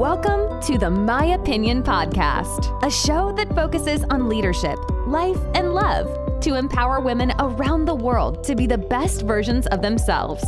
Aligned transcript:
Welcome 0.00 0.62
to 0.62 0.78
the 0.78 0.88
My 0.88 1.34
Opinion 1.34 1.82
Podcast, 1.82 2.82
a 2.82 2.90
show 2.90 3.32
that 3.32 3.54
focuses 3.54 4.02
on 4.04 4.30
leadership, 4.30 4.78
life, 5.06 5.36
and 5.54 5.74
love 5.74 6.40
to 6.40 6.54
empower 6.54 7.00
women 7.00 7.34
around 7.38 7.84
the 7.84 7.94
world 7.94 8.42
to 8.44 8.54
be 8.54 8.66
the 8.66 8.78
best 8.78 9.20
versions 9.26 9.66
of 9.66 9.82
themselves. 9.82 10.42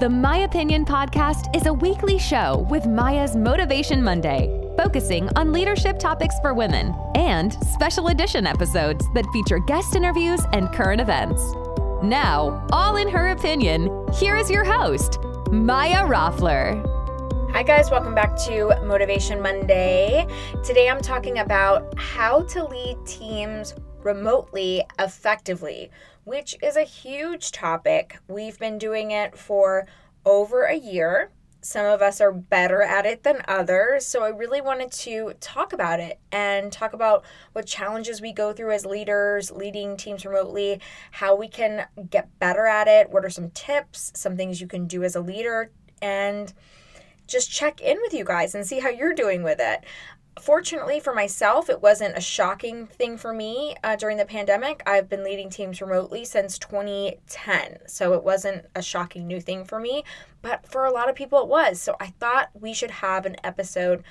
The 0.00 0.08
My 0.10 0.38
Opinion 0.38 0.84
Podcast 0.84 1.54
is 1.54 1.66
a 1.66 1.72
weekly 1.72 2.18
show 2.18 2.66
with 2.68 2.84
Maya's 2.84 3.36
Motivation 3.36 4.02
Monday, 4.02 4.48
focusing 4.76 5.28
on 5.36 5.52
leadership 5.52 6.00
topics 6.00 6.34
for 6.40 6.52
women, 6.52 6.92
and 7.14 7.52
special 7.68 8.08
edition 8.08 8.44
episodes 8.44 9.06
that 9.14 9.24
feature 9.32 9.60
guest 9.60 9.94
interviews 9.94 10.40
and 10.52 10.72
current 10.72 11.00
events. 11.00 11.40
Now, 12.02 12.66
all 12.72 12.96
in 12.96 13.06
her 13.06 13.28
opinion, 13.28 13.88
here 14.12 14.36
is 14.36 14.50
your 14.50 14.64
host, 14.64 15.20
Maya 15.52 16.04
Roffler. 16.04 16.91
Hi, 17.52 17.62
guys, 17.62 17.90
welcome 17.90 18.14
back 18.14 18.34
to 18.46 18.74
Motivation 18.82 19.38
Monday. 19.38 20.26
Today 20.64 20.88
I'm 20.88 21.02
talking 21.02 21.38
about 21.38 21.96
how 21.98 22.44
to 22.44 22.64
lead 22.64 22.96
teams 23.06 23.74
remotely 24.02 24.82
effectively, 24.98 25.90
which 26.24 26.56
is 26.62 26.76
a 26.76 26.82
huge 26.82 27.52
topic. 27.52 28.18
We've 28.26 28.58
been 28.58 28.78
doing 28.78 29.10
it 29.10 29.36
for 29.36 29.86
over 30.24 30.64
a 30.64 30.74
year. 30.74 31.30
Some 31.60 31.84
of 31.84 32.00
us 32.00 32.22
are 32.22 32.32
better 32.32 32.80
at 32.80 33.04
it 33.04 33.22
than 33.22 33.42
others. 33.46 34.06
So 34.06 34.24
I 34.24 34.30
really 34.30 34.62
wanted 34.62 34.90
to 34.92 35.34
talk 35.38 35.74
about 35.74 36.00
it 36.00 36.18
and 36.32 36.72
talk 36.72 36.94
about 36.94 37.22
what 37.52 37.66
challenges 37.66 38.22
we 38.22 38.32
go 38.32 38.54
through 38.54 38.72
as 38.72 38.86
leaders, 38.86 39.50
leading 39.50 39.98
teams 39.98 40.24
remotely, 40.24 40.80
how 41.10 41.36
we 41.36 41.48
can 41.48 41.86
get 42.08 42.38
better 42.38 42.64
at 42.64 42.88
it, 42.88 43.10
what 43.10 43.26
are 43.26 43.30
some 43.30 43.50
tips, 43.50 44.10
some 44.16 44.38
things 44.38 44.62
you 44.62 44.66
can 44.66 44.86
do 44.86 45.04
as 45.04 45.14
a 45.14 45.20
leader, 45.20 45.70
and 46.00 46.54
just 47.32 47.50
check 47.50 47.80
in 47.80 47.98
with 48.02 48.14
you 48.14 48.24
guys 48.24 48.54
and 48.54 48.66
see 48.66 48.80
how 48.80 48.88
you're 48.88 49.14
doing 49.14 49.42
with 49.42 49.58
it. 49.60 49.84
Fortunately 50.40 50.98
for 50.98 51.14
myself, 51.14 51.68
it 51.68 51.82
wasn't 51.82 52.16
a 52.16 52.20
shocking 52.20 52.86
thing 52.86 53.18
for 53.18 53.34
me 53.34 53.74
uh, 53.84 53.96
during 53.96 54.16
the 54.16 54.24
pandemic. 54.24 54.82
I've 54.86 55.08
been 55.08 55.24
leading 55.24 55.50
teams 55.50 55.82
remotely 55.82 56.24
since 56.24 56.58
2010, 56.58 57.78
so 57.86 58.14
it 58.14 58.24
wasn't 58.24 58.64
a 58.74 58.82
shocking 58.82 59.26
new 59.26 59.40
thing 59.40 59.64
for 59.64 59.78
me, 59.78 60.04
but 60.40 60.66
for 60.66 60.84
a 60.84 60.92
lot 60.92 61.10
of 61.10 61.16
people 61.16 61.40
it 61.40 61.48
was. 61.48 61.80
So 61.82 61.96
I 62.00 62.08
thought 62.18 62.50
we 62.54 62.72
should 62.72 62.90
have 62.90 63.26
an 63.26 63.36
episode 63.44 64.04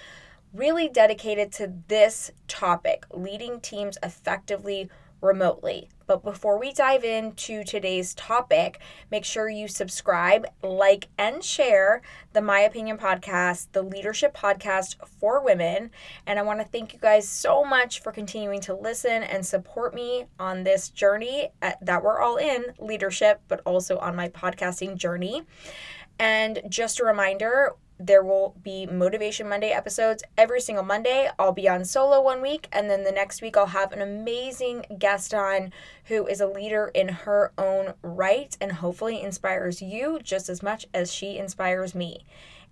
really 0.53 0.89
dedicated 0.89 1.51
to 1.53 1.73
this 1.87 2.31
topic 2.47 3.05
leading 3.11 3.59
teams 3.59 3.97
effectively 4.03 4.89
remotely. 5.21 5.89
But 6.07 6.23
before 6.23 6.59
we 6.59 6.73
dive 6.73 7.05
into 7.05 7.63
today's 7.63 8.13
topic, 8.15 8.81
make 9.09 9.23
sure 9.23 9.49
you 9.49 9.69
subscribe, 9.69 10.45
like, 10.61 11.07
and 11.17 11.41
share 11.41 12.01
the 12.33 12.41
My 12.41 12.59
Opinion 12.59 12.97
podcast, 12.97 13.67
the 13.71 13.81
leadership 13.81 14.35
podcast 14.35 14.95
for 15.19 15.41
women. 15.41 15.91
And 16.27 16.37
I 16.37 16.41
want 16.41 16.59
to 16.59 16.65
thank 16.65 16.91
you 16.93 16.99
guys 16.99 17.29
so 17.29 17.63
much 17.63 18.01
for 18.01 18.11
continuing 18.11 18.59
to 18.61 18.75
listen 18.75 19.23
and 19.23 19.45
support 19.45 19.93
me 19.93 20.25
on 20.37 20.63
this 20.63 20.89
journey 20.89 21.51
uh, 21.61 21.71
that 21.81 22.03
we're 22.03 22.19
all 22.19 22.35
in 22.35 22.65
leadership, 22.79 23.41
but 23.47 23.61
also 23.65 23.97
on 23.99 24.15
my 24.15 24.27
podcasting 24.27 24.97
journey. 24.97 25.43
And 26.19 26.61
just 26.67 26.99
a 26.99 27.05
reminder, 27.05 27.71
there 28.03 28.23
will 28.23 28.55
be 28.63 28.87
Motivation 28.87 29.47
Monday 29.47 29.69
episodes 29.69 30.23
every 30.35 30.59
single 30.59 30.83
Monday. 30.83 31.29
I'll 31.37 31.51
be 31.51 31.69
on 31.69 31.85
solo 31.85 32.19
one 32.19 32.41
week, 32.41 32.67
and 32.71 32.89
then 32.89 33.03
the 33.03 33.11
next 33.11 33.41
week 33.41 33.55
I'll 33.55 33.67
have 33.67 33.93
an 33.93 34.01
amazing 34.01 34.85
guest 34.97 35.33
on 35.33 35.71
who 36.05 36.25
is 36.25 36.41
a 36.41 36.47
leader 36.47 36.89
in 36.95 37.09
her 37.09 37.51
own 37.59 37.93
right 38.01 38.57
and 38.59 38.71
hopefully 38.71 39.21
inspires 39.21 39.81
you 39.81 40.19
just 40.23 40.49
as 40.49 40.63
much 40.63 40.87
as 40.93 41.13
she 41.13 41.37
inspires 41.37 41.93
me. 41.93 42.25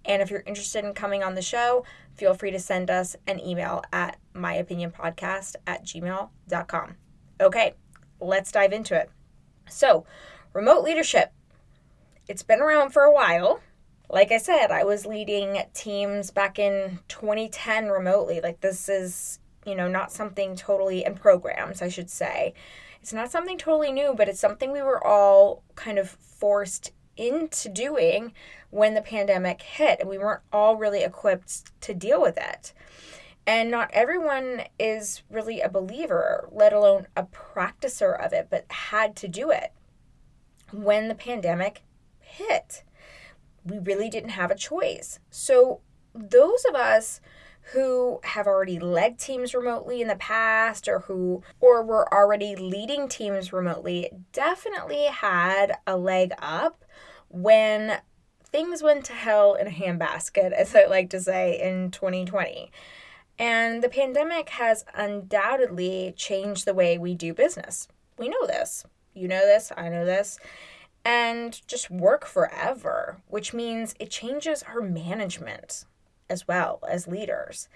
And 0.04 0.22
if 0.22 0.32
you're 0.32 0.44
interested 0.48 0.84
in 0.84 0.94
coming 0.94 1.24
on 1.24 1.36
the 1.36 1.42
show, 1.42 1.86
feel 2.16 2.34
free 2.34 2.52
to 2.52 2.60
send 2.60 2.90
us 2.90 3.16
an 3.28 3.40
email 3.40 3.84
at 3.94 4.18
myopinionpodcast 4.34 5.58
at 5.68 5.86
gmail.com. 5.86 6.96
Okay, 7.40 7.74
let's 8.20 8.52
dive 8.52 8.74
into 8.74 8.96
it. 8.96 9.12
So, 9.70 10.06
remote 10.54 10.84
leadership. 10.84 11.32
It's 12.28 12.44
been 12.44 12.62
around 12.62 12.92
for 12.92 13.04
a 13.04 13.14
while 13.14 13.60
like 14.10 14.32
I 14.32 14.38
said, 14.38 14.72
I 14.72 14.84
was 14.84 15.06
leading 15.06 15.62
teams 15.74 16.32
back 16.32 16.58
in 16.58 17.00
2010 17.10 17.90
remotely. 17.90 18.42
Like, 18.42 18.62
this 18.62 18.90
is, 18.90 19.40
you 19.66 19.76
know, 19.76 19.88
not 19.88 20.12
something 20.12 20.56
totally, 20.56 21.06
in 21.06 21.14
programs, 21.16 21.82
I 21.82 21.90
should 21.90 22.10
say. 22.10 22.54
It's 23.02 23.14
not 23.14 23.32
something 23.32 23.58
totally 23.58 23.92
new, 23.92 24.14
but 24.16 24.28
it's 24.28 24.40
something 24.40 24.72
we 24.72 24.82
were 24.82 25.06
all 25.06 25.64
kind 25.76 26.00
of 26.00 26.10
forced 26.10 26.92
into 27.16 27.70
doing 27.70 28.34
when 28.72 28.94
the 28.94 29.02
pandemic 29.02 29.62
hit, 29.62 30.00
and 30.00 30.10
we 30.10 30.18
weren't 30.18 30.42
all 30.52 30.76
really 30.76 31.04
equipped 31.04 31.80
to 31.82 31.94
deal 31.94 32.22
with 32.22 32.38
it. 32.38 32.74
And 33.46 33.70
not 33.70 33.90
everyone 33.94 34.64
is 34.80 35.24
really 35.30 35.62
a 35.62 35.70
believer, 35.70 36.48
let 36.52 36.74
alone 36.74 37.08
a 37.16 37.24
practicer 37.24 38.20
of 38.24 38.34
it, 38.34 38.48
but 38.50 38.66
had 38.72 39.16
to 39.18 39.28
do 39.28 39.52
it 39.52 39.72
when 40.72 41.08
the 41.08 41.16
pandemic 41.16 41.84
hit 42.20 42.84
we 43.64 43.80
really 43.80 44.10
didn't 44.10 44.30
have 44.30 44.52
a 44.52 44.56
choice. 44.56 45.20
So, 45.30 45.82
those 46.14 46.66
of 46.68 46.76
us 46.76 47.22
who 47.74 48.20
have 48.24 48.48
already 48.48 48.80
led 48.80 49.20
teams 49.20 49.54
remotely 49.54 50.02
in 50.02 50.08
the 50.08 50.16
past 50.16 50.88
or 50.88 51.00
who 51.02 51.44
or 51.60 51.84
were 51.84 52.12
already 52.12 52.56
leading 52.56 53.08
teams 53.08 53.54
remotely 53.54 54.10
definitely 54.32 55.06
had 55.06 55.78
a 55.86 55.96
leg 55.96 56.32
up 56.40 56.84
when 57.28 58.00
things 58.44 58.82
went 58.82 59.06
to 59.06 59.14
hell 59.14 59.54
in 59.54 59.68
a 59.68 59.72
handbasket 59.72 60.52
as 60.58 60.76
I 60.76 60.86
like 60.86 61.10
to 61.12 61.20
say 61.20 61.60
in 61.62 61.92
2020. 61.92 62.72
And 63.38 63.82
the 63.82 63.90
pandemic 63.90 64.50
has 64.50 64.84
undoubtedly 64.94 66.14
changed 66.18 66.66
the 66.66 66.74
way 66.74 66.98
we 66.98 67.16
do 67.16 67.34
business. 67.34 67.88
We 68.18 68.28
know 68.28 68.46
this. 68.48 68.84
You 69.14 69.28
know 69.28 69.46
this, 69.46 69.72
I 69.76 69.90
know 69.90 70.06
this 70.06 70.40
and 71.10 71.66
just 71.66 71.90
work 71.90 72.24
forever, 72.24 73.18
which 73.28 73.52
means 73.52 73.96
it 74.00 74.12
changes 74.12 74.62
our 74.62 74.80
management 74.80 75.86
as 76.30 76.48
well 76.48 76.80
as 76.88 77.08
leaders. 77.08 77.68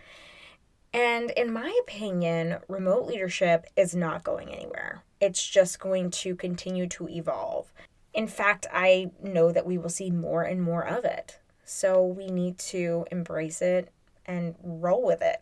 And 0.94 1.32
in 1.32 1.52
my 1.52 1.76
opinion, 1.82 2.60
remote 2.68 3.08
leadership 3.08 3.66
is 3.76 3.96
not 3.96 4.24
going 4.24 4.50
anywhere. 4.50 5.02
It's 5.20 5.44
just 5.48 5.80
going 5.80 6.12
to 6.12 6.36
continue 6.36 6.86
to 6.90 7.10
evolve. 7.10 7.74
In 8.14 8.28
fact, 8.28 8.68
I 8.72 9.10
know 9.24 9.52
that 9.52 9.66
we 9.66 9.80
will 9.80 9.90
see 9.90 10.12
more 10.12 10.44
and 10.44 10.62
more 10.62 10.88
of 10.88 11.04
it. 11.04 11.40
So 11.66 12.06
we 12.06 12.28
need 12.28 12.60
to 12.60 13.08
embrace 13.10 13.64
it 13.64 13.92
and 14.28 14.54
roll 14.62 15.04
with 15.04 15.24
it. 15.24 15.42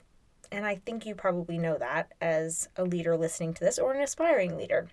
And 0.49 0.65
I 0.65 0.75
think 0.75 1.05
you 1.05 1.13
probably 1.13 1.57
know 1.57 1.77
that 1.77 2.13
as 2.21 2.69
a 2.77 2.85
leader 2.85 3.17
listening 3.17 3.53
to 3.55 3.65
this 3.65 3.77
or 3.77 3.93
an 3.93 4.01
aspiring 4.01 4.55
leader. 4.55 4.87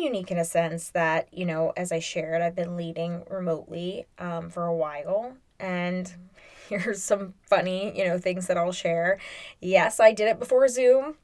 Unique 0.00 0.30
in 0.30 0.38
a 0.38 0.44
sense 0.44 0.90
that, 0.90 1.28
you 1.32 1.44
know, 1.44 1.72
as 1.76 1.92
I 1.92 1.98
shared, 1.98 2.42
I've 2.42 2.54
been 2.56 2.76
leading 2.76 3.24
remotely 3.30 4.06
um, 4.18 4.50
for 4.50 4.66
a 4.66 4.74
while. 4.74 5.36
And 5.58 6.12
here's 6.68 7.02
some 7.02 7.34
funny, 7.42 7.96
you 7.96 8.04
know, 8.04 8.18
things 8.18 8.46
that 8.46 8.56
I'll 8.56 8.72
share. 8.72 9.18
Yes, 9.60 10.00
I 10.00 10.12
did 10.12 10.28
it 10.28 10.38
before 10.38 10.66
Zoom. 10.68 11.16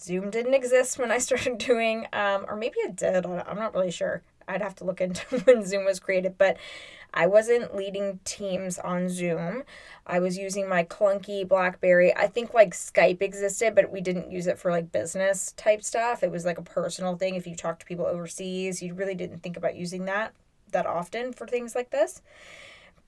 Zoom 0.00 0.30
didn't 0.30 0.54
exist 0.54 0.98
when 0.98 1.10
I 1.10 1.18
started 1.26 1.58
doing, 1.58 2.06
um, 2.12 2.46
or 2.48 2.56
maybe 2.56 2.78
it 2.80 2.96
did. 2.96 3.26
I'm 3.26 3.56
not 3.56 3.74
really 3.74 3.90
sure. 3.90 4.22
I'd 4.48 4.62
have 4.62 4.76
to 4.76 4.84
look 4.84 5.00
into 5.00 5.24
when 5.44 5.64
Zoom 5.64 5.84
was 5.84 6.00
created, 6.00 6.38
but 6.38 6.56
I 7.14 7.26
wasn't 7.26 7.74
leading 7.74 8.20
teams 8.24 8.78
on 8.78 9.08
Zoom. 9.08 9.62
I 10.06 10.18
was 10.18 10.36
using 10.36 10.68
my 10.68 10.84
clunky 10.84 11.46
Blackberry. 11.46 12.14
I 12.14 12.26
think 12.26 12.54
like 12.54 12.74
Skype 12.74 13.22
existed, 13.22 13.74
but 13.74 13.90
we 13.90 14.00
didn't 14.00 14.30
use 14.30 14.46
it 14.46 14.58
for 14.58 14.70
like 14.70 14.92
business 14.92 15.52
type 15.52 15.82
stuff. 15.82 16.22
It 16.22 16.30
was 16.30 16.44
like 16.44 16.58
a 16.58 16.62
personal 16.62 17.16
thing. 17.16 17.34
If 17.34 17.46
you 17.46 17.56
talk 17.56 17.78
to 17.78 17.86
people 17.86 18.06
overseas, 18.06 18.82
you 18.82 18.94
really 18.94 19.14
didn't 19.14 19.42
think 19.42 19.56
about 19.56 19.76
using 19.76 20.04
that 20.04 20.34
that 20.72 20.86
often 20.86 21.32
for 21.32 21.46
things 21.46 21.74
like 21.74 21.90
this. 21.90 22.22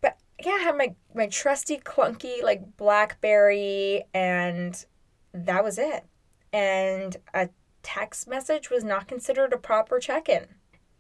But 0.01 0.17
yeah, 0.44 0.53
I 0.53 0.62
had 0.62 0.77
my 0.77 0.94
my 1.15 1.27
trusty 1.27 1.79
clunky 1.79 2.43
like 2.43 2.77
Blackberry 2.77 4.05
and 4.15 4.85
that 5.33 5.65
was 5.65 5.79
it. 5.79 6.05
And 6.53 7.17
a 7.35 7.51
text 7.83 8.29
message 8.29 8.71
was 8.71 8.85
not 8.85 9.09
considered 9.09 9.53
a 9.53 9.59
proper 9.59 9.99
check-in. 9.99 10.47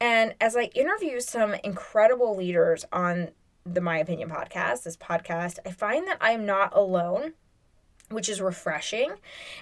And 0.00 0.34
as 0.40 0.56
I 0.56 0.64
interview 0.74 1.20
some 1.20 1.54
incredible 1.64 2.36
leaders 2.36 2.84
on 2.92 3.30
the 3.64 3.80
My 3.80 3.98
Opinion 3.98 4.30
podcast, 4.30 4.84
this 4.84 4.96
podcast, 4.96 5.58
I 5.66 5.70
find 5.70 6.06
that 6.06 6.18
I 6.20 6.32
am 6.32 6.46
not 6.46 6.74
alone, 6.74 7.34
which 8.10 8.28
is 8.28 8.40
refreshing. 8.40 9.14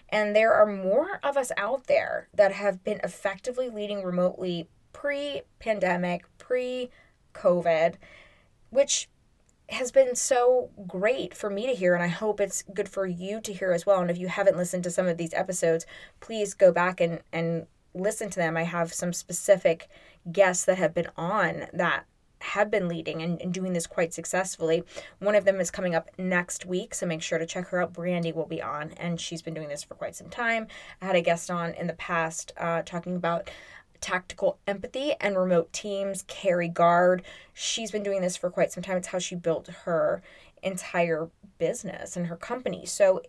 And 0.08 0.36
there 0.36 0.52
are 0.52 0.66
more 0.66 1.20
of 1.22 1.36
us 1.36 1.50
out 1.56 1.86
there 1.86 2.28
that 2.34 2.52
have 2.52 2.84
been 2.84 3.00
effectively 3.02 3.68
leading 3.68 4.02
remotely 4.02 4.68
pre 4.92 5.42
pandemic, 5.58 6.24
pre 6.38 6.90
COVID, 7.34 7.94
which 8.70 9.08
has 9.70 9.90
been 9.90 10.14
so 10.14 10.70
great 10.86 11.34
for 11.34 11.50
me 11.50 11.66
to 11.66 11.74
hear 11.74 11.94
and 11.94 12.02
I 12.02 12.08
hope 12.08 12.40
it's 12.40 12.62
good 12.72 12.88
for 12.88 13.04
you 13.04 13.40
to 13.40 13.52
hear 13.52 13.72
as 13.72 13.84
well. 13.84 14.00
And 14.00 14.10
if 14.10 14.18
you 14.18 14.28
haven't 14.28 14.56
listened 14.56 14.84
to 14.84 14.90
some 14.90 15.08
of 15.08 15.16
these 15.16 15.34
episodes, 15.34 15.86
please 16.20 16.54
go 16.54 16.70
back 16.70 17.00
and 17.00 17.20
and 17.32 17.66
listen 17.96 18.30
to 18.30 18.38
them. 18.38 18.56
I 18.56 18.64
have 18.64 18.92
some 18.92 19.12
specific 19.12 19.88
guests 20.30 20.64
that 20.64 20.78
have 20.78 20.94
been 20.94 21.08
on 21.16 21.66
that 21.72 22.04
have 22.40 22.70
been 22.70 22.86
leading 22.86 23.22
and, 23.22 23.40
and, 23.40 23.52
doing 23.52 23.72
this 23.72 23.86
quite 23.86 24.12
successfully. 24.12 24.84
One 25.18 25.34
of 25.34 25.44
them 25.44 25.58
is 25.58 25.70
coming 25.70 25.94
up 25.94 26.10
next 26.18 26.66
week, 26.66 26.94
so 26.94 27.06
make 27.06 27.22
sure 27.22 27.38
to 27.38 27.46
check 27.46 27.68
her 27.68 27.82
out. 27.82 27.94
Brandy 27.94 28.30
will 28.30 28.46
be 28.46 28.60
on, 28.62 28.92
and 28.98 29.20
she's 29.20 29.42
been 29.42 29.54
doing 29.54 29.68
this 29.68 29.82
for 29.82 29.94
quite 29.94 30.14
some 30.14 30.28
time. 30.28 30.66
I 31.00 31.06
had 31.06 31.16
a 31.16 31.22
guest 31.22 31.50
on 31.50 31.72
in 31.72 31.86
the 31.86 31.94
past 31.94 32.52
uh, 32.58 32.82
talking 32.82 33.16
about 33.16 33.50
tactical 34.00 34.58
empathy 34.66 35.14
and 35.20 35.38
remote 35.38 35.72
teams. 35.72 36.24
Carrie 36.28 36.68
Guard, 36.68 37.22
she's 37.54 37.90
been 37.90 38.02
doing 38.02 38.20
this 38.20 38.36
for 38.36 38.50
quite 38.50 38.70
some 38.70 38.82
time. 38.82 38.98
It's 38.98 39.08
how 39.08 39.18
she 39.18 39.34
built 39.34 39.68
her 39.84 40.22
entire 40.62 41.30
business 41.58 42.16
and 42.16 42.26
her 42.26 42.36
company. 42.36 42.84
So 42.84 43.22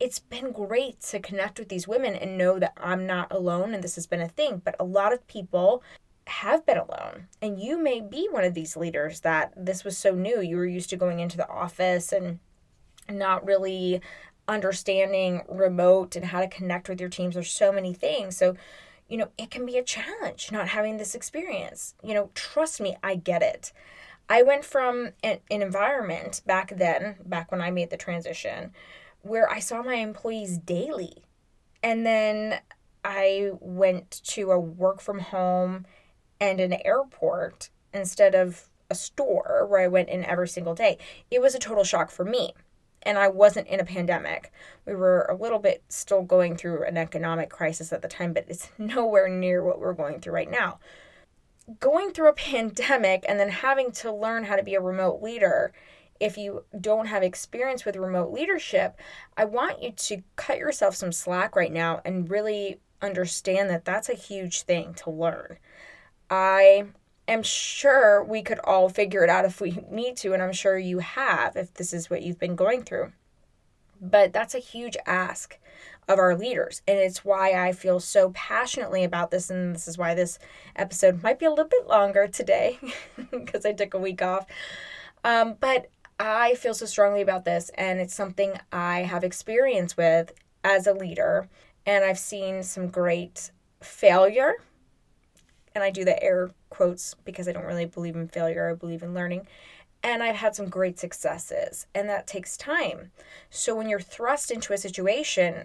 it's 0.00 0.18
been 0.18 0.52
great 0.52 1.00
to 1.00 1.20
connect 1.20 1.58
with 1.58 1.68
these 1.68 1.88
women 1.88 2.14
and 2.14 2.36
know 2.36 2.58
that 2.58 2.72
I'm 2.76 3.06
not 3.06 3.32
alone 3.32 3.74
and 3.74 3.82
this 3.82 3.94
has 3.94 4.06
been 4.06 4.20
a 4.20 4.28
thing. 4.28 4.60
But 4.64 4.76
a 4.78 4.84
lot 4.84 5.12
of 5.12 5.26
people 5.26 5.82
have 6.26 6.64
been 6.64 6.78
alone. 6.78 7.28
And 7.42 7.60
you 7.60 7.78
may 7.80 8.00
be 8.00 8.28
one 8.30 8.44
of 8.44 8.54
these 8.54 8.76
leaders 8.76 9.20
that 9.20 9.52
this 9.56 9.84
was 9.84 9.96
so 9.96 10.14
new. 10.14 10.40
You 10.40 10.56
were 10.56 10.66
used 10.66 10.90
to 10.90 10.96
going 10.96 11.20
into 11.20 11.36
the 11.36 11.48
office 11.48 12.12
and 12.12 12.38
not 13.08 13.44
really 13.44 14.00
understanding 14.48 15.42
remote 15.48 16.16
and 16.16 16.26
how 16.26 16.40
to 16.40 16.48
connect 16.48 16.88
with 16.88 17.00
your 17.00 17.10
teams. 17.10 17.34
There's 17.34 17.50
so 17.50 17.72
many 17.72 17.92
things. 17.92 18.36
So, 18.36 18.56
you 19.08 19.16
know, 19.16 19.28
it 19.38 19.50
can 19.50 19.66
be 19.66 19.78
a 19.78 19.82
challenge 19.82 20.50
not 20.50 20.68
having 20.68 20.96
this 20.96 21.14
experience. 21.14 21.94
You 22.02 22.14
know, 22.14 22.30
trust 22.34 22.80
me, 22.80 22.96
I 23.02 23.16
get 23.16 23.42
it. 23.42 23.72
I 24.28 24.42
went 24.42 24.64
from 24.64 25.10
an, 25.22 25.40
an 25.50 25.62
environment 25.62 26.40
back 26.46 26.74
then, 26.76 27.16
back 27.26 27.50
when 27.50 27.60
I 27.60 27.70
made 27.70 27.90
the 27.90 27.96
transition, 27.98 28.72
where 29.24 29.50
I 29.50 29.58
saw 29.58 29.82
my 29.82 29.96
employees 29.96 30.58
daily. 30.58 31.24
And 31.82 32.06
then 32.06 32.60
I 33.04 33.50
went 33.60 34.22
to 34.24 34.50
a 34.50 34.58
work 34.58 35.00
from 35.00 35.18
home 35.18 35.86
and 36.40 36.60
an 36.60 36.74
airport 36.84 37.70
instead 37.92 38.34
of 38.34 38.68
a 38.90 38.94
store 38.94 39.66
where 39.68 39.80
I 39.80 39.88
went 39.88 40.10
in 40.10 40.24
every 40.24 40.48
single 40.48 40.74
day. 40.74 40.98
It 41.30 41.40
was 41.40 41.54
a 41.54 41.58
total 41.58 41.84
shock 41.84 42.10
for 42.10 42.24
me. 42.24 42.52
And 43.02 43.18
I 43.18 43.28
wasn't 43.28 43.68
in 43.68 43.80
a 43.80 43.84
pandemic. 43.84 44.50
We 44.86 44.94
were 44.94 45.22
a 45.22 45.36
little 45.36 45.58
bit 45.58 45.84
still 45.88 46.22
going 46.22 46.56
through 46.56 46.84
an 46.84 46.96
economic 46.96 47.50
crisis 47.50 47.92
at 47.92 48.00
the 48.00 48.08
time, 48.08 48.32
but 48.32 48.46
it's 48.48 48.70
nowhere 48.78 49.28
near 49.28 49.62
what 49.62 49.78
we're 49.78 49.92
going 49.92 50.20
through 50.20 50.34
right 50.34 50.50
now. 50.50 50.78
Going 51.80 52.12
through 52.12 52.28
a 52.28 52.32
pandemic 52.50 53.24
and 53.28 53.38
then 53.40 53.50
having 53.50 53.90
to 53.92 54.12
learn 54.12 54.44
how 54.44 54.56
to 54.56 54.62
be 54.62 54.74
a 54.74 54.80
remote 54.80 55.22
leader 55.22 55.72
if 56.20 56.38
you 56.38 56.64
don't 56.80 57.06
have 57.06 57.22
experience 57.22 57.84
with 57.84 57.96
remote 57.96 58.32
leadership, 58.32 58.98
I 59.36 59.44
want 59.44 59.82
you 59.82 59.92
to 59.92 60.22
cut 60.36 60.58
yourself 60.58 60.94
some 60.94 61.12
slack 61.12 61.56
right 61.56 61.72
now 61.72 62.00
and 62.04 62.30
really 62.30 62.80
understand 63.02 63.70
that 63.70 63.84
that's 63.84 64.08
a 64.08 64.14
huge 64.14 64.62
thing 64.62 64.94
to 64.94 65.10
learn. 65.10 65.58
I 66.30 66.84
am 67.28 67.42
sure 67.42 68.22
we 68.24 68.42
could 68.42 68.58
all 68.60 68.88
figure 68.88 69.24
it 69.24 69.30
out 69.30 69.44
if 69.44 69.60
we 69.60 69.78
need 69.90 70.16
to, 70.18 70.32
and 70.32 70.42
I'm 70.42 70.52
sure 70.52 70.78
you 70.78 70.98
have 70.98 71.56
if 71.56 71.74
this 71.74 71.92
is 71.92 72.08
what 72.08 72.22
you've 72.22 72.38
been 72.38 72.56
going 72.56 72.82
through. 72.82 73.12
But 74.00 74.32
that's 74.32 74.54
a 74.54 74.60
huge 74.60 74.96
ask 75.06 75.58
of 76.08 76.18
our 76.18 76.36
leaders. 76.36 76.82
And 76.86 76.98
it's 76.98 77.24
why 77.24 77.52
I 77.52 77.72
feel 77.72 78.00
so 78.00 78.30
passionately 78.30 79.04
about 79.04 79.30
this. 79.30 79.50
And 79.50 79.74
this 79.74 79.88
is 79.88 79.96
why 79.96 80.14
this 80.14 80.38
episode 80.76 81.22
might 81.22 81.38
be 81.38 81.46
a 81.46 81.50
little 81.50 81.64
bit 81.64 81.86
longer 81.86 82.26
today 82.26 82.78
because 83.30 83.64
I 83.64 83.72
took 83.72 83.94
a 83.94 83.98
week 83.98 84.20
off. 84.20 84.46
Um, 85.24 85.54
but 85.58 85.88
I 86.18 86.54
feel 86.54 86.74
so 86.74 86.86
strongly 86.86 87.22
about 87.22 87.44
this. 87.44 87.70
And 87.76 88.00
it's 88.00 88.14
something 88.14 88.52
I 88.72 89.00
have 89.00 89.24
experience 89.24 89.96
with 89.96 90.32
as 90.62 90.86
a 90.86 90.92
leader. 90.92 91.48
And 91.86 92.04
I've 92.04 92.18
seen 92.18 92.62
some 92.62 92.88
great 92.88 93.50
failure 93.80 94.56
and 95.74 95.82
I 95.82 95.90
do 95.90 96.04
the 96.04 96.22
air 96.22 96.50
quotes 96.70 97.14
because 97.24 97.48
I 97.48 97.52
don't 97.52 97.64
really 97.64 97.86
believe 97.86 98.16
in 98.16 98.28
failure, 98.28 98.70
I 98.70 98.74
believe 98.74 99.02
in 99.02 99.14
learning. 99.14 99.46
And 100.02 100.22
I've 100.22 100.36
had 100.36 100.54
some 100.54 100.68
great 100.68 100.98
successes, 100.98 101.86
and 101.94 102.08
that 102.08 102.26
takes 102.26 102.58
time. 102.58 103.10
So 103.48 103.74
when 103.74 103.88
you're 103.88 104.00
thrust 104.00 104.50
into 104.50 104.74
a 104.74 104.78
situation, 104.78 105.64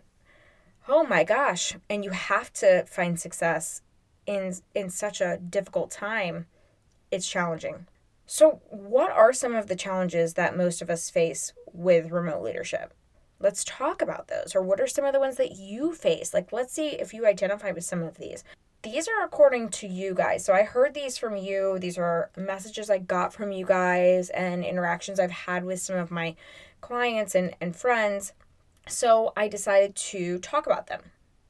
oh 0.87 1.03
my 1.03 1.23
gosh, 1.25 1.75
and 1.89 2.05
you 2.05 2.11
have 2.11 2.51
to 2.53 2.85
find 2.85 3.19
success 3.19 3.81
in 4.25 4.55
in 4.73 4.89
such 4.89 5.19
a 5.19 5.37
difficult 5.37 5.91
time, 5.91 6.45
it's 7.11 7.27
challenging. 7.27 7.85
So, 8.31 8.61
what 8.69 9.11
are 9.11 9.33
some 9.33 9.55
of 9.55 9.65
the 9.65 9.75
challenges 9.75 10.35
that 10.35 10.55
most 10.55 10.83
of 10.83 10.89
us 10.91 11.09
face 11.09 11.51
with 11.73 12.11
remote 12.11 12.43
leadership? 12.43 12.93
Let's 13.39 13.63
talk 13.63 14.03
about 14.03 14.27
those. 14.27 14.53
Or 14.55 14.61
what 14.61 14.79
are 14.79 14.85
some 14.85 15.03
of 15.03 15.13
the 15.13 15.19
ones 15.19 15.37
that 15.37 15.53
you 15.53 15.95
face? 15.95 16.31
Like, 16.31 16.53
let's 16.53 16.71
see 16.71 16.89
if 16.89 17.11
you 17.11 17.25
identify 17.25 17.71
with 17.71 17.85
some 17.85 18.03
of 18.03 18.19
these 18.19 18.43
these 18.81 19.07
are 19.07 19.25
according 19.25 19.69
to 19.69 19.87
you 19.87 20.13
guys. 20.13 20.45
So 20.45 20.53
I 20.53 20.63
heard 20.63 20.93
these 20.93 21.17
from 21.17 21.35
you. 21.35 21.79
These 21.79 21.97
are 21.97 22.29
messages 22.37 22.89
I 22.89 22.99
got 22.99 23.33
from 23.33 23.51
you 23.51 23.65
guys 23.65 24.29
and 24.29 24.63
interactions 24.63 25.19
I've 25.19 25.31
had 25.31 25.65
with 25.65 25.81
some 25.81 25.97
of 25.97 26.11
my 26.11 26.35
clients 26.79 27.35
and, 27.35 27.55
and 27.59 27.75
friends. 27.75 28.33
So 28.87 29.33
I 29.35 29.47
decided 29.47 29.95
to 29.95 30.37
talk 30.39 30.65
about 30.65 30.87
them, 30.87 31.01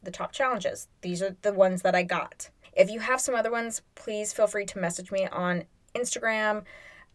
the 0.01 0.11
top 0.11 0.31
challenges. 0.31 0.87
These 1.01 1.21
are 1.21 1.35
the 1.41 1.53
ones 1.53 1.83
that 1.83 1.93
I 1.93 2.03
got. 2.03 2.49
If 2.73 2.89
you 2.89 3.01
have 3.01 3.21
some 3.21 3.35
other 3.35 3.51
ones, 3.51 3.81
please 3.93 4.33
feel 4.33 4.47
free 4.47 4.65
to 4.65 4.79
message 4.79 5.11
me 5.11 5.27
on 5.27 5.65
Instagram, 5.95 6.63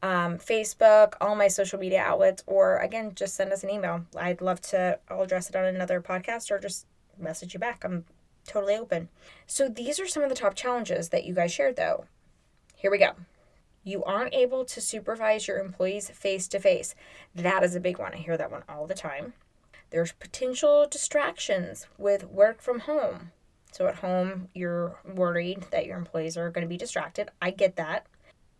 um, 0.03 0.39
Facebook, 0.39 1.15
all 1.21 1.35
my 1.35 1.49
social 1.49 1.79
media 1.79 2.01
outlets, 2.01 2.43
or 2.47 2.79
again, 2.79 3.13
just 3.15 3.35
send 3.35 3.53
us 3.53 3.65
an 3.65 3.71
email. 3.71 4.05
I'd 4.17 4.41
love 4.41 4.61
to, 4.63 4.99
I'll 5.09 5.23
address 5.23 5.49
it 5.49 5.57
on 5.57 5.65
another 5.65 6.01
podcast 6.01 6.51
or 6.51 6.59
just 6.59 6.87
message 7.19 7.55
you 7.55 7.61
back. 7.61 7.85
I'm 7.85 8.05
totally 8.47 8.77
open. 8.77 9.09
So 9.47 9.69
these 9.69 9.99
are 9.99 10.07
some 10.07 10.23
of 10.23 10.29
the 10.29 10.35
top 10.35 10.55
challenges 10.55 11.09
that 11.09 11.25
you 11.25 11.35
guys 11.35 11.53
shared 11.53 11.77
though. 11.77 12.05
Here 12.77 12.91
we 12.91 12.99
go. 12.99 13.13
You 13.83 14.03
aren't 14.05 14.35
able 14.35 14.65
to 14.67 14.81
supervise 14.81 15.47
your 15.47 15.59
employees 15.59 16.11
face 16.11 16.49
to 16.49 16.59
face. 16.59 16.95
That 17.35 17.63
is 17.63 17.75
a 17.75 17.81
big 17.81 17.99
one. 17.99 18.15
I 18.15 18.19
hear 18.19 18.37
that 18.37 18.51
one 18.51 18.63
all 18.69 18.87
the 18.87 18.95
time. 18.95 19.35
There's 19.91 20.13
potential 20.13 20.87
distractions 20.91 21.87
with 21.99 22.25
work 22.25 22.61
from 22.61 22.81
home. 22.81 23.31
So 23.73 23.87
at 23.87 23.97
home, 23.97 24.49
you're 24.55 24.99
worried 25.05 25.67
that 25.71 25.87
your 25.87 25.99
employees 25.99 26.37
are 26.37 26.51
going 26.51 26.63
to 26.63 26.69
be 26.69 26.77
distracted. 26.77 27.31
I 27.41 27.51
get 27.51 27.77
that. 27.77 28.07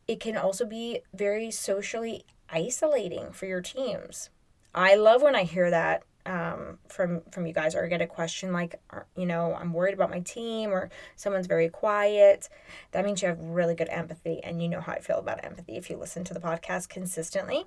It 0.07 0.21
can 0.21 0.37
also 0.37 0.67
be 0.67 1.01
very 1.15 1.51
socially 1.51 2.25
isolating 2.49 3.33
for 3.33 3.47
your 3.47 3.61
teams. 3.61 4.31
I 4.75 4.97
love 4.97 5.23
when 5.23 5.35
I 5.35 5.45
hear 5.45 5.71
that 5.71 6.03
um, 6.27 6.79
from 6.89 7.23
from 7.31 7.47
you 7.47 7.53
guys 7.53 7.75
or 7.75 7.85
I 7.85 7.89
get 7.89 8.01
a 8.01 8.07
question 8.07 8.53
like 8.53 8.81
you 9.17 9.27
know 9.27 9.55
I'm 9.55 9.73
worried 9.73 9.95
about 9.95 10.11
my 10.11 10.21
team 10.21 10.71
or 10.71 10.91
someone's 11.17 11.47
very 11.47 11.69
quiet 11.69 12.49
that 12.93 13.05
means 13.05 13.21
you 13.21 13.29
have 13.29 13.41
really 13.41 13.75
good 13.75 13.89
empathy 13.91 14.41
and 14.43 14.63
you 14.63 14.69
know 14.69 14.81
how 14.81 14.93
I 14.93 15.01
feel 15.01 15.19
about 15.19 15.45
empathy 15.45 15.77
if 15.77 15.91
you 15.91 15.97
listen 15.97 16.25
to 16.25 16.35
the 16.35 16.41
podcast 16.41 16.89
consistently. 16.89 17.65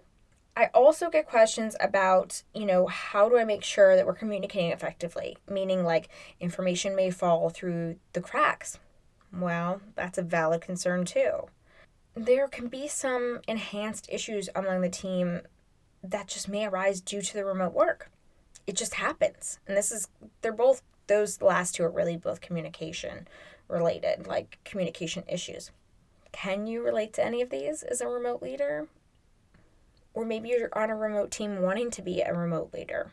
I 0.55 0.71
also 0.73 1.11
get 1.11 1.27
questions 1.27 1.75
about 1.79 2.41
you 2.53 2.65
know 2.65 2.87
how 2.87 3.29
do 3.29 3.37
I 3.37 3.43
make 3.43 3.63
sure 3.63 3.95
that 3.95 4.07
we're 4.07 4.13
communicating 4.15 4.71
effectively? 4.71 5.37
Meaning 5.47 5.83
like 5.83 6.09
information 6.39 6.95
may 6.95 7.11
fall 7.11 7.49
through 7.49 7.97
the 8.13 8.21
cracks. 8.21 8.79
Well 9.31 9.81
that's 9.95 10.17
a 10.17 10.23
valid 10.23 10.61
concern 10.61 11.05
too 11.05 11.47
there 12.25 12.47
can 12.47 12.67
be 12.67 12.87
some 12.87 13.41
enhanced 13.47 14.07
issues 14.11 14.49
among 14.55 14.81
the 14.81 14.89
team 14.89 15.41
that 16.03 16.27
just 16.27 16.47
may 16.47 16.65
arise 16.65 17.01
due 17.01 17.21
to 17.21 17.33
the 17.33 17.45
remote 17.45 17.73
work 17.73 18.09
it 18.67 18.75
just 18.75 18.95
happens. 18.95 19.59
And 19.65 19.75
this 19.75 19.91
is, 19.91 20.09
they're 20.41 20.51
both, 20.51 20.83
those 21.07 21.41
last 21.41 21.75
two 21.75 21.83
are 21.85 21.89
really 21.89 22.17
both 22.17 22.41
communication 22.41 23.27
related, 23.69 24.27
like 24.27 24.59
communication 24.65 25.23
issues. 25.27 25.71
Can 26.33 26.67
you 26.67 26.83
relate 26.83 27.13
to 27.13 27.25
any 27.25 27.41
of 27.41 27.49
these 27.49 27.81
as 27.81 28.01
a 28.01 28.07
remote 28.07 28.43
leader? 28.43 28.87
Or 30.13 30.25
maybe 30.25 30.49
you're 30.49 30.69
on 30.73 30.89
a 30.89 30.95
remote 30.95 31.31
team 31.31 31.61
wanting 31.61 31.89
to 31.91 32.01
be 32.01 32.21
a 32.21 32.33
remote 32.33 32.73
leader. 32.73 33.11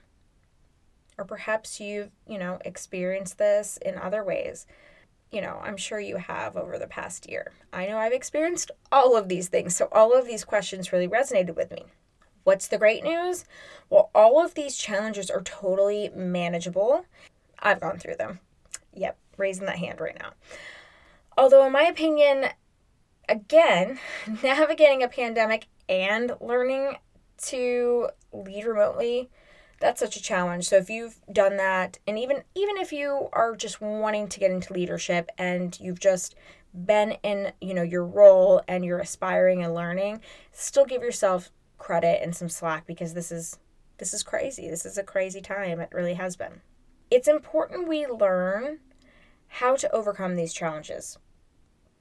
Or 1.17 1.25
perhaps 1.25 1.79
you've, 1.79 2.11
you 2.27 2.39
know, 2.39 2.59
experienced 2.65 3.39
this 3.39 3.79
in 3.81 3.97
other 3.97 4.25
ways. 4.25 4.67
You 5.35 5.41
know, 5.41 5.61
I'm 5.65 5.77
sure 5.77 5.99
you 5.99 6.17
have 6.17 6.57
over 6.57 6.79
the 6.79 6.87
past 6.87 7.29
year. 7.29 7.51
I 7.73 7.87
know 7.87 7.99
I've 7.99 8.13
experienced 8.13 8.71
all 8.93 9.17
of 9.17 9.29
these 9.29 9.49
things. 9.49 9.75
So 9.75 9.89
all 9.91 10.17
of 10.17 10.29
these 10.29 10.45
questions 10.45 10.93
really 10.93 11.09
resonated 11.09 11.57
with 11.57 11.73
me. 11.73 11.87
What's 12.45 12.69
the 12.69 12.79
great 12.79 13.03
news? 13.03 13.45
Well, 13.91 14.11
all 14.15 14.45
of 14.45 14.55
these 14.55 14.77
challenges 14.77 15.31
are 15.31 15.43
totally 15.43 16.09
manageable. 16.15 17.07
I've 17.59 17.81
gone 17.81 17.99
through 17.99 18.15
them. 18.15 18.39
Yep, 18.93 19.19
raising 19.37 19.67
that 19.67 19.79
hand 19.79 20.01
right 20.01 20.17
now. 20.17 20.35
Although, 21.37 21.67
in 21.67 21.73
my 21.73 21.83
opinion, 21.83 22.51
again, 23.29 23.99
navigating 24.45 25.03
a 25.03 25.09
pandemic 25.09 25.67
and 25.89 26.37
learning 26.41 26.95
to 27.47 28.09
lead 28.33 28.67
remotely 28.67 29.31
that's 29.81 30.01
such 30.01 30.17
a 30.17 30.23
challenge 30.23 30.69
so 30.69 30.77
if 30.77 30.89
you've 30.89 31.21
done 31.33 31.57
that 31.57 31.99
and 32.07 32.19
even 32.19 32.43
even 32.55 32.77
if 32.77 32.93
you 32.93 33.29
are 33.33 33.55
just 33.55 33.81
wanting 33.81 34.29
to 34.29 34.41
get 34.41 34.51
into 34.51 34.73
leadership 34.73 35.31
and 35.39 35.79
you've 35.81 36.01
just 36.01 36.35
been 36.73 37.13
in 37.23 37.53
you 37.61 37.75
know 37.75 37.83
your 37.83 38.05
role 38.05 38.63
and 38.67 38.85
you're 38.85 38.99
aspiring 38.99 39.63
and 39.63 39.75
learning 39.75 40.21
still 40.53 40.85
give 40.85 41.03
yourself 41.03 41.51
credit 41.79 42.21
and 42.23 42.35
some 42.35 42.49
slack 42.49 42.87
because 42.87 43.15
this 43.15 43.31
is 43.31 43.59
this 43.99 44.13
is 44.13 44.23
crazy. 44.23 44.69
This 44.69 44.85
is 44.85 44.99
a 44.99 45.03
crazy 45.03 45.41
time. 45.41 45.81
It 45.81 45.91
really 45.93 46.15
has 46.15 46.37
been. 46.37 46.61
It's 47.11 47.29
important 47.29 47.89
we 47.89 48.07
learn 48.07 48.79
how 49.47 49.77
to 49.77 49.93
overcome 49.93 50.35
these 50.35 50.53
challenges, 50.53 51.19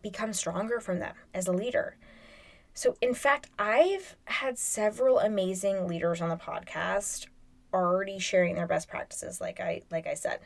become 0.01 0.33
stronger 0.33 0.79
from 0.79 0.99
them 0.99 1.15
as 1.33 1.47
a 1.47 1.51
leader. 1.51 1.97
So, 2.73 2.97
in 2.99 3.13
fact, 3.13 3.51
I've 3.59 4.15
had 4.25 4.57
several 4.57 5.19
amazing 5.19 5.87
leaders 5.87 6.19
on 6.19 6.29
the 6.29 6.35
podcast 6.35 7.27
already 7.73 8.19
sharing 8.19 8.55
their 8.55 8.67
best 8.67 8.87
practices 8.87 9.41
like 9.41 9.59
I 9.59 9.81
like 9.91 10.07
I 10.07 10.13
said. 10.13 10.39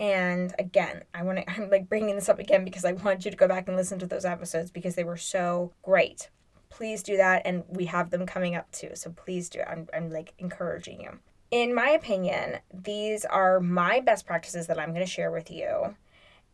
And 0.00 0.52
again, 0.58 1.04
I 1.14 1.22
want 1.22 1.38
to 1.38 1.50
I'm 1.50 1.70
like 1.70 1.88
bringing 1.88 2.14
this 2.14 2.28
up 2.28 2.38
again 2.38 2.64
because 2.64 2.84
I 2.84 2.92
want 2.92 3.24
you 3.24 3.30
to 3.30 3.36
go 3.36 3.48
back 3.48 3.68
and 3.68 3.76
listen 3.76 3.98
to 4.00 4.06
those 4.06 4.24
episodes 4.24 4.70
because 4.70 4.94
they 4.94 5.04
were 5.04 5.16
so 5.16 5.72
great. 5.82 6.30
Please 6.70 7.02
do 7.02 7.16
that 7.16 7.42
and 7.44 7.62
we 7.68 7.86
have 7.86 8.10
them 8.10 8.26
coming 8.26 8.56
up 8.56 8.70
too. 8.72 8.90
So 8.94 9.10
please 9.10 9.48
do. 9.48 9.60
I'm 9.60 9.88
I'm 9.94 10.10
like 10.10 10.34
encouraging 10.38 11.00
you. 11.00 11.18
In 11.50 11.74
my 11.74 11.90
opinion, 11.90 12.58
these 12.72 13.24
are 13.24 13.60
my 13.60 14.00
best 14.00 14.26
practices 14.26 14.66
that 14.66 14.78
I'm 14.78 14.92
going 14.92 15.06
to 15.06 15.10
share 15.10 15.30
with 15.30 15.50
you 15.50 15.94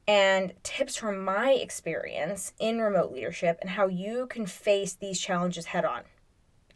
and 0.07 0.53
tips 0.63 0.97
from 0.97 1.25
my 1.25 1.53
experience 1.53 2.53
in 2.59 2.81
remote 2.81 3.13
leadership 3.13 3.59
and 3.61 3.71
how 3.71 3.87
you 3.87 4.27
can 4.27 4.45
face 4.45 4.93
these 4.93 5.21
challenges 5.21 5.67
head 5.67 5.85
on 5.85 6.03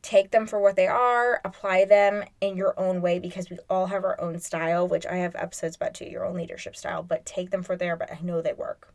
take 0.04 0.30
them 0.30 0.46
for 0.46 0.61
what 0.61 0.76
they 0.76 0.87
are, 0.87 1.40
apply 1.44 1.87
them 1.87 2.25
in 2.40 2.56
your 2.56 2.78
own 2.78 3.00
way 3.00 3.18
because 3.18 3.49
we 3.49 3.58
all 3.70 3.87
have 3.87 4.04
our 4.04 4.20
own 4.20 4.38
style, 4.38 4.87
which 4.87 5.06
I 5.06 5.16
have 5.16 5.34
episodes 5.34 5.76
about 5.76 5.94
too, 5.94 6.04
your 6.04 6.26
own 6.26 6.37
leadership 6.37 6.76
style, 6.76 7.02
but 7.02 7.25
take 7.25 7.50
them 7.50 7.62
for 7.62 7.75
there, 7.75 7.96
but 7.96 8.12
I 8.12 8.18
know 8.23 8.42
they 8.42 8.52
work. 8.52 8.92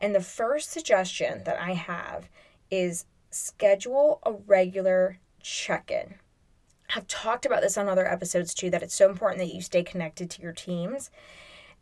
And 0.00 0.14
the 0.14 0.20
first 0.20 0.72
suggestion 0.72 1.44
that 1.44 1.60
I 1.60 1.74
have 1.74 2.28
is 2.70 3.06
schedule 3.30 4.18
a 4.24 4.32
regular 4.32 5.20
check 5.40 5.92
in. 5.92 6.16
I've 6.94 7.06
talked 7.06 7.46
about 7.46 7.62
this 7.62 7.78
on 7.78 7.88
other 7.88 8.06
episodes 8.06 8.52
too, 8.52 8.68
that 8.70 8.82
it's 8.82 8.94
so 8.94 9.08
important 9.08 9.38
that 9.38 9.54
you 9.54 9.62
stay 9.62 9.84
connected 9.84 10.28
to 10.30 10.42
your 10.42 10.52
teams. 10.52 11.10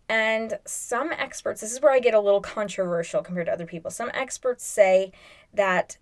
And 0.06 0.58
some 0.66 1.12
experts, 1.12 1.62
this 1.62 1.72
is 1.72 1.80
where 1.80 1.92
I 1.92 1.98
get 1.98 2.14
a 2.14 2.20
little 2.20 2.42
controversial 2.42 3.22
compared 3.22 3.46
to 3.46 3.52
other 3.52 3.66
people. 3.66 3.90
Some 3.90 4.10
experts 4.12 4.66
say 4.66 5.12
that 5.54 5.96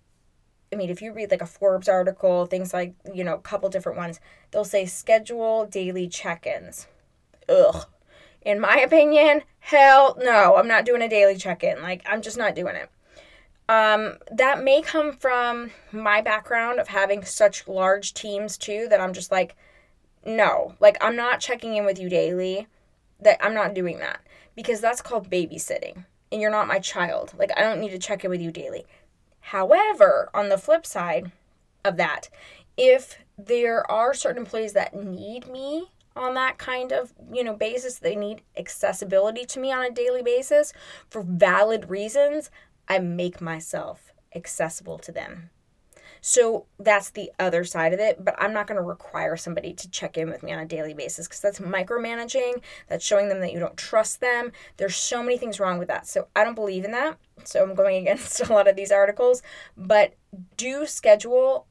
I 0.73 0.77
mean, 0.77 0.91
if 0.91 1.01
you 1.01 1.13
read 1.13 1.31
like 1.31 1.43
a 1.43 1.47
Forbes 1.47 1.89
article, 1.89 2.47
things 2.47 2.73
like, 2.73 2.95
you 3.15 3.25
know, 3.25 3.35
a 3.35 3.41
couple 3.41 3.69
different 3.69 3.99
ones, 3.99 4.21
they'll 4.51 4.65
say 4.65 4.87
schedule 4.87 5.67
daily 5.67 6.09
check 6.09 6.47
ins. 6.47 6.87
Ugh. 7.49 7.87
In 8.43 8.61
my 8.61 8.77
opinion, 8.77 9.43
hell 9.61 10.17
no, 10.21 10.57
I'm 10.57 10.69
not 10.69 10.85
doing 10.85 11.03
a 11.03 11.09
daily 11.09 11.37
check 11.37 11.65
in. 11.65 11.83
Like, 11.83 12.03
I'm 12.07 12.23
just 12.23 12.37
not 12.37 12.55
doing 12.55 12.77
it. 12.77 12.91
Um, 13.69 14.19
that 14.31 14.63
may 14.63 14.81
come 14.81 15.13
from 15.13 15.71
my 15.93 16.23
background 16.23 16.81
of 16.81 16.89
having 16.89 17.25
such 17.25 17.69
large 17.69 18.15
teams 18.15 18.57
too 18.57 18.87
that 18.89 19.01
I'm 19.01 19.13
just 19.13 19.31
like, 19.31 19.57
no, 20.25 20.75
like, 20.81 20.97
I'm 21.03 21.17
not 21.17 21.41
checking 21.41 21.77
in 21.77 21.85
with 21.85 21.99
you 21.99 22.09
daily. 22.09 22.67
That 23.21 23.45
I'm 23.45 23.55
not 23.55 23.75
doing 23.75 23.99
that 23.99 24.21
because 24.55 24.81
that's 24.81 25.03
called 25.03 25.29
babysitting 25.29 26.05
and 26.31 26.41
you're 26.41 26.51
not 26.51 26.69
my 26.69 26.79
child. 26.79 27.35
Like, 27.39 27.51
I 27.57 27.63
don't 27.63 27.81
need 27.81 27.91
to 27.91 27.99
check 27.99 28.25
in 28.25 28.31
with 28.31 28.41
you 28.41 28.51
daily. 28.51 28.87
However, 29.49 30.29
on 30.35 30.51
the 30.51 30.59
flip 30.59 30.85
side 30.85 31.33
of 31.83 31.97
that, 31.97 32.29
if 32.77 33.19
there 33.39 33.91
are 33.91 34.13
certain 34.13 34.43
employees 34.43 34.75
that 34.75 34.95
need 34.95 35.47
me 35.49 35.87
on 36.15 36.35
that 36.35 36.59
kind 36.59 36.93
of 36.93 37.15
you 37.33 37.45
know 37.45 37.55
basis 37.55 37.99
they 37.99 38.17
need 38.17 38.43
accessibility 38.57 39.45
to 39.47 39.61
me 39.61 39.71
on 39.71 39.85
a 39.85 39.91
daily 39.91 40.21
basis 40.21 40.73
for 41.09 41.23
valid 41.23 41.89
reasons 41.89 42.51
i 42.89 42.99
make 42.99 43.41
myself 43.41 44.13
accessible 44.35 44.99
to 44.99 45.13
them 45.13 45.51
so 46.21 46.67
that's 46.79 47.11
the 47.11 47.31
other 47.39 47.65
side 47.65 47.93
of 47.93 48.01
it. 48.01 48.25
But 48.25 48.35
I'm 48.39 48.53
not 48.53 48.67
going 48.67 48.81
to 48.81 48.87
require 48.87 49.37
somebody 49.37 49.73
to 49.75 49.91
check 49.91 50.17
in 50.17 50.29
with 50.29 50.43
me 50.43 50.53
on 50.53 50.59
a 50.59 50.67
daily 50.67 50.95
basis 50.95 51.27
because 51.27 51.41
that's 51.41 51.61
micromanaging. 51.61 52.63
That's 52.89 53.05
showing 53.05 53.29
them 53.29 53.41
that 53.41 53.53
you 53.53 53.59
don't 53.59 53.77
trust 53.77 54.21
them. 54.21 54.53
There's 54.77 54.97
so 54.97 55.23
many 55.23 55.39
things 55.39 55.61
wrong 55.61 55.79
with 55.79 55.89
that. 55.89 56.07
So 56.07 56.29
I 56.35 56.45
don't 56.45 56.55
believe 56.55 56.85
in 56.85 56.93
that. 56.93 57.19
So 57.45 57.63
I'm 57.63 57.75
going 57.75 57.97
against 58.03 58.41
a 58.41 58.53
lot 58.53 58.69
of 58.69 58.77
these 58.77 58.93
articles. 58.93 59.43
But 59.77 60.15
do 60.57 60.87
schedule 60.87 61.67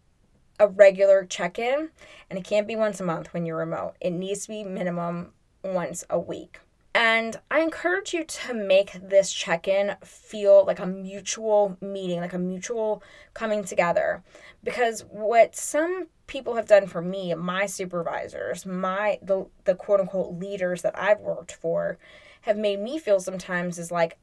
a 0.60 0.68
regular 0.68 1.25
check 1.25 1.60
in. 1.60 1.89
And 2.30 2.39
it 2.39 2.46
can't 2.46 2.68
be 2.68 2.75
once 2.75 3.00
a 3.00 3.04
month 3.04 3.34
when 3.34 3.46
you're 3.46 3.58
remote, 3.58 3.94
it 4.01 4.12
needs 4.12 4.44
to 4.44 4.50
be 4.50 4.63
minimum 4.63 5.34
once 5.63 6.04
a 6.10 6.20
week. 6.20 6.60
And 6.94 7.39
I 7.51 7.60
encourage 7.60 8.13
you 8.13 8.24
to 8.24 8.53
make 8.53 8.94
this 8.94 9.32
check 9.32 9.67
in 9.67 9.96
feel 10.03 10.65
like 10.65 10.79
a 10.79 10.88
mutual 10.88 11.77
meeting, 11.79 12.20
like 12.20 12.34
a 12.34 12.39
mutual 12.39 13.03
coming 13.34 13.63
together. 13.63 14.24
Because 14.63 15.01
what 15.01 15.56
some 15.56 16.08
people 16.25 16.56
have 16.56 16.67
done 16.67 16.88
for 16.88 17.01
me, 17.01 17.34
my 17.36 17.65
supervisors, 17.65 18.65
my 18.65 19.20
the, 19.22 19.46
the 19.65 19.75
quote 19.75 20.00
unquote 20.00 20.39
leaders 20.39 20.82
that 20.82 20.98
I've 20.98 21.20
worked 21.20 21.53
for, 21.53 21.98
have 22.41 22.58
made 22.58 22.79
me 22.79 22.98
feel 22.98 23.20
sometimes 23.20 23.77
is 23.77 23.91
like, 23.91 24.17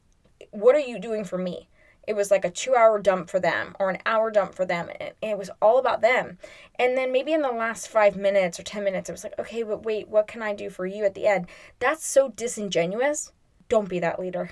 what 0.51 0.75
are 0.75 0.81
you 0.81 0.99
doing 0.99 1.25
for 1.25 1.39
me? 1.39 1.69
It 2.07 2.15
was 2.15 2.31
like 2.31 2.45
a 2.45 2.51
two 2.51 2.75
hour 2.75 2.99
dump 2.99 3.31
for 3.31 3.41
them 3.41 3.75
or 3.79 3.91
an 3.91 3.99
hour 4.07 4.31
dump 4.31 4.55
for 4.55 4.65
them 4.65 4.89
and 5.01 5.13
it 5.23 5.39
was 5.39 5.51
all 5.61 5.79
about 5.79 6.01
them. 6.01 6.39
And 6.79 6.97
then 6.97 7.13
maybe 7.13 7.33
in 7.33 7.43
the 7.43 7.49
last 7.51 7.89
five 7.89 8.17
minutes 8.17 8.59
or 8.59 8.63
ten 8.63 8.85
minutes 8.85 9.09
it 9.09 9.13
was 9.13 9.25
like 9.25 9.39
okay 9.39 9.63
but 9.63 9.85
wait 9.85 10.09
what 10.09 10.27
can 10.27 10.43
i 10.43 10.55
do 10.55 10.71
for 10.71 10.87
you 10.87 11.05
at 11.05 11.15
the 11.15 11.27
end? 11.27 11.47
That's 11.79 12.07
so 12.07 12.31
disingenuous. 12.31 13.33
Don't 13.69 13.89
be 13.89 13.99
that 14.01 14.21
leader. 14.21 14.51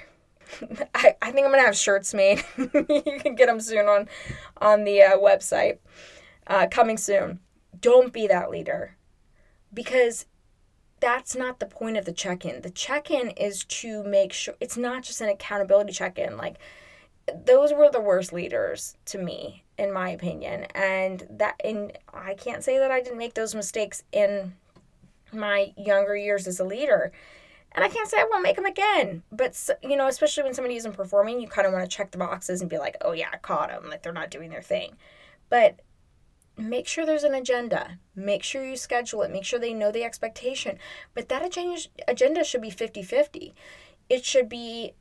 I, 0.95 1.15
I 1.23 1.31
think 1.31 1.47
i'm 1.47 1.53
gonna 1.53 1.63
have 1.63 1.77
shirts 1.77 2.15
made. 2.15 2.45
You 2.59 3.19
can 3.21 3.35
get 3.35 3.47
them 3.47 3.61
soon 3.61 3.87
on 3.87 4.09
on 4.59 4.85
the 4.85 5.03
uh, 5.03 5.19
website 5.19 5.79
uh, 6.47 6.67
coming 6.71 6.97
soon. 6.97 7.41
Don't 7.79 8.13
be 8.13 8.27
that 8.27 8.51
leader. 8.51 8.97
Because 9.73 10.27
that's 11.01 11.35
not 11.35 11.59
the 11.59 11.67
point 11.67 11.97
of 11.97 12.05
the 12.05 12.13
check-in. 12.13 12.63
The 12.63 12.71
check-in 12.71 13.31
is 13.31 13.65
to 13.65 14.05
make 14.05 14.33
sure 14.33 14.55
it's 14.61 14.77
not 14.77 15.03
just 15.03 15.21
an 15.21 15.29
accountability 15.29 15.93
check-in 15.93 16.37
like 16.37 16.59
those 17.45 17.73
were 17.73 17.91
the 17.91 18.01
worst 18.01 18.33
leaders 18.33 18.97
to 19.07 19.19
me 19.19 19.65
in 19.79 19.93
my 19.93 20.11
opinion. 20.11 20.65
And 20.75 21.27
that 21.31 21.61
and 21.65 21.93
i 22.13 22.35
can't 22.35 22.65
say 22.65 22.79
that 22.79 22.91
i 22.91 23.01
didn't 23.01 23.19
make 23.19 23.35
those 23.35 23.55
mistakes 23.55 24.03
in 24.13 24.55
my 25.33 25.73
younger 25.77 26.17
years 26.17 26.47
as 26.47 26.61
a 26.61 26.65
leader. 26.65 27.13
And 27.73 27.85
i 27.85 27.89
can't 27.89 28.09
say 28.09 28.19
i 28.19 28.29
won't 28.31 28.43
make 28.43 28.57
them 28.57 28.67
again. 28.67 29.23
But 29.31 29.59
you 29.83 29.97
know 29.97 30.09
especially 30.09 30.45
when 30.45 30.55
somebody 30.55 30.77
isn't 30.77 30.97
performing 30.97 31.41
you 31.41 31.49
kind 31.49 31.67
of 31.67 31.73
want 31.73 31.89
to 31.89 31.97
check 31.97 32.11
the 32.11 32.19
boxes 32.19 32.61
and 32.61 32.71
be 32.71 32.79
like 32.79 32.97
oh 33.01 33.13
yeah 33.13 33.29
i 33.33 33.39
caught 33.39 33.69
them 33.69 33.89
like 33.89 34.03
they're 34.03 34.13
not 34.13 34.31
doing 34.31 34.51
their 34.51 34.63
thing. 34.63 34.97
But 35.49 35.81
make 36.57 36.87
sure 36.87 37.07
there's 37.07 37.25
an 37.25 37.35
agenda. 37.35 37.99
Make 38.15 38.43
sure 38.43 38.65
you 38.65 38.77
schedule 38.77 39.23
it. 39.23 39.31
Make 39.31 39.45
sure 39.45 39.59
they 39.59 39.73
know 39.73 39.91
the 39.91 40.05
expectation. 40.05 40.79
But 41.15 41.29
that 41.29 41.45
agenda 41.45 41.81
agenda 42.09 42.45
should 42.45 42.63
be 42.63 42.71
50-50 42.71 43.53
it 44.13 44.27
should 44.27 44.49
be 44.49 44.93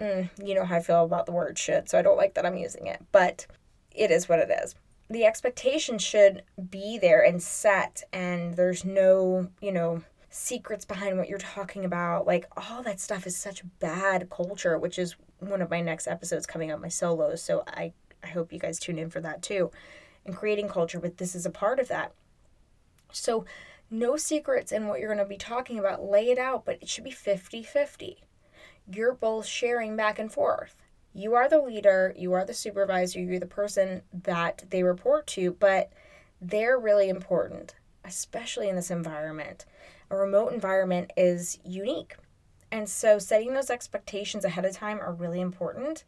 mm, 0.00 0.28
you 0.44 0.54
know 0.54 0.64
how 0.64 0.76
I 0.76 0.80
feel 0.80 1.04
about 1.04 1.26
the 1.26 1.32
word 1.32 1.58
should, 1.58 1.88
so 1.88 1.98
I 1.98 2.02
don't 2.02 2.16
like 2.16 2.34
that 2.34 2.46
I'm 2.46 2.56
using 2.56 2.86
it, 2.86 3.02
but 3.12 3.46
it 3.90 4.10
is 4.10 4.28
what 4.28 4.38
it 4.38 4.50
is. 4.50 4.74
The 5.08 5.24
expectation 5.24 5.98
should 5.98 6.42
be 6.70 6.98
there 6.98 7.22
and 7.22 7.42
set, 7.42 8.02
and 8.12 8.54
there's 8.54 8.84
no, 8.84 9.48
you 9.60 9.72
know, 9.72 10.02
secrets 10.30 10.84
behind 10.84 11.18
what 11.18 11.28
you're 11.28 11.38
talking 11.38 11.84
about. 11.84 12.26
Like, 12.26 12.46
all 12.56 12.82
that 12.82 13.00
stuff 13.00 13.26
is 13.26 13.36
such 13.36 13.62
bad 13.78 14.30
culture, 14.30 14.78
which 14.78 14.98
is 14.98 15.14
one 15.38 15.62
of 15.62 15.70
my 15.70 15.80
next 15.80 16.06
episodes 16.06 16.46
coming 16.46 16.70
up, 16.70 16.80
my 16.80 16.88
solos. 16.88 17.42
So 17.42 17.62
I, 17.66 17.92
I 18.22 18.28
hope 18.28 18.52
you 18.52 18.58
guys 18.58 18.78
tune 18.78 18.98
in 18.98 19.10
for 19.10 19.20
that 19.20 19.42
too. 19.42 19.70
And 20.24 20.34
creating 20.34 20.68
culture, 20.68 20.98
but 20.98 21.18
this 21.18 21.34
is 21.34 21.44
a 21.44 21.50
part 21.50 21.78
of 21.78 21.88
that. 21.88 22.12
So, 23.12 23.44
no 23.90 24.16
secrets 24.16 24.72
in 24.72 24.88
what 24.88 24.98
you're 24.98 25.14
going 25.14 25.24
to 25.24 25.28
be 25.28 25.36
talking 25.36 25.78
about. 25.78 26.02
Lay 26.02 26.30
it 26.30 26.38
out, 26.38 26.64
but 26.64 26.78
it 26.80 26.88
should 26.88 27.04
be 27.04 27.10
50 27.10 27.62
50 27.62 28.24
you're 28.92 29.14
both 29.14 29.46
sharing 29.46 29.96
back 29.96 30.18
and 30.18 30.32
forth. 30.32 30.76
You 31.12 31.34
are 31.34 31.48
the 31.48 31.60
leader, 31.60 32.12
you 32.16 32.32
are 32.32 32.44
the 32.44 32.54
supervisor, 32.54 33.20
you're 33.20 33.38
the 33.38 33.46
person 33.46 34.02
that 34.24 34.64
they 34.70 34.82
report 34.82 35.26
to, 35.28 35.52
but 35.52 35.92
they're 36.40 36.78
really 36.78 37.08
important, 37.08 37.74
especially 38.04 38.68
in 38.68 38.76
this 38.76 38.90
environment. 38.90 39.64
A 40.10 40.16
remote 40.16 40.52
environment 40.52 41.12
is 41.16 41.58
unique. 41.64 42.16
And 42.70 42.88
so 42.88 43.18
setting 43.18 43.54
those 43.54 43.70
expectations 43.70 44.44
ahead 44.44 44.64
of 44.64 44.72
time 44.72 45.00
are 45.00 45.12
really 45.12 45.40
important. 45.40 46.04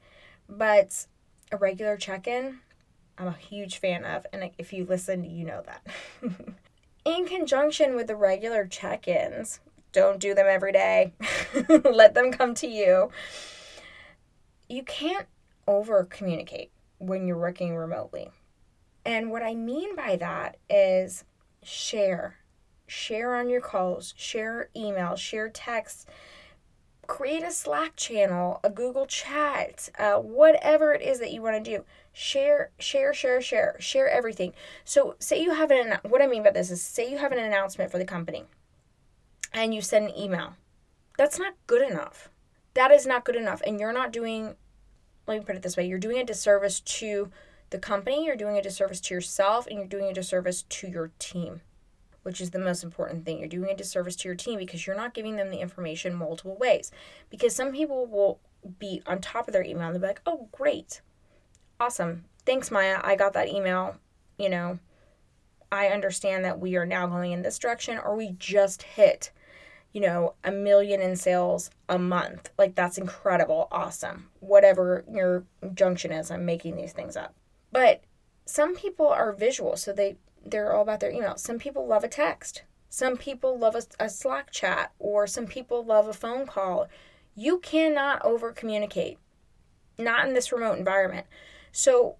But 0.48 1.06
a 1.52 1.56
regular 1.56 1.96
check 1.96 2.26
in, 2.26 2.58
I'm 3.16 3.28
a 3.28 3.32
huge 3.32 3.78
fan 3.78 4.04
of. 4.04 4.26
And 4.32 4.50
if 4.58 4.72
you 4.72 4.84
listen, 4.84 5.24
you 5.24 5.44
know 5.44 5.62
that. 5.64 5.86
in 7.04 7.26
conjunction 7.26 7.94
with 7.94 8.08
the 8.08 8.16
regular 8.16 8.66
check 8.66 9.06
ins, 9.06 9.60
don't 9.96 10.20
do 10.20 10.34
them 10.34 10.46
every 10.46 10.72
day. 10.72 11.14
Let 11.90 12.12
them 12.12 12.30
come 12.30 12.52
to 12.56 12.66
you. 12.66 13.10
You 14.68 14.82
can't 14.82 15.26
over 15.66 16.04
communicate 16.04 16.70
when 16.98 17.26
you're 17.26 17.38
working 17.38 17.74
remotely. 17.74 18.28
And 19.06 19.30
what 19.30 19.42
I 19.42 19.54
mean 19.54 19.96
by 19.96 20.16
that 20.16 20.58
is 20.68 21.24
share. 21.62 22.36
Share 22.86 23.34
on 23.36 23.48
your 23.48 23.62
calls, 23.62 24.12
share 24.18 24.68
emails, 24.76 25.16
share 25.16 25.48
texts, 25.48 26.04
create 27.06 27.42
a 27.42 27.50
Slack 27.50 27.96
channel, 27.96 28.60
a 28.62 28.68
Google 28.68 29.06
chat, 29.06 29.88
uh, 29.98 30.16
whatever 30.16 30.92
it 30.92 31.00
is 31.00 31.20
that 31.20 31.32
you 31.32 31.40
want 31.40 31.64
to 31.64 31.70
do. 31.78 31.84
Share, 32.12 32.70
share, 32.78 33.14
share, 33.14 33.40
share, 33.40 33.76
share 33.78 34.10
everything. 34.10 34.52
So, 34.84 35.16
say 35.20 35.42
you 35.42 35.54
have 35.54 35.70
an, 35.70 36.00
what 36.02 36.20
I 36.20 36.26
mean 36.26 36.42
by 36.42 36.50
this 36.50 36.70
is 36.70 36.82
say 36.82 37.10
you 37.10 37.16
have 37.16 37.32
an 37.32 37.38
announcement 37.38 37.90
for 37.90 37.96
the 37.98 38.04
company 38.04 38.44
and 39.56 39.74
you 39.74 39.80
send 39.80 40.10
an 40.10 40.16
email. 40.16 40.52
That's 41.18 41.38
not 41.38 41.54
good 41.66 41.82
enough. 41.82 42.28
That 42.74 42.92
is 42.92 43.06
not 43.06 43.24
good 43.24 43.36
enough. 43.36 43.62
And 43.66 43.80
you're 43.80 43.92
not 43.92 44.12
doing, 44.12 44.54
let 45.26 45.38
me 45.38 45.44
put 45.44 45.56
it 45.56 45.62
this 45.62 45.76
way, 45.76 45.88
you're 45.88 45.98
doing 45.98 46.18
a 46.18 46.24
disservice 46.24 46.78
to 46.80 47.30
the 47.70 47.78
company, 47.78 48.26
you're 48.26 48.36
doing 48.36 48.58
a 48.58 48.62
disservice 48.62 49.00
to 49.00 49.14
yourself, 49.14 49.66
and 49.66 49.78
you're 49.78 49.86
doing 49.86 50.10
a 50.10 50.14
disservice 50.14 50.62
to 50.62 50.86
your 50.86 51.10
team, 51.18 51.62
which 52.22 52.40
is 52.40 52.50
the 52.50 52.58
most 52.58 52.84
important 52.84 53.24
thing. 53.24 53.38
You're 53.38 53.48
doing 53.48 53.70
a 53.70 53.76
disservice 53.76 54.14
to 54.16 54.28
your 54.28 54.36
team 54.36 54.58
because 54.58 54.86
you're 54.86 54.94
not 54.94 55.14
giving 55.14 55.36
them 55.36 55.50
the 55.50 55.60
information 55.60 56.14
multiple 56.14 56.56
ways. 56.60 56.92
Because 57.30 57.56
some 57.56 57.72
people 57.72 58.06
will 58.06 58.38
be 58.78 59.02
on 59.06 59.20
top 59.20 59.48
of 59.48 59.52
their 59.52 59.64
email 59.64 59.86
and 59.86 59.94
they'll 59.94 60.02
be 60.02 60.08
like, 60.08 60.20
oh, 60.26 60.48
great, 60.52 61.00
awesome. 61.80 62.26
Thanks, 62.44 62.70
Maya. 62.70 63.00
I 63.02 63.16
got 63.16 63.32
that 63.32 63.48
email. 63.48 63.96
You 64.38 64.50
know, 64.50 64.78
I 65.72 65.88
understand 65.88 66.44
that 66.44 66.60
we 66.60 66.76
are 66.76 66.86
now 66.86 67.06
going 67.06 67.32
in 67.32 67.42
this 67.42 67.58
direction, 67.58 67.98
or 67.98 68.14
we 68.14 68.36
just 68.38 68.82
hit, 68.82 69.32
you 69.96 70.02
know, 70.02 70.34
a 70.44 70.52
million 70.52 71.00
in 71.00 71.16
sales 71.16 71.70
a 71.88 71.98
month. 71.98 72.50
Like, 72.58 72.74
that's 72.74 72.98
incredible. 72.98 73.66
Awesome. 73.72 74.28
Whatever 74.40 75.06
your 75.10 75.44
junction 75.72 76.12
is, 76.12 76.30
I'm 76.30 76.44
making 76.44 76.76
these 76.76 76.92
things 76.92 77.16
up. 77.16 77.34
But 77.72 78.02
some 78.44 78.76
people 78.76 79.08
are 79.08 79.32
visual, 79.32 79.74
so 79.78 79.94
they, 79.94 80.18
they're 80.44 80.74
all 80.74 80.82
about 80.82 81.00
their 81.00 81.10
email. 81.10 81.38
Some 81.38 81.58
people 81.58 81.86
love 81.86 82.04
a 82.04 82.08
text. 82.08 82.64
Some 82.90 83.16
people 83.16 83.58
love 83.58 83.74
a, 83.74 83.84
a 83.98 84.10
Slack 84.10 84.50
chat, 84.50 84.92
or 84.98 85.26
some 85.26 85.46
people 85.46 85.82
love 85.82 86.06
a 86.08 86.12
phone 86.12 86.46
call. 86.46 86.88
You 87.34 87.58
cannot 87.60 88.22
over 88.22 88.52
communicate, 88.52 89.16
not 89.98 90.28
in 90.28 90.34
this 90.34 90.52
remote 90.52 90.76
environment. 90.76 91.26
So, 91.72 92.16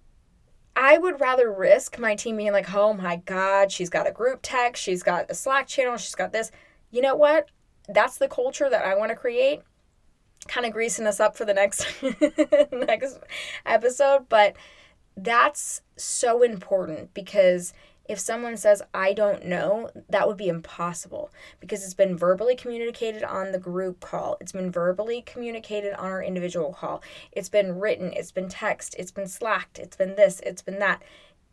I 0.75 0.97
would 0.97 1.21
rather 1.21 1.51
risk 1.51 1.99
my 1.99 2.15
team 2.15 2.37
being 2.37 2.53
like, 2.53 2.73
oh 2.73 2.93
my 2.93 3.17
God, 3.17 3.71
she's 3.71 3.91
got 3.91 4.07
a 4.07 4.11
group 4.11 4.39
text, 4.41 4.81
she's 4.81 5.03
got 5.03 5.29
a 5.29 5.35
Slack 5.35 5.67
channel, 5.67 5.97
she's 5.97 6.15
got 6.15 6.31
this. 6.31 6.49
You 6.89 7.03
know 7.03 7.15
what? 7.15 7.49
That's 7.87 8.17
the 8.17 8.27
culture 8.27 8.69
that 8.69 8.85
I 8.85 8.95
want 8.95 9.09
to 9.09 9.15
create. 9.15 9.61
Kind 10.47 10.65
of 10.65 10.73
greasing 10.73 11.07
us 11.07 11.19
up 11.19 11.35
for 11.35 11.45
the 11.45 11.53
next 11.53 11.85
next 12.71 13.19
episode, 13.65 14.29
but 14.29 14.55
that's 15.15 15.81
so 15.97 16.43
important 16.43 17.13
because 17.13 17.73
if 18.07 18.19
someone 18.19 18.55
says, 18.55 18.81
I 18.93 19.13
don't 19.13 19.45
know, 19.45 19.89
that 20.09 20.27
would 20.27 20.37
be 20.37 20.47
impossible 20.47 21.31
because 21.59 21.83
it's 21.83 21.93
been 21.93 22.17
verbally 22.17 22.55
communicated 22.55 23.23
on 23.23 23.51
the 23.51 23.59
group 23.59 23.99
call. 23.99 24.37
It's 24.39 24.53
been 24.53 24.71
verbally 24.71 25.21
communicated 25.21 25.93
on 25.93 26.05
our 26.05 26.23
individual 26.23 26.73
call. 26.73 27.03
It's 27.31 27.49
been 27.49 27.79
written, 27.79 28.13
it's 28.13 28.31
been 28.31 28.47
text, 28.47 28.95
it's 28.97 29.11
been 29.11 29.27
slacked, 29.27 29.79
it's 29.79 29.97
been 29.97 30.15
this, 30.15 30.39
it's 30.45 30.61
been 30.61 30.79
that. 30.79 31.01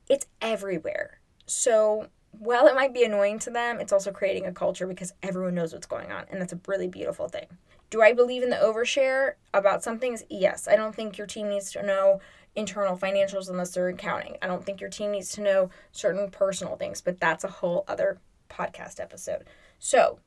It's 0.08 0.26
everywhere. 0.40 1.18
So 1.46 2.08
while 2.38 2.66
it 2.66 2.74
might 2.74 2.94
be 2.94 3.04
annoying 3.04 3.38
to 3.40 3.50
them, 3.50 3.80
it's 3.80 3.92
also 3.92 4.10
creating 4.10 4.46
a 4.46 4.52
culture 4.52 4.86
because 4.86 5.12
everyone 5.22 5.54
knows 5.54 5.72
what's 5.72 5.86
going 5.86 6.12
on. 6.12 6.24
And 6.30 6.40
that's 6.40 6.52
a 6.52 6.60
really 6.66 6.88
beautiful 6.88 7.28
thing. 7.28 7.46
Do 7.90 8.02
I 8.02 8.12
believe 8.12 8.42
in 8.42 8.50
the 8.50 8.56
overshare 8.56 9.34
about 9.52 9.82
some 9.82 9.98
things? 9.98 10.24
Yes. 10.28 10.66
I 10.66 10.76
don't 10.76 10.94
think 10.94 11.16
your 11.18 11.26
team 11.26 11.48
needs 11.48 11.70
to 11.72 11.84
know 11.84 12.20
internal 12.56 12.96
financials 12.96 13.48
unless 13.48 13.72
they're 13.72 13.88
accounting. 13.88 14.36
I 14.42 14.46
don't 14.46 14.64
think 14.64 14.80
your 14.80 14.90
team 14.90 15.12
needs 15.12 15.32
to 15.32 15.40
know 15.42 15.70
certain 15.92 16.30
personal 16.30 16.76
things, 16.76 17.00
but 17.00 17.20
that's 17.20 17.44
a 17.44 17.48
whole 17.48 17.84
other 17.88 18.18
podcast 18.48 19.00
episode. 19.00 19.44
So, 19.78 20.18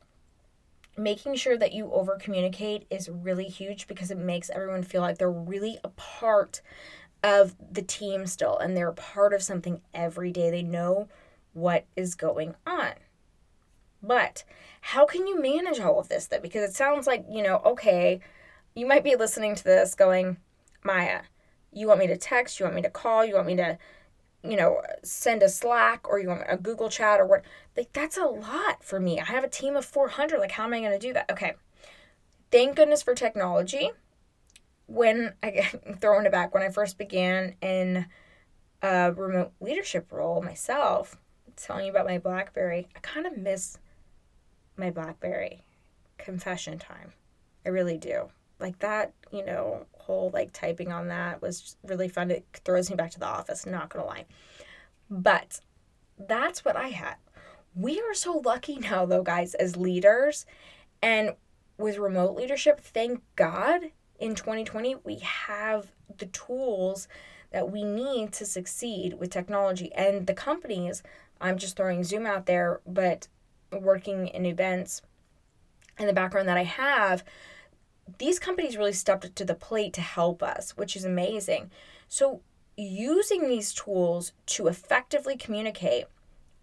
making 0.98 1.36
sure 1.36 1.58
that 1.58 1.74
you 1.74 1.92
over 1.92 2.18
communicate 2.18 2.86
is 2.90 3.08
really 3.08 3.46
huge 3.46 3.88
because 3.88 4.12
it 4.12 4.18
makes 4.18 4.50
everyone 4.50 4.84
feel 4.84 5.02
like 5.02 5.18
they're 5.18 5.32
really 5.32 5.78
a 5.84 5.90
part 5.90 6.62
of 7.24 7.56
the 7.72 7.82
team 7.82 8.26
still 8.26 8.58
and 8.58 8.76
they're 8.76 8.90
a 8.90 8.94
part 8.94 9.34
of 9.34 9.44
something 9.44 9.82
every 9.94 10.32
day. 10.32 10.50
They 10.50 10.64
know 10.64 11.08
what 11.58 11.86
is 11.96 12.14
going 12.14 12.54
on. 12.68 12.94
But 14.02 14.44
how 14.82 15.06
can 15.06 15.26
you 15.26 15.42
manage 15.42 15.80
all 15.80 16.00
of 16.00 16.08
this 16.08 16.28
though? 16.28 16.40
Because 16.40 16.70
it 16.70 16.76
sounds 16.76 17.08
like, 17.08 17.26
you 17.30 17.42
know, 17.42 17.62
okay, 17.66 18.22
you 18.76 18.86
might 18.86 19.04
be 19.04 19.16
listening 19.16 19.56
to 19.56 19.64
this 19.64 19.96
going, 19.96 20.38
Maya, 20.84 21.22
you 21.74 21.88
want 21.88 22.00
me 22.00 22.08
to 22.08 22.16
text, 22.16 22.60
you 22.60 22.66
want 22.66 22.76
me 22.76 22.84
to 22.84 22.92
call, 22.92 23.26
you 23.26 23.34
want 23.34 23.48
me 23.48 23.56
to, 23.56 23.78
you 24.44 24.56
know, 24.56 24.82
send 25.04 25.42
a 25.42 25.50
Slack 25.50 26.08
or 26.08 26.20
you 26.20 26.30
want 26.30 26.44
a 26.48 26.58
Google 26.58 26.90
chat 26.90 27.20
or 27.20 27.26
what. 27.26 27.44
Like, 27.76 27.92
that's 27.92 28.18
a 28.18 28.26
lot 28.26 28.84
for 28.84 29.00
me. 29.00 29.20
I 29.20 29.26
have 29.26 29.44
a 29.44 29.50
team 29.50 29.76
of 29.76 29.84
400. 29.84 30.40
Like, 30.40 30.52
how 30.52 30.66
am 30.66 30.74
I 30.74 30.80
going 30.80 30.92
to 30.92 31.00
do 31.00 31.14
that? 31.14 31.32
Okay. 31.32 31.54
Thank 32.52 32.76
goodness 32.76 33.02
for 33.02 33.16
technology. 33.16 33.90
When 34.86 35.34
I 35.42 35.72
throwing 36.00 36.28
it 36.28 36.32
back, 36.32 36.54
when 36.54 36.64
I 36.64 36.70
first 36.70 37.00
began 37.00 37.56
in 37.62 38.06
a 38.84 39.12
remote 39.12 39.54
leadership 39.60 40.12
role 40.12 40.42
myself, 40.42 41.18
telling 41.58 41.86
you 41.86 41.92
about 41.92 42.06
my 42.06 42.18
Blackberry, 42.18 42.88
I 42.96 43.00
kind 43.00 43.26
of 43.26 43.38
miss 43.38 43.78
my 44.78 44.92
Blackberry 44.92 45.64
confession 46.18 46.80
time. 46.80 47.12
I 47.66 47.70
really 47.70 47.98
do. 47.98 48.30
Like 48.60 48.80
that, 48.80 49.14
you 49.32 49.46
know, 49.46 49.86
whole 49.98 50.32
like 50.34 50.54
typing 50.54 50.92
on 50.92 51.10
that 51.10 51.42
was 51.42 51.76
really 51.84 52.08
fun. 52.08 52.32
It 52.32 52.46
throws 52.64 52.90
me 52.90 52.96
back 52.96 53.12
to 53.12 53.20
the 53.20 53.28
office, 53.28 53.66
not 53.66 53.90
gonna 53.90 54.06
lie. 54.06 54.26
But 55.10 55.60
that's 56.18 56.66
what 56.66 56.76
I 56.76 56.90
had. 56.90 57.16
We 57.76 58.00
are 58.02 58.14
so 58.14 58.42
lucky 58.44 58.78
now, 58.78 59.06
though, 59.06 59.22
guys, 59.22 59.54
as 59.54 59.78
leaders 59.78 60.46
and 61.02 61.36
with 61.78 61.98
remote 61.98 62.36
leadership. 62.36 62.80
Thank 62.80 63.22
God 63.36 63.92
in 64.20 64.34
2020, 64.34 64.96
we 65.04 65.20
have 65.20 65.92
the 66.18 66.26
tools 66.28 67.08
that 67.52 67.72
we 67.72 67.84
need 67.84 68.34
to 68.34 68.46
succeed 68.46 69.20
with 69.20 69.30
technology. 69.30 69.94
And 69.94 70.28
the 70.28 70.34
companies, 70.34 71.04
I'm 71.40 71.58
just 71.58 71.76
throwing 71.76 72.04
Zoom 72.04 72.26
out 72.26 72.46
there, 72.46 72.82
but 72.86 73.28
working 73.72 74.28
in 74.28 74.46
events 74.46 75.02
in 76.00 76.08
the 76.08 76.14
background 76.14 76.48
that 76.48 76.58
I 76.58 76.64
have, 76.64 77.24
these 78.18 78.40
companies 78.40 78.78
really 78.78 78.94
stepped 78.94 79.36
to 79.36 79.46
the 79.46 79.56
plate 79.56 79.94
to 79.94 80.02
help 80.02 80.42
us, 80.42 80.78
which 80.78 80.96
is 80.96 81.04
amazing. 81.04 81.72
So, 82.08 82.42
using 82.78 83.48
these 83.48 83.74
tools 83.74 84.34
to 84.46 84.68
effectively 84.68 85.36
communicate, 85.36 86.06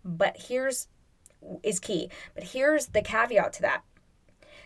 but 0.04 0.36
here's 0.48 0.88
is 1.62 1.80
key. 1.80 2.10
But 2.34 2.44
here's 2.44 2.86
the 2.86 3.02
caveat 3.02 3.52
to 3.54 3.62
that. 3.62 3.82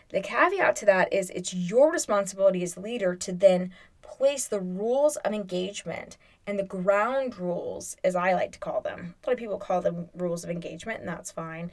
The 0.09 0.21
caveat 0.21 0.75
to 0.77 0.85
that 0.85 1.11
is 1.13 1.29
it's 1.31 1.53
your 1.53 1.91
responsibility 1.91 2.63
as 2.63 2.77
leader 2.77 3.15
to 3.15 3.31
then 3.31 3.71
place 4.01 4.47
the 4.47 4.59
rules 4.59 5.17
of 5.17 5.33
engagement 5.33 6.17
and 6.49 6.57
the 6.57 6.63
ground 6.63 7.37
rules, 7.37 7.95
as 8.03 8.15
I 8.15 8.33
like 8.33 8.53
to 8.53 8.59
call 8.59 8.81
them. 8.81 9.13
A 9.23 9.27
lot 9.27 9.33
of 9.33 9.39
people 9.39 9.59
call 9.59 9.81
them 9.81 10.09
rules 10.15 10.43
of 10.43 10.49
engagement, 10.49 10.99
and 10.99 11.07
that's 11.07 11.31
fine. 11.31 11.69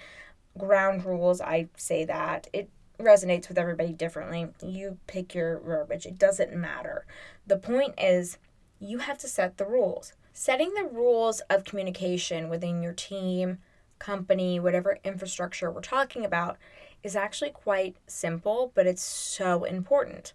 Ground 0.58 1.06
rules, 1.06 1.40
I 1.40 1.68
say 1.78 2.04
that. 2.04 2.46
It 2.52 2.68
resonates 3.00 3.48
with 3.48 3.56
everybody 3.56 3.94
differently. 3.94 4.48
You 4.62 4.98
pick 5.06 5.34
your 5.34 5.60
verbiage, 5.60 6.04
it 6.04 6.18
doesn't 6.18 6.54
matter. 6.54 7.06
The 7.46 7.56
point 7.56 7.94
is, 7.96 8.36
you 8.78 8.98
have 8.98 9.16
to 9.18 9.28
set 9.28 9.56
the 9.56 9.64
rules. 9.64 10.12
Setting 10.34 10.74
the 10.74 10.84
rules 10.84 11.40
of 11.48 11.64
communication 11.64 12.50
within 12.50 12.82
your 12.82 12.92
team, 12.92 13.56
company, 13.98 14.60
whatever 14.60 14.98
infrastructure 15.04 15.70
we're 15.70 15.80
talking 15.80 16.22
about 16.22 16.58
is 17.02 17.16
actually 17.16 17.50
quite 17.50 17.96
simple, 18.06 18.72
but 18.74 18.86
it's 18.86 19.02
so 19.02 19.64
important. 19.64 20.34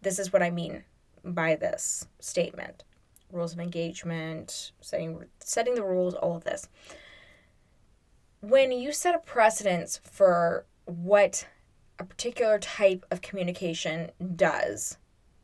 This 0.00 0.20
is 0.20 0.32
what 0.32 0.44
I 0.44 0.50
mean 0.50 0.84
by 1.24 1.56
this 1.56 2.06
statement 2.20 2.84
rules 3.32 3.52
of 3.52 3.60
engagement, 3.60 4.72
setting, 4.80 5.24
setting 5.38 5.74
the 5.74 5.84
rules, 5.84 6.14
all 6.14 6.36
of 6.36 6.44
this. 6.44 6.68
When 8.40 8.72
you 8.72 8.92
set 8.92 9.14
a 9.14 9.18
precedence 9.18 10.00
for 10.02 10.64
what 10.86 11.46
a 12.00 12.04
particular 12.04 12.58
type 12.58 13.04
of 13.10 13.20
communication 13.20 14.10
does 14.34 14.96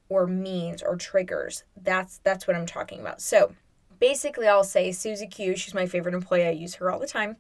or 0.09 0.27
means 0.27 0.83
or 0.83 0.97
triggers. 0.97 1.65
That's 1.81 2.19
that's 2.25 2.47
what 2.47 2.57
I'm 2.57 2.67
talking 2.67 3.01
about. 3.01 3.21
So 3.21 3.53
basically 4.01 4.49
I'll 4.49 4.65
say 4.65 4.91
Susie 4.91 5.27
Q, 5.27 5.55
she's 5.55 5.75
my 5.75 5.87
favorite 5.87 6.15
employee. 6.15 6.47
I 6.47 6.51
use 6.51 6.77
her 6.77 6.91
all 6.91 6.99
the 6.99 7.07
time. 7.07 7.37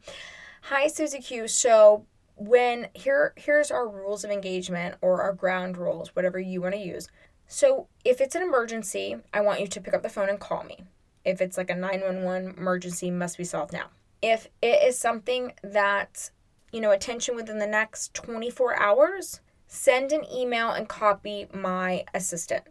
Hi 0.62 0.86
Susie 0.88 1.20
Q. 1.20 1.48
So 1.48 2.06
when 2.34 2.88
here 2.92 3.32
here's 3.36 3.70
our 3.70 3.88
rules 3.88 4.22
of 4.22 4.30
engagement 4.30 4.96
or 5.00 5.22
our 5.22 5.32
ground 5.32 5.78
rules, 5.78 6.14
whatever 6.14 6.38
you 6.38 6.60
want 6.60 6.74
to 6.74 6.80
use. 6.80 7.08
So 7.46 7.88
if 8.04 8.20
it's 8.20 8.34
an 8.34 8.42
emergency, 8.42 9.16
I 9.32 9.40
want 9.40 9.60
you 9.60 9.66
to 9.66 9.80
pick 9.80 9.94
up 9.94 10.02
the 10.02 10.08
phone 10.08 10.28
and 10.28 10.40
call 10.40 10.64
me. 10.64 10.84
If 11.24 11.40
it's 11.40 11.56
like 11.56 11.70
a 11.70 11.74
911 11.74 12.54
emergency 12.56 13.10
must 13.10 13.38
be 13.38 13.44
solved 13.44 13.72
now. 13.72 13.86
If 14.22 14.48
it 14.62 14.82
is 14.82 14.98
something 14.98 15.52
that 15.62 16.30
you 16.72 16.80
know, 16.82 16.90
attention 16.90 17.36
within 17.36 17.58
the 17.58 17.66
next 17.66 18.12
24 18.14 18.78
hours, 18.78 19.40
send 19.66 20.12
an 20.12 20.24
email 20.30 20.70
and 20.70 20.88
copy 20.88 21.46
my 21.52 22.04
assistant. 22.12 22.64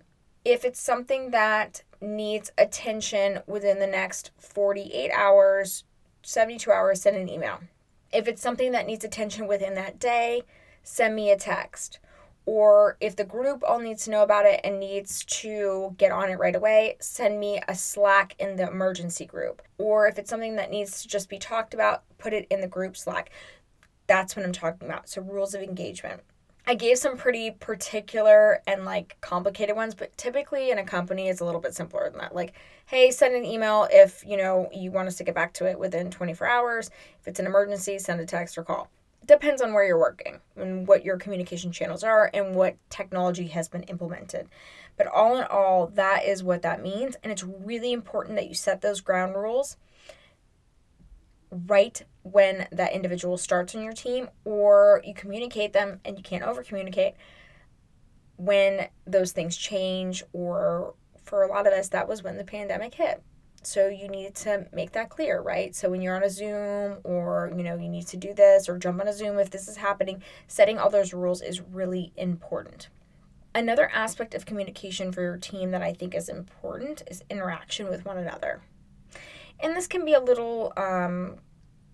If 0.43 0.63
it's 0.63 0.79
something 0.79 1.31
that 1.31 1.81
needs 1.99 2.51
attention 2.57 3.39
within 3.47 3.79
the 3.79 3.87
next 3.87 4.31
48 4.37 5.11
hours, 5.11 5.85
72 6.21 6.71
hours, 6.71 7.01
send 7.01 7.17
an 7.17 7.29
email. 7.29 7.61
If 8.13 8.27
it's 8.27 8.41
something 8.41 8.71
that 8.73 8.85
needs 8.85 9.03
attention 9.03 9.47
within 9.47 9.73
that 9.75 9.99
day, 9.99 10.43
send 10.83 11.15
me 11.15 11.31
a 11.31 11.37
text. 11.37 11.99
Or 12.45 12.97
if 12.99 13.15
the 13.15 13.23
group 13.23 13.63
all 13.67 13.79
needs 13.79 14.05
to 14.05 14.11
know 14.11 14.21
about 14.21 14.45
it 14.45 14.61
and 14.63 14.79
needs 14.79 15.25
to 15.25 15.95
get 15.97 16.11
on 16.11 16.29
it 16.29 16.37
right 16.37 16.55
away, 16.55 16.97
send 16.99 17.39
me 17.39 17.59
a 17.67 17.73
Slack 17.73 18.35
in 18.37 18.55
the 18.55 18.67
emergency 18.67 19.25
group. 19.25 19.63
Or 19.79 20.07
if 20.07 20.19
it's 20.19 20.29
something 20.29 20.55
that 20.57 20.69
needs 20.69 21.01
to 21.01 21.07
just 21.07 21.27
be 21.27 21.39
talked 21.39 21.73
about, 21.73 22.03
put 22.19 22.33
it 22.33 22.47
in 22.51 22.61
the 22.61 22.67
group 22.67 22.95
Slack. 22.95 23.31
That's 24.07 24.35
what 24.35 24.45
I'm 24.45 24.51
talking 24.51 24.87
about. 24.87 25.09
So, 25.09 25.21
rules 25.21 25.55
of 25.55 25.63
engagement. 25.63 26.21
I 26.67 26.73
gave 26.73 26.97
some 26.97 27.15
pretty 27.15 27.51
particular 27.51 28.61
and 28.65 28.85
like 28.85 29.17
complicated 29.21 29.75
ones, 29.75 29.93
but 29.93 30.15
typically 30.17 30.71
in 30.71 30.79
a 30.79 30.83
company 30.83 31.29
it's 31.29 31.39
a 31.39 31.45
little 31.45 31.61
bit 31.61 31.75
simpler 31.75 32.09
than 32.09 32.19
that. 32.19 32.33
Like, 32.33 32.53
hey, 32.87 33.11
send 33.11 33.35
an 33.35 33.45
email 33.45 33.87
if, 33.91 34.23
you 34.25 34.35
know, 34.35 34.67
you 34.73 34.91
want 34.91 35.07
us 35.07 35.17
to 35.17 35.23
get 35.23 35.35
back 35.35 35.53
to 35.53 35.69
it 35.69 35.77
within 35.77 36.09
24 36.09 36.47
hours. 36.47 36.89
If 37.21 37.27
it's 37.27 37.39
an 37.39 37.45
emergency, 37.45 37.99
send 37.99 38.19
a 38.19 38.25
text 38.25 38.57
or 38.57 38.63
call. 38.63 38.89
Depends 39.25 39.61
on 39.61 39.73
where 39.73 39.85
you're 39.85 39.97
working 39.97 40.39
and 40.55 40.87
what 40.87 41.03
your 41.03 41.17
communication 41.17 41.71
channels 41.71 42.03
are 42.03 42.29
and 42.33 42.53
what 42.53 42.77
technology 42.89 43.47
has 43.47 43.67
been 43.67 43.83
implemented. 43.83 44.47
But 44.97 45.07
all 45.07 45.37
in 45.37 45.45
all, 45.45 45.87
that 45.87 46.25
is 46.25 46.43
what 46.43 46.61
that 46.61 46.81
means. 46.81 47.15
And 47.23 47.31
it's 47.31 47.43
really 47.43 47.91
important 47.91 48.35
that 48.35 48.47
you 48.47 48.53
set 48.53 48.81
those 48.81 49.01
ground 49.01 49.35
rules 49.35 49.77
right 51.67 52.03
when 52.23 52.67
that 52.71 52.93
individual 52.93 53.37
starts 53.37 53.75
on 53.75 53.83
your 53.83 53.93
team 53.93 54.29
or 54.43 55.01
you 55.05 55.13
communicate 55.13 55.73
them 55.73 55.99
and 56.03 56.17
you 56.17 56.23
can't 56.23 56.43
over 56.43 56.63
communicate 56.63 57.13
when 58.37 58.87
those 59.05 59.31
things 59.31 59.55
change 59.55 60.23
or 60.33 60.93
for 61.23 61.43
a 61.43 61.47
lot 61.47 61.65
of 61.65 61.73
us 61.73 61.89
that 61.89 62.07
was 62.07 62.23
when 62.23 62.37
the 62.37 62.43
pandemic 62.43 62.95
hit 62.95 63.21
so 63.65 63.87
you 63.87 64.07
need 64.07 64.35
to 64.35 64.67
make 64.71 64.91
that 64.91 65.09
clear 65.09 65.41
right 65.41 65.75
so 65.75 65.89
when 65.89 66.01
you're 66.01 66.15
on 66.15 66.23
a 66.23 66.29
zoom 66.29 66.97
or 67.03 67.51
you 67.55 67.63
know 67.63 67.75
you 67.75 67.89
need 67.89 68.07
to 68.07 68.17
do 68.17 68.33
this 68.33 68.69
or 68.69 68.77
jump 68.77 69.01
on 69.01 69.07
a 69.07 69.13
zoom 69.13 69.39
if 69.39 69.49
this 69.49 69.67
is 69.67 69.77
happening 69.77 70.21
setting 70.47 70.77
all 70.77 70.89
those 70.89 71.13
rules 71.13 71.41
is 71.41 71.61
really 71.61 72.11
important 72.17 72.89
another 73.53 73.89
aspect 73.93 74.33
of 74.33 74.45
communication 74.45 75.11
for 75.11 75.21
your 75.21 75.37
team 75.37 75.71
that 75.71 75.81
i 75.81 75.93
think 75.93 76.13
is 76.13 76.29
important 76.29 77.03
is 77.09 77.23
interaction 77.29 77.89
with 77.89 78.05
one 78.05 78.17
another 78.17 78.61
and 79.59 79.75
this 79.75 79.87
can 79.87 80.03
be 80.03 80.13
a 80.13 80.19
little 80.19 80.73
um, 80.75 81.37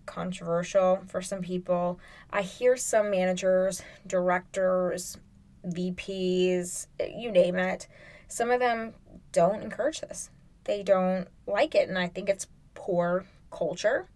controversial 0.06 1.02
for 1.08 1.22
some 1.22 1.42
people. 1.42 2.00
I 2.32 2.42
hear 2.42 2.76
some 2.76 3.12
managers, 3.12 3.82
directors, 4.06 5.18
VPs, 5.66 6.88
you 7.16 7.32
name 7.32 7.56
it, 7.56 7.88
some 8.28 8.50
of 8.50 8.60
them 8.60 8.94
don't 9.32 9.62
encourage 9.62 10.02
this. 10.02 10.32
They 10.64 10.84
don't 10.84 11.28
like 11.48 11.76
it, 11.76 11.90
and 11.90 11.98
I 11.98 12.08
think 12.08 12.30
it's 12.30 12.48
poor 12.74 13.26
culture. 13.50 14.08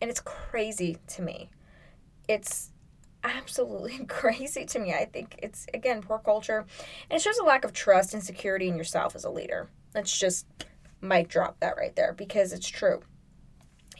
And 0.00 0.10
it's 0.10 0.20
crazy 0.20 0.98
to 1.08 1.22
me. 1.22 1.50
It's 2.28 2.70
absolutely 3.24 4.04
crazy 4.08 4.64
to 4.66 4.78
me. 4.78 4.92
I 4.92 5.04
think 5.06 5.38
it's, 5.42 5.66
again, 5.74 6.02
poor 6.02 6.18
culture. 6.18 6.66
And 7.10 7.16
it 7.18 7.22
shows 7.22 7.38
a 7.38 7.44
lack 7.44 7.64
of 7.64 7.72
trust 7.72 8.14
and 8.14 8.22
security 8.22 8.68
in 8.68 8.76
yourself 8.76 9.14
as 9.16 9.24
a 9.24 9.30
leader. 9.30 9.68
Let's 9.94 10.16
just 10.16 10.46
mic 11.00 11.28
drop 11.28 11.60
that 11.60 11.76
right 11.76 11.94
there 11.94 12.12
because 12.12 12.52
it's 12.52 12.68
true. 12.68 13.02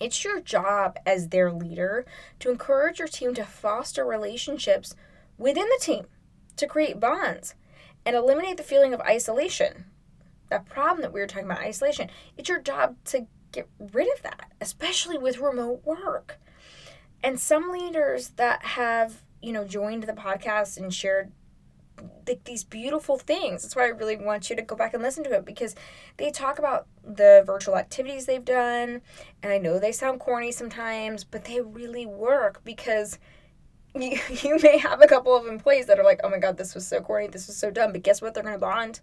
It's 0.01 0.23
your 0.23 0.41
job 0.41 0.97
as 1.05 1.29
their 1.29 1.53
leader 1.53 2.07
to 2.38 2.51
encourage 2.51 2.99
your 2.99 3.09
team 3.09 3.35
to 3.35 3.45
foster 3.45 4.05
relationships 4.05 4.95
within 5.37 5.67
the 5.69 5.81
team, 5.81 6.07
to 6.57 6.67
create 6.67 7.01
bonds, 7.01 7.55
and 8.07 8.14
eliminate 8.14 8.57
the 8.57 8.62
feeling 8.62 8.95
of 8.95 9.01
isolation. 9.01 9.87
That 10.51 10.67
problem 10.67 11.03
that 11.03 11.13
we 11.13 11.21
were 11.21 11.27
talking 11.27 11.47
about, 11.47 11.61
isolation, 11.61 12.11
it's 12.37 12.49
your 12.49 12.61
job 12.61 12.97
to 13.07 13.27
get 13.53 13.69
rid 13.79 14.13
of 14.15 14.23
that, 14.23 14.53
especially 14.61 15.19
with 15.19 15.39
remote 15.39 15.83
work. 15.85 16.39
And 17.23 17.39
some 17.39 17.71
leaders 17.71 18.31
that 18.37 18.65
have, 18.65 19.23
you 19.43 19.53
know, 19.53 19.65
joined 19.65 20.05
the 20.05 20.13
podcast 20.13 20.77
and 20.77 20.93
shared 20.93 21.33
like 22.27 22.45
these 22.45 22.65
beautiful 22.65 23.19
things. 23.19 23.63
That's 23.63 23.75
why 23.75 23.85
I 23.85 23.89
really 23.89 24.17
want 24.17 24.51
you 24.51 24.57
to 24.57 24.63
go 24.63 24.77
back 24.77 24.95
and 24.95 25.03
listen 25.03 25.25
to 25.25 25.35
it 25.35 25.45
because 25.45 25.75
they 26.17 26.31
talk 26.31 26.59
about 26.59 26.87
the 27.03 27.43
virtual 27.45 27.77
activities 27.77 28.27
they've 28.27 28.45
done. 28.45 29.01
And 29.43 29.53
I 29.53 29.59
know 29.59 29.79
they 29.79 29.93
sound 29.93 30.21
corny 30.21 30.53
sometimes, 30.53 31.25
but 31.25 31.45
they 31.45 31.61
really 31.61 32.07
work 32.07 32.63
because 32.65 33.19
you, 33.95 34.19
you 34.43 34.59
may 34.63 34.79
have 34.79 35.03
a 35.03 35.07
couple 35.07 35.37
of 35.37 35.47
employees 35.47 35.87
that 35.87 35.99
are 35.99 36.05
like, 36.05 36.21
oh 36.23 36.29
my 36.29 36.39
God, 36.39 36.57
this 36.57 36.75
was 36.75 36.87
so 36.87 37.01
corny, 37.01 37.27
this 37.27 37.47
was 37.47 37.57
so 37.57 37.71
dumb. 37.71 37.93
But 37.93 38.03
guess 38.03 38.23
what? 38.23 38.35
They're 38.35 38.43
going 38.43 38.55
to 38.55 38.61
bond. 38.61 39.01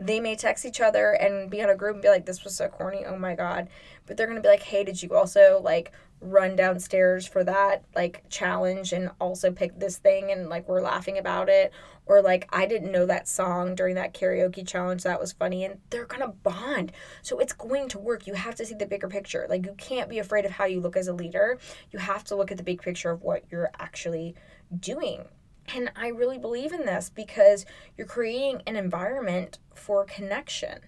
They 0.00 0.20
may 0.20 0.36
text 0.36 0.64
each 0.64 0.80
other 0.80 1.12
and 1.12 1.50
be 1.50 1.62
on 1.62 1.70
a 1.70 1.76
group 1.76 1.94
and 1.94 2.02
be 2.02 2.08
like, 2.08 2.26
this 2.26 2.44
was 2.44 2.54
so 2.54 2.68
corny, 2.68 3.04
oh 3.04 3.16
my 3.16 3.34
God. 3.34 3.68
But 4.06 4.16
they're 4.16 4.26
going 4.26 4.36
to 4.36 4.42
be 4.42 4.48
like, 4.48 4.62
hey, 4.62 4.84
did 4.84 5.02
you 5.02 5.14
also 5.14 5.60
like 5.62 5.92
run 6.20 6.56
downstairs 6.56 7.26
for 7.26 7.44
that 7.44 7.84
like 7.94 8.24
challenge 8.28 8.92
and 8.92 9.10
also 9.20 9.52
pick 9.52 9.78
this 9.78 9.98
thing 9.98 10.32
and 10.32 10.48
like 10.48 10.68
we're 10.68 10.80
laughing 10.80 11.16
about 11.16 11.48
it 11.48 11.72
or 12.06 12.22
like 12.22 12.48
I 12.50 12.66
didn't 12.66 12.90
know 12.90 13.06
that 13.06 13.28
song 13.28 13.74
during 13.74 13.94
that 13.94 14.14
karaoke 14.14 14.66
challenge 14.66 15.04
that 15.04 15.20
was 15.20 15.32
funny 15.32 15.64
and 15.64 15.78
they're 15.90 16.06
going 16.06 16.22
to 16.22 16.28
bond. 16.28 16.92
So 17.22 17.38
it's 17.38 17.52
going 17.52 17.88
to 17.90 17.98
work. 17.98 18.26
You 18.26 18.34
have 18.34 18.54
to 18.56 18.66
see 18.66 18.74
the 18.74 18.86
bigger 18.86 19.08
picture. 19.08 19.46
Like 19.48 19.64
you 19.64 19.74
can't 19.76 20.08
be 20.08 20.18
afraid 20.18 20.44
of 20.44 20.52
how 20.52 20.64
you 20.64 20.80
look 20.80 20.96
as 20.96 21.08
a 21.08 21.12
leader. 21.12 21.58
You 21.90 21.98
have 21.98 22.24
to 22.24 22.36
look 22.36 22.50
at 22.50 22.56
the 22.56 22.64
big 22.64 22.82
picture 22.82 23.10
of 23.10 23.22
what 23.22 23.44
you're 23.50 23.70
actually 23.78 24.34
doing. 24.80 25.24
And 25.74 25.90
I 25.96 26.08
really 26.08 26.38
believe 26.38 26.72
in 26.72 26.86
this 26.86 27.10
because 27.10 27.66
you're 27.96 28.06
creating 28.06 28.62
an 28.66 28.76
environment 28.76 29.58
for 29.74 30.04
connection. 30.04 30.80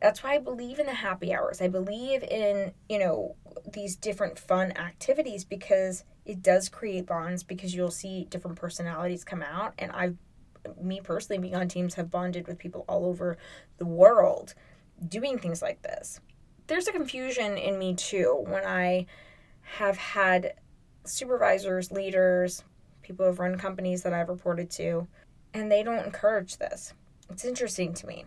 That's 0.00 0.22
why 0.22 0.34
I 0.34 0.38
believe 0.38 0.78
in 0.78 0.86
the 0.86 0.94
happy 0.94 1.34
hours. 1.34 1.60
I 1.60 1.68
believe 1.68 2.22
in, 2.22 2.72
you 2.88 2.98
know, 2.98 3.36
these 3.72 3.96
different 3.96 4.38
fun 4.38 4.72
activities 4.72 5.44
because 5.44 6.04
it 6.24 6.42
does 6.42 6.68
create 6.68 7.06
bonds 7.06 7.42
because 7.42 7.74
you'll 7.74 7.90
see 7.90 8.26
different 8.30 8.56
personalities 8.56 9.24
come 9.24 9.42
out 9.42 9.74
and 9.78 9.92
I've 9.92 10.16
me 10.80 11.00
personally 11.02 11.40
being 11.40 11.56
on 11.56 11.68
teams 11.68 11.94
have 11.94 12.10
bonded 12.10 12.46
with 12.46 12.58
people 12.58 12.84
all 12.88 13.04
over 13.04 13.36
the 13.78 13.86
world 13.86 14.54
doing 15.08 15.38
things 15.38 15.60
like 15.60 15.82
this. 15.82 16.20
There's 16.68 16.86
a 16.86 16.92
confusion 16.92 17.56
in 17.56 17.78
me 17.78 17.94
too 17.94 18.44
when 18.46 18.64
I 18.64 19.06
have 19.62 19.96
had 19.96 20.54
supervisors, 21.04 21.90
leaders, 21.90 22.62
people 23.12 23.26
who 23.26 23.30
have 23.30 23.38
run 23.38 23.58
companies 23.58 24.02
that 24.02 24.14
I've 24.14 24.28
reported 24.28 24.70
to, 24.72 25.06
and 25.54 25.70
they 25.70 25.82
don't 25.82 26.04
encourage 26.04 26.56
this. 26.56 26.94
It's 27.30 27.44
interesting 27.44 27.92
to 27.94 28.06
me. 28.06 28.24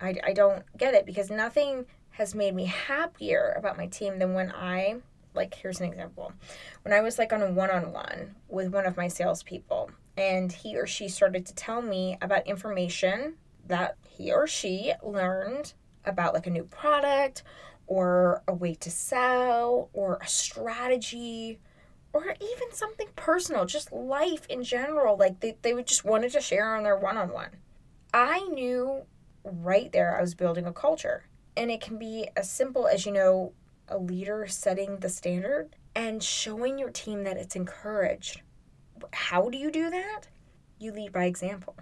I, 0.00 0.16
I 0.24 0.32
don't 0.32 0.64
get 0.76 0.94
it 0.94 1.06
because 1.06 1.30
nothing 1.30 1.86
has 2.10 2.34
made 2.34 2.54
me 2.54 2.64
happier 2.64 3.54
about 3.56 3.76
my 3.76 3.86
team 3.86 4.18
than 4.18 4.34
when 4.34 4.50
I, 4.50 4.96
like, 5.34 5.54
here's 5.54 5.80
an 5.80 5.86
example. 5.86 6.32
When 6.82 6.92
I 6.92 7.00
was 7.00 7.18
like 7.18 7.32
on 7.32 7.42
a 7.42 7.50
one 7.50 7.70
on 7.70 7.92
one 7.92 8.34
with 8.48 8.72
one 8.72 8.86
of 8.86 8.96
my 8.96 9.08
salespeople, 9.08 9.90
and 10.16 10.50
he 10.50 10.76
or 10.76 10.86
she 10.86 11.08
started 11.08 11.46
to 11.46 11.54
tell 11.54 11.82
me 11.82 12.18
about 12.20 12.46
information 12.46 13.34
that 13.66 13.96
he 14.16 14.32
or 14.32 14.46
she 14.46 14.92
learned 15.02 15.74
about 16.04 16.34
like 16.34 16.46
a 16.46 16.50
new 16.50 16.64
product 16.64 17.42
or 17.86 18.42
a 18.48 18.52
way 18.52 18.74
to 18.74 18.90
sell 18.90 19.88
or 19.92 20.18
a 20.20 20.26
strategy 20.26 21.58
or 22.12 22.34
even 22.40 22.72
something 22.72 23.08
personal, 23.16 23.64
just 23.64 23.92
life 23.92 24.46
in 24.48 24.62
general. 24.62 25.16
Like 25.16 25.40
they, 25.40 25.56
they 25.62 25.74
would 25.74 25.86
just 25.86 26.04
wanted 26.04 26.32
to 26.32 26.40
share 26.40 26.74
on 26.74 26.82
their 26.82 26.96
one 26.96 27.16
on 27.16 27.32
one. 27.32 27.50
I 28.12 28.40
knew 28.48 29.02
right 29.44 29.90
there 29.92 30.16
I 30.16 30.20
was 30.20 30.34
building 30.34 30.66
a 30.66 30.72
culture. 30.72 31.24
And 31.56 31.70
it 31.70 31.80
can 31.80 31.98
be 31.98 32.28
as 32.36 32.50
simple 32.50 32.86
as, 32.86 33.04
you 33.04 33.12
know, 33.12 33.52
a 33.88 33.98
leader 33.98 34.46
setting 34.48 34.98
the 34.98 35.08
standard 35.08 35.76
and 35.94 36.22
showing 36.22 36.78
your 36.78 36.90
team 36.90 37.24
that 37.24 37.36
it's 37.36 37.56
encouraged. 37.56 38.40
How 39.12 39.50
do 39.50 39.58
you 39.58 39.70
do 39.70 39.90
that? 39.90 40.28
You 40.78 40.92
lead 40.92 41.12
by 41.12 41.24
example. 41.24 41.76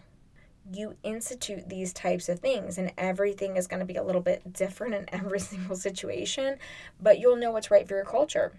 You 0.73 0.97
institute 1.03 1.69
these 1.69 1.93
types 1.93 2.29
of 2.29 2.41
things, 2.41 2.79
and 2.79 2.93
everything 2.99 3.57
is 3.57 3.67
going 3.67 3.81
to 3.81 3.87
be 3.87 3.97
a 3.97 4.03
little 4.03 4.21
bit 4.21 4.53
different 4.53 4.95
in 4.95 5.07
every 5.13 5.41
single 5.41 5.77
situation, 5.77 6.59
but 7.01 7.19
you'll 7.19 7.37
know 7.37 7.53
what's 7.53 7.71
right 7.71 7.87
for 7.87 7.95
your 7.95 8.05
culture. 8.05 8.53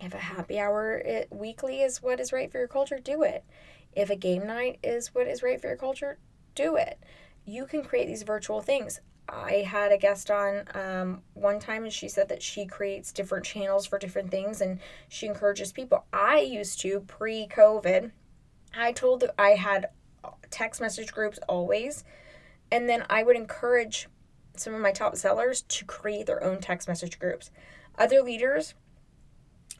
If 0.00 0.14
a 0.14 0.18
happy 0.18 0.58
hour 0.58 0.98
it, 0.98 1.28
weekly 1.30 1.82
is 1.82 2.02
what 2.02 2.20
is 2.20 2.32
right 2.32 2.50
for 2.50 2.58
your 2.58 2.68
culture, 2.68 2.98
do 2.98 3.22
it. 3.22 3.44
If 3.92 4.10
a 4.10 4.16
game 4.16 4.46
night 4.46 4.78
is 4.82 5.14
what 5.14 5.26
is 5.26 5.42
right 5.42 5.60
for 5.60 5.66
your 5.68 5.76
culture, 5.76 6.18
do 6.54 6.76
it. 6.76 6.98
You 7.44 7.66
can 7.66 7.82
create 7.82 8.06
these 8.06 8.22
virtual 8.22 8.60
things. 8.60 9.00
I 9.28 9.64
had 9.66 9.92
a 9.92 9.98
guest 9.98 10.30
on 10.30 10.64
um, 10.74 11.22
one 11.34 11.58
time 11.58 11.84
and 11.84 11.92
she 11.92 12.08
said 12.08 12.28
that 12.28 12.42
she 12.42 12.64
creates 12.64 13.12
different 13.12 13.44
channels 13.44 13.86
for 13.86 13.98
different 13.98 14.30
things 14.30 14.60
and 14.60 14.80
she 15.08 15.26
encourages 15.26 15.72
people. 15.72 16.04
I 16.12 16.40
used 16.40 16.80
to 16.80 17.00
pre 17.00 17.46
COVID, 17.48 18.10
I 18.74 18.92
told 18.92 19.24
I 19.38 19.50
had 19.50 19.90
text 20.50 20.80
message 20.80 21.12
groups 21.12 21.38
always, 21.48 22.04
and 22.70 22.88
then 22.88 23.04
I 23.10 23.22
would 23.22 23.36
encourage 23.36 24.08
some 24.56 24.74
of 24.74 24.80
my 24.80 24.92
top 24.92 25.16
sellers 25.16 25.62
to 25.62 25.84
create 25.84 26.26
their 26.26 26.42
own 26.42 26.60
text 26.60 26.88
message 26.88 27.18
groups. 27.18 27.50
Other 27.98 28.22
leaders 28.22 28.74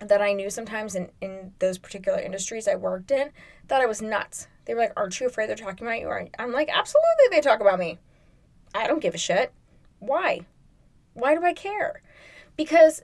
that 0.00 0.22
I 0.22 0.32
knew 0.32 0.50
sometimes 0.50 0.94
in, 0.94 1.10
in 1.20 1.52
those 1.58 1.78
particular 1.78 2.20
industries 2.20 2.68
I 2.68 2.76
worked 2.76 3.10
in 3.10 3.30
thought 3.66 3.82
I 3.82 3.86
was 3.86 4.00
nuts. 4.00 4.48
They 4.64 4.74
were 4.74 4.80
like, 4.80 4.92
Aren't 4.96 5.18
you 5.20 5.26
afraid 5.26 5.48
they're 5.48 5.56
talking 5.56 5.86
about 5.86 6.00
you? 6.00 6.10
I'm 6.38 6.52
like, 6.52 6.68
Absolutely, 6.72 7.28
they 7.30 7.40
talk 7.40 7.60
about 7.60 7.78
me. 7.78 7.98
I 8.74 8.86
don't 8.86 9.02
give 9.02 9.14
a 9.14 9.18
shit. 9.18 9.52
Why? 9.98 10.40
Why 11.14 11.34
do 11.34 11.44
I 11.44 11.52
care? 11.52 12.02
Because 12.56 13.02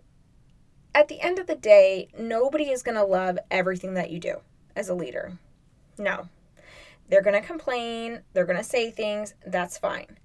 at 0.95 1.09
the 1.09 1.21
end 1.21 1.39
of 1.39 1.47
the 1.47 1.57
day, 1.57 2.09
nobody 2.19 2.71
is 2.71 2.83
going 2.83 2.97
to 2.97 3.05
love 3.05 3.39
everything 3.51 3.95
that 3.95 4.11
you 4.11 4.21
do 4.21 4.37
as 4.77 4.89
a 4.89 4.95
leader. 4.95 5.39
No. 5.99 6.29
They're 7.09 7.23
going 7.23 7.41
to 7.41 7.47
complain, 7.47 8.23
they're 8.33 8.47
going 8.47 8.59
to 8.59 8.65
say 8.65 8.91
things, 8.91 9.35
that's 9.45 9.77
fine. 9.77 10.19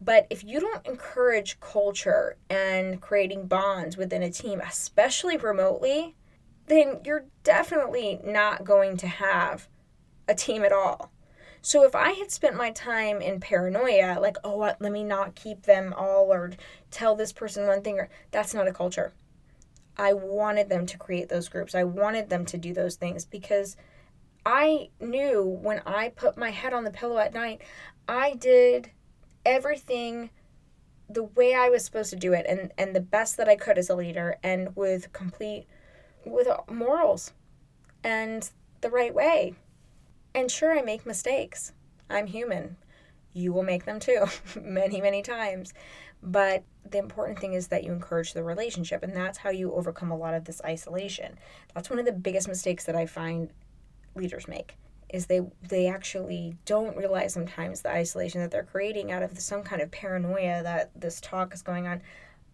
But 0.00 0.26
if 0.30 0.44
you 0.44 0.60
don't 0.60 0.86
encourage 0.86 1.58
culture 1.60 2.36
and 2.50 3.00
creating 3.00 3.46
bonds 3.46 3.96
within 3.96 4.22
a 4.22 4.30
team, 4.30 4.60
especially 4.60 5.36
remotely, 5.36 6.14
then 6.66 7.00
you're 7.04 7.26
definitely 7.44 8.20
not 8.24 8.64
going 8.64 8.96
to 8.98 9.06
have 9.06 9.68
a 10.28 10.34
team 10.34 10.64
at 10.64 10.72
all. 10.72 11.12
So 11.62 11.84
if 11.84 11.94
I 11.96 12.12
had 12.12 12.30
spent 12.30 12.56
my 12.56 12.70
time 12.70 13.20
in 13.20 13.40
paranoia, 13.40 14.18
like, 14.20 14.36
oh, 14.44 14.56
let 14.56 14.80
me 14.80 15.02
not 15.02 15.34
keep 15.34 15.62
them 15.62 15.92
all 15.96 16.32
or 16.32 16.52
tell 16.90 17.16
this 17.16 17.32
person 17.32 17.66
one 17.66 17.82
thing, 17.82 17.98
or 17.98 18.08
that's 18.30 18.54
not 18.54 18.68
a 18.68 18.72
culture. 18.72 19.12
I 19.96 20.12
wanted 20.12 20.68
them 20.68 20.86
to 20.86 20.98
create 20.98 21.28
those 21.28 21.48
groups. 21.48 21.74
I 21.74 21.84
wanted 21.84 22.28
them 22.28 22.44
to 22.46 22.58
do 22.58 22.72
those 22.72 22.96
things 22.96 23.24
because 23.24 23.76
I 24.44 24.90
knew 25.00 25.42
when 25.42 25.82
I 25.86 26.10
put 26.10 26.36
my 26.36 26.50
head 26.50 26.72
on 26.72 26.84
the 26.84 26.90
pillow 26.90 27.18
at 27.18 27.34
night, 27.34 27.62
I 28.06 28.34
did 28.34 28.90
everything 29.46 30.30
the 31.08 31.22
way 31.22 31.54
I 31.54 31.68
was 31.68 31.84
supposed 31.84 32.10
to 32.10 32.16
do 32.16 32.32
it 32.32 32.44
and, 32.48 32.72
and 32.76 32.94
the 32.94 33.00
best 33.00 33.36
that 33.36 33.48
I 33.48 33.56
could 33.56 33.78
as 33.78 33.88
a 33.88 33.94
leader 33.94 34.36
and 34.42 34.74
with 34.74 35.12
complete 35.12 35.66
with 36.24 36.48
morals 36.68 37.32
and 38.02 38.50
the 38.80 38.90
right 38.90 39.14
way. 39.14 39.54
And 40.34 40.50
sure 40.50 40.76
I 40.76 40.82
make 40.82 41.06
mistakes. 41.06 41.72
I'm 42.10 42.26
human. 42.26 42.76
You 43.32 43.52
will 43.52 43.62
make 43.62 43.84
them 43.84 44.00
too 44.00 44.26
many, 44.60 45.00
many 45.00 45.22
times. 45.22 45.72
But 46.22 46.64
the 46.88 46.98
important 46.98 47.38
thing 47.38 47.52
is 47.52 47.68
that 47.68 47.84
you 47.84 47.92
encourage 47.92 48.32
the 48.32 48.42
relationship 48.42 49.04
and 49.04 49.14
that's 49.14 49.38
how 49.38 49.50
you 49.50 49.72
overcome 49.72 50.10
a 50.10 50.16
lot 50.16 50.34
of 50.34 50.44
this 50.44 50.60
isolation. 50.64 51.38
That's 51.74 51.88
one 51.88 52.00
of 52.00 52.04
the 52.04 52.12
biggest 52.12 52.48
mistakes 52.48 52.84
that 52.84 52.96
I 52.96 53.06
find 53.06 53.50
leaders 54.16 54.48
make 54.48 54.76
is 55.08 55.26
they 55.26 55.40
they 55.68 55.86
actually 55.86 56.56
don't 56.64 56.96
realize 56.96 57.32
sometimes 57.32 57.82
the 57.82 57.90
isolation 57.90 58.40
that 58.40 58.50
they're 58.50 58.64
creating 58.64 59.12
out 59.12 59.22
of 59.22 59.38
some 59.38 59.62
kind 59.62 59.80
of 59.80 59.90
paranoia 59.90 60.62
that 60.62 60.90
this 60.98 61.20
talk 61.20 61.54
is 61.54 61.62
going 61.62 61.86
on. 61.86 62.02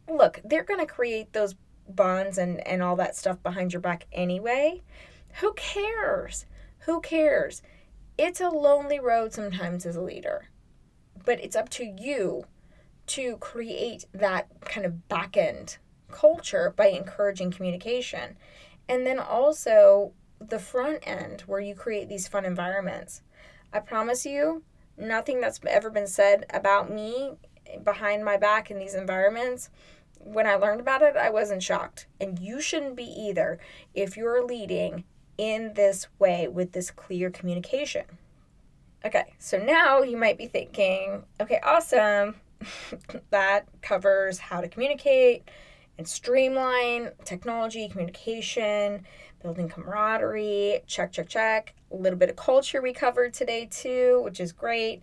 Look, 0.09 0.41
they're 0.45 0.65
going 0.65 0.81
to 0.81 0.87
create 0.87 1.33
those 1.33 1.55
bonds 1.89 2.39
and 2.39 2.67
and 2.67 2.83
all 2.83 2.97
that 2.97 3.17
stuff 3.17 3.43
behind 3.43 3.73
your 3.73 3.81
back 3.81 4.07
anyway. 4.13 4.83
Who 5.41 5.55
cares? 5.55 6.47
Who 6.81 7.01
cares? 7.01 7.63
It's 8.19 8.41
a 8.41 8.49
lonely 8.49 9.01
road 9.01 9.33
sometimes 9.33 9.87
as 9.87 9.97
a 9.97 10.03
leader. 10.03 10.49
But 11.25 11.43
it's 11.43 11.57
up 11.57 11.69
to 11.71 11.85
you 11.85 12.45
to 13.07 13.37
create 13.39 14.05
that 14.13 14.49
kind 14.65 14.85
of 14.87 15.09
back 15.09 15.37
end 15.37 15.79
culture 16.11 16.73
by 16.77 16.89
encouraging 16.89 17.51
communication. 17.51 18.37
And 18.89 19.07
then 19.07 19.19
also 19.19 20.13
the 20.49 20.59
front 20.59 21.07
end 21.07 21.43
where 21.43 21.61
you 21.61 21.75
create 21.75 22.09
these 22.09 22.29
fun 22.29 22.45
environments. 22.45 23.23
I 23.73 23.81
promise 23.81 24.27
you, 24.27 24.63
nothing 24.97 25.41
that's 25.41 25.61
ever 25.67 25.91
been 25.91 26.07
said 26.07 26.47
about 26.51 26.91
me 26.91 27.33
behind 27.83 28.25
my 28.25 28.37
back 28.37 28.71
in 28.71 28.79
these 28.79 28.95
environments, 28.95 29.71
when 30.19 30.47
I 30.47 30.55
learned 30.55 30.81
about 30.81 31.03
it, 31.03 31.17
I 31.17 31.31
wasn't 31.31 31.63
shocked. 31.63 32.07
And 32.21 32.39
you 32.39 32.61
shouldn't 32.61 32.97
be 32.97 33.05
either 33.05 33.59
if 33.95 34.17
you're 34.17 34.45
leading 34.45 35.05
in 35.39 35.73
this 35.75 36.07
way 36.19 36.49
with 36.49 36.73
this 36.73 36.91
clear 36.91 37.31
communication. 37.31 38.05
Okay, 39.05 39.35
so 39.39 39.59
now 39.59 40.03
you 40.03 40.17
might 40.17 40.39
be 40.39 40.47
thinking, 40.47 41.25
okay, 41.41 41.59
awesome. 41.65 42.37
that 43.31 43.67
covers 43.81 44.39
how 44.39 44.61
to 44.61 44.69
communicate 44.69 45.49
and 45.99 46.07
streamline 46.07 47.11
technology, 47.25 47.89
communication, 47.89 49.05
building 49.43 49.69
camaraderie, 49.69 50.81
check, 50.87 51.13
check, 51.13 51.29
check. 51.29 51.75
A 51.91 51.97
little 51.97 52.19
bit 52.19 52.31
of 52.31 52.37
culture 52.37 52.81
we 52.81 52.93
covered 52.93 53.35
today 53.35 53.69
too, 53.71 54.21
which 54.25 54.41
is 54.41 54.53
great. 54.53 55.03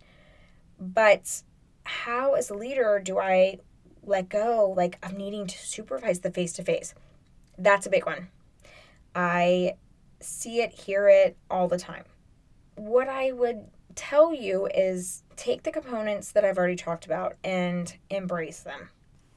But 0.80 1.44
how, 1.84 2.34
as 2.34 2.50
a 2.50 2.56
leader, 2.56 3.02
do 3.04 3.20
I 3.20 3.60
let 4.04 4.30
go 4.30 4.74
like 4.76 4.98
of 5.04 5.18
needing 5.18 5.46
to 5.48 5.58
supervise 5.58 6.20
the 6.20 6.32
face 6.32 6.54
to 6.54 6.64
face? 6.64 6.94
That's 7.58 7.86
a 7.86 7.90
big 7.90 8.06
one. 8.06 8.30
I 9.14 9.74
see 10.20 10.62
it, 10.62 10.72
hear 10.72 11.08
it 11.10 11.38
all 11.50 11.68
the 11.68 11.78
time. 11.78 12.06
What 12.76 13.10
I 13.10 13.32
would 13.32 13.68
tell 13.96 14.34
you 14.34 14.68
is 14.74 15.24
take 15.36 15.64
the 15.64 15.72
components 15.72 16.32
that 16.32 16.46
I've 16.46 16.58
already 16.58 16.76
talked 16.76 17.06
about 17.06 17.36
and 17.44 17.94
embrace 18.10 18.62
them. 18.62 18.90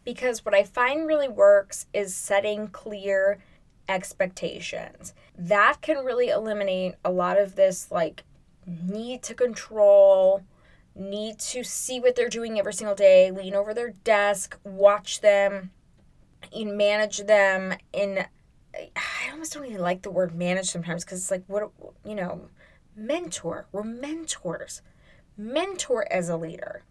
Because 0.05 0.45
what 0.45 0.55
I 0.55 0.65
find 0.65 1.07
really 1.07 1.29
works 1.29 1.87
is 1.93 2.15
setting 2.15 2.69
clear 2.69 3.38
expectations. 3.88 5.14
That 5.37 5.79
can 5.81 6.05
really 6.05 6.29
eliminate 6.29 6.95
a 7.05 7.11
lot 7.11 7.38
of 7.38 7.57
this 7.57 7.90
like 7.90 8.25
need 8.66 9.23
to 9.25 9.35
control, 9.35 10.42
need 10.95 11.38
to 11.38 11.64
see 11.64 12.01
what 12.01 12.16
they're 12.16 12.29
doing 12.29 12.59
every 12.59 12.73
single 12.73 12.95
day, 12.95 13.31
lean 13.31 13.55
over 13.55 13.75
their 13.75 13.90
desk, 13.90 14.59
watch 14.64 15.21
them, 15.21 15.71
and 16.55 16.77
manage 16.77 17.18
them 17.18 17.75
in 17.92 18.27
I 18.75 19.31
almost 19.31 19.53
don't 19.53 19.66
even 19.66 19.81
like 19.81 20.03
the 20.03 20.11
word 20.11 20.35
manage 20.35 20.71
sometimes 20.71 21.05
because 21.05 21.18
it's 21.18 21.31
like 21.31 21.45
what 21.47 21.71
you 22.05 22.14
know, 22.14 22.49
mentor. 22.97 23.66
We're 23.73 23.83
mentors. 23.83 24.83
Mentor 25.37 26.07
as 26.11 26.29
a 26.29 26.37
leader. 26.37 26.85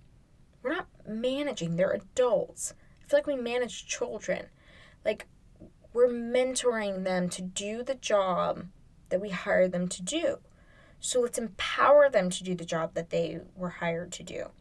We're 0.62 0.74
not 0.74 0.88
managing, 1.08 1.76
they're 1.76 1.92
adults. 1.92 2.74
I 3.04 3.10
feel 3.10 3.18
like 3.18 3.28
we 3.28 3.36
manage 3.36 3.88
children. 3.88 4.48
Like 5.04 5.28
we're 5.94 6.08
mentoring 6.08 7.04
them 7.04 7.30
to 7.30 7.42
do 7.42 7.84
the 7.84 7.96
job 7.96 8.68
that 9.10 9.22
we 9.22 9.30
hired 9.30 9.72
them 9.72 9.88
to 9.90 10.02
do. 10.02 10.40
So 11.00 11.20
let's 11.22 11.38
empower 11.38 12.10
them 12.10 12.30
to 12.30 12.44
do 12.44 12.56
the 12.56 12.66
job 12.66 12.94
that 12.94 13.10
they 13.10 13.40
were 13.56 13.70
hired 13.70 14.12
to 14.14 14.24
do. 14.24 14.52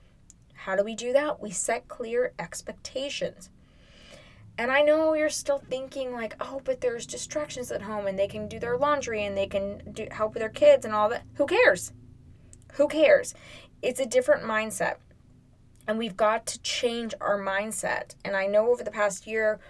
How 0.55 0.77
do 0.77 0.85
we 0.85 0.95
do 0.95 1.13
that? 1.13 1.41
We 1.41 1.51
set 1.51 1.89
clear 1.89 2.33
expectations. 2.39 3.51
And 4.59 4.71
I 4.71 4.83
know 4.83 5.15
you're 5.15 5.31
still 5.31 5.63
thinking 5.71 6.13
like, 6.13 6.35
"Oh, 6.41 6.61
but 6.65 6.81
there's 6.81 7.07
distractions 7.07 7.73
at 7.73 7.83
home 7.83 8.07
and 8.07 8.19
they 8.19 8.29
can 8.29 8.47
do 8.47 8.59
their 8.59 8.77
laundry 8.77 9.25
and 9.25 9.37
they 9.37 9.47
can 9.47 9.93
do 9.93 10.07
help 10.11 10.35
with 10.35 10.41
their 10.41 10.51
kids 10.51 10.85
and 10.85 10.95
all 10.95 11.09
that." 11.09 11.23
Who 11.35 11.47
cares? 11.47 11.93
Who 12.75 12.89
cares? 12.89 13.35
It's 13.81 14.01
a 14.01 14.07
different 14.07 14.45
mindset. 14.45 14.97
And 15.87 15.99
we've 15.99 16.17
got 16.17 16.45
to 16.47 16.61
change 16.61 17.15
our 17.21 17.39
mindset. 17.39 18.15
And 18.23 18.37
I 18.37 18.47
know 18.47 18.71
over 18.71 18.85
the 18.85 18.91
past 18.91 19.27
year 19.27 19.61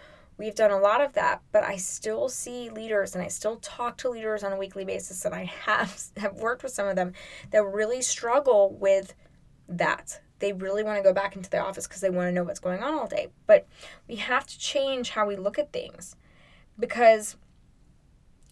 We've 0.40 0.54
done 0.54 0.70
a 0.70 0.78
lot 0.78 1.02
of 1.02 1.12
that, 1.12 1.42
but 1.52 1.64
I 1.64 1.76
still 1.76 2.30
see 2.30 2.70
leaders 2.70 3.14
and 3.14 3.22
I 3.22 3.28
still 3.28 3.56
talk 3.56 3.98
to 3.98 4.08
leaders 4.08 4.42
on 4.42 4.52
a 4.52 4.56
weekly 4.56 4.86
basis 4.86 5.26
and 5.26 5.34
I 5.34 5.44
have 5.44 6.02
have 6.16 6.36
worked 6.36 6.62
with 6.62 6.72
some 6.72 6.88
of 6.88 6.96
them 6.96 7.12
that 7.50 7.62
really 7.62 8.00
struggle 8.00 8.74
with 8.80 9.14
that. 9.68 10.22
They 10.38 10.54
really 10.54 10.82
want 10.82 10.96
to 10.96 11.02
go 11.02 11.12
back 11.12 11.36
into 11.36 11.50
the 11.50 11.58
office 11.58 11.86
because 11.86 12.00
they 12.00 12.08
want 12.08 12.28
to 12.28 12.32
know 12.32 12.44
what's 12.44 12.58
going 12.58 12.82
on 12.82 12.94
all 12.94 13.06
day. 13.06 13.28
But 13.46 13.66
we 14.08 14.16
have 14.16 14.46
to 14.46 14.58
change 14.58 15.10
how 15.10 15.26
we 15.26 15.36
look 15.36 15.58
at 15.58 15.74
things 15.74 16.16
because 16.78 17.36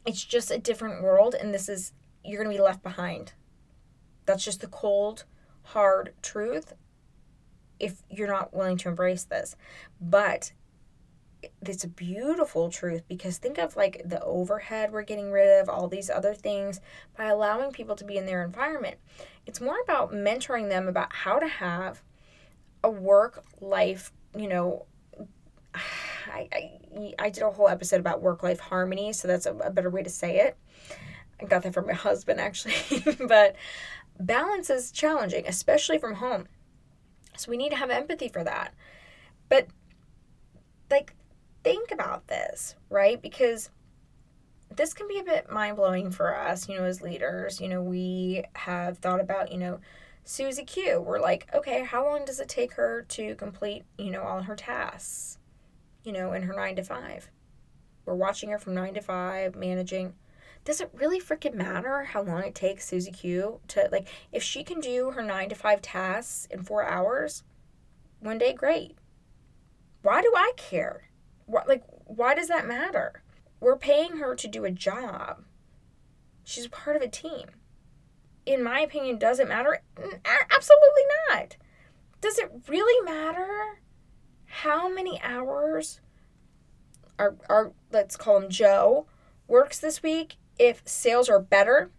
it's 0.05 0.23
just 0.23 0.51
a 0.51 0.59
different 0.59 1.03
world 1.03 1.35
and 1.35 1.55
this 1.55 1.71
is 1.71 1.95
you're 2.23 2.45
going 2.45 2.55
to 2.55 2.59
be 2.59 2.63
left 2.63 2.83
behind. 2.83 3.33
That's 4.27 4.45
just 4.45 4.61
the 4.61 4.67
cold, 4.67 5.25
hard 5.63 6.13
truth 6.21 6.75
if 7.81 8.03
you're 8.11 8.29
not 8.29 8.53
willing 8.53 8.77
to 8.77 8.91
embrace 8.91 9.25
this. 9.25 9.57
But 9.99 10.53
it's 11.63 11.85
a 11.85 11.89
beautiful 11.89 12.71
truth 12.71 13.03
because 13.09 13.39
think 13.39 13.59
of 13.59 13.77
like 13.77 14.03
the 14.05 14.23
overhead 14.23 14.93
we're 14.93 15.03
getting 15.03 15.31
rid 15.31 15.61
of, 15.61 15.69
all 15.69 15.89
these 15.89 16.11
other 16.11 16.35
things 16.35 16.81
by 17.17 17.27
allowing 17.27 17.73
people 17.73 17.97
to 17.97 18.05
be 18.05 18.17
in 18.17 18.27
their 18.27 18.45
environment. 18.45 18.97
It's 19.47 19.61
more 19.61 19.81
about 19.81 20.13
mentoring 20.13 20.69
them 20.69 20.89
about 20.89 21.13
how 21.13 21.39
to 21.39 21.49
have 21.49 22.03
a 22.85 22.91
work 22.91 23.45
life, 23.61 24.13
you 24.37 24.49
know. 24.49 24.87
I, 26.31 26.49
I, 26.53 27.15
I 27.19 27.31
did 27.31 27.43
a 27.43 27.51
whole 27.51 27.69
episode 27.69 28.01
about 28.01 28.21
work 28.21 28.43
life 28.43 28.61
harmony, 28.61 29.15
so 29.15 29.27
that's 29.27 29.47
a, 29.47 29.55
a 29.55 29.71
better 29.71 29.89
way 29.89 30.03
to 30.03 30.11
say 30.11 30.41
it. 30.41 30.59
I 31.41 31.47
got 31.47 31.63
that 31.63 31.73
from 31.73 31.87
my 31.87 31.93
husband 31.95 32.41
actually, 32.41 32.75
but 33.27 33.57
balance 34.21 34.71
is 34.71 34.93
challenging, 34.93 35.47
especially 35.47 35.99
from 35.99 36.17
home. 36.17 36.47
So 37.37 37.51
we 37.51 37.57
need 37.57 37.71
to 37.71 37.77
have 37.77 37.91
empathy 37.91 38.29
for 38.29 38.45
that. 38.45 38.75
But 39.49 39.69
like 40.91 41.15
think 41.69 41.93
about 41.93 42.29
this, 42.29 42.77
right? 42.89 43.21
Because 43.21 43.69
this 44.75 44.95
can 44.95 45.07
be 45.07 45.19
a 45.19 45.23
bit 45.23 45.53
mind 45.53 45.77
blowing 45.77 46.11
for 46.11 46.35
us, 46.35 46.67
you 46.67 46.79
know, 46.79 46.85
as 46.85 47.03
leaders. 47.03 47.61
You 47.61 47.69
know, 47.69 47.83
we 47.83 48.45
have 48.55 48.97
thought 48.97 49.21
about, 49.21 49.53
you 49.53 49.59
know, 49.59 49.81
Susie 50.25 50.65
Q. 50.65 51.03
We're 51.03 51.21
like, 51.21 51.47
okay, 51.55 51.85
how 51.85 52.07
long 52.07 52.25
does 52.25 52.41
it 52.41 52.49
take 52.49 52.73
her 52.73 53.05
to 53.11 53.35
complete, 53.35 53.85
you 53.99 54.11
know, 54.11 54.23
all 54.23 54.41
her 54.41 54.57
tasks, 54.57 55.37
you 56.05 56.13
know, 56.13 56.33
in 56.33 56.45
her 56.45 56.55
nine 56.55 56.75
to 56.77 56.83
five? 56.83 57.31
We're 58.07 58.15
watching 58.15 58.49
her 58.49 58.59
from 58.59 58.73
nine 58.73 58.95
to 58.95 59.03
five, 59.03 59.55
managing. 59.55 60.15
Does 60.65 60.81
it 60.81 60.91
really 60.95 61.21
freaking 61.21 61.55
matter 61.55 62.05
how 62.05 62.23
long 62.23 62.45
it 62.45 62.55
takes 62.55 62.89
Susie 62.89 63.13
Q 63.13 63.61
to, 63.69 63.91
like, 63.93 64.09
if 64.33 64.43
she 64.43 64.65
can 64.65 64.81
do 64.81 65.11
her 65.11 65.23
nine 65.23 65.51
to 65.51 65.55
five 65.55 65.83
tasks 65.83 66.49
in 66.51 66.63
four 66.63 66.83
hours, 66.83 67.45
one 68.21 68.39
day, 68.39 68.55
great. 68.55 68.97
Why 70.01 70.23
do 70.23 70.33
I 70.35 70.53
care? 70.57 71.08
What, 71.49 71.67
like, 71.67 71.83
why 72.05 72.35
does 72.35 72.49
that 72.49 72.69
matter? 72.69 73.23
We're 73.59 73.77
paying 73.77 74.19
her 74.19 74.35
to 74.37 74.47
do 74.47 74.65
a 74.65 74.71
job. 74.71 75.45
She's 76.45 76.69
part 76.69 76.95
of 76.95 77.03
a 77.03 77.09
team. 77.09 77.47
In 78.47 78.63
my 78.63 78.81
opinion, 78.81 79.19
does 79.19 79.41
it 79.41 79.49
matter? 79.49 79.81
Absolutely 79.97 81.03
not. 81.29 81.57
Does 82.21 82.39
it 82.39 82.51
really 82.69 83.05
matter 83.05 83.81
how 84.45 84.89
many 84.89 85.21
hours 85.23 86.01
our, 87.19 87.37
our 87.49 87.73
let's 87.91 88.17
call 88.17 88.37
him 88.39 88.49
Joe 88.49 89.07
works 89.47 89.79
this 89.79 90.03
week 90.03 90.37
if 90.59 90.83
sales 90.85 91.29
are 91.29 91.41
better 91.41 91.91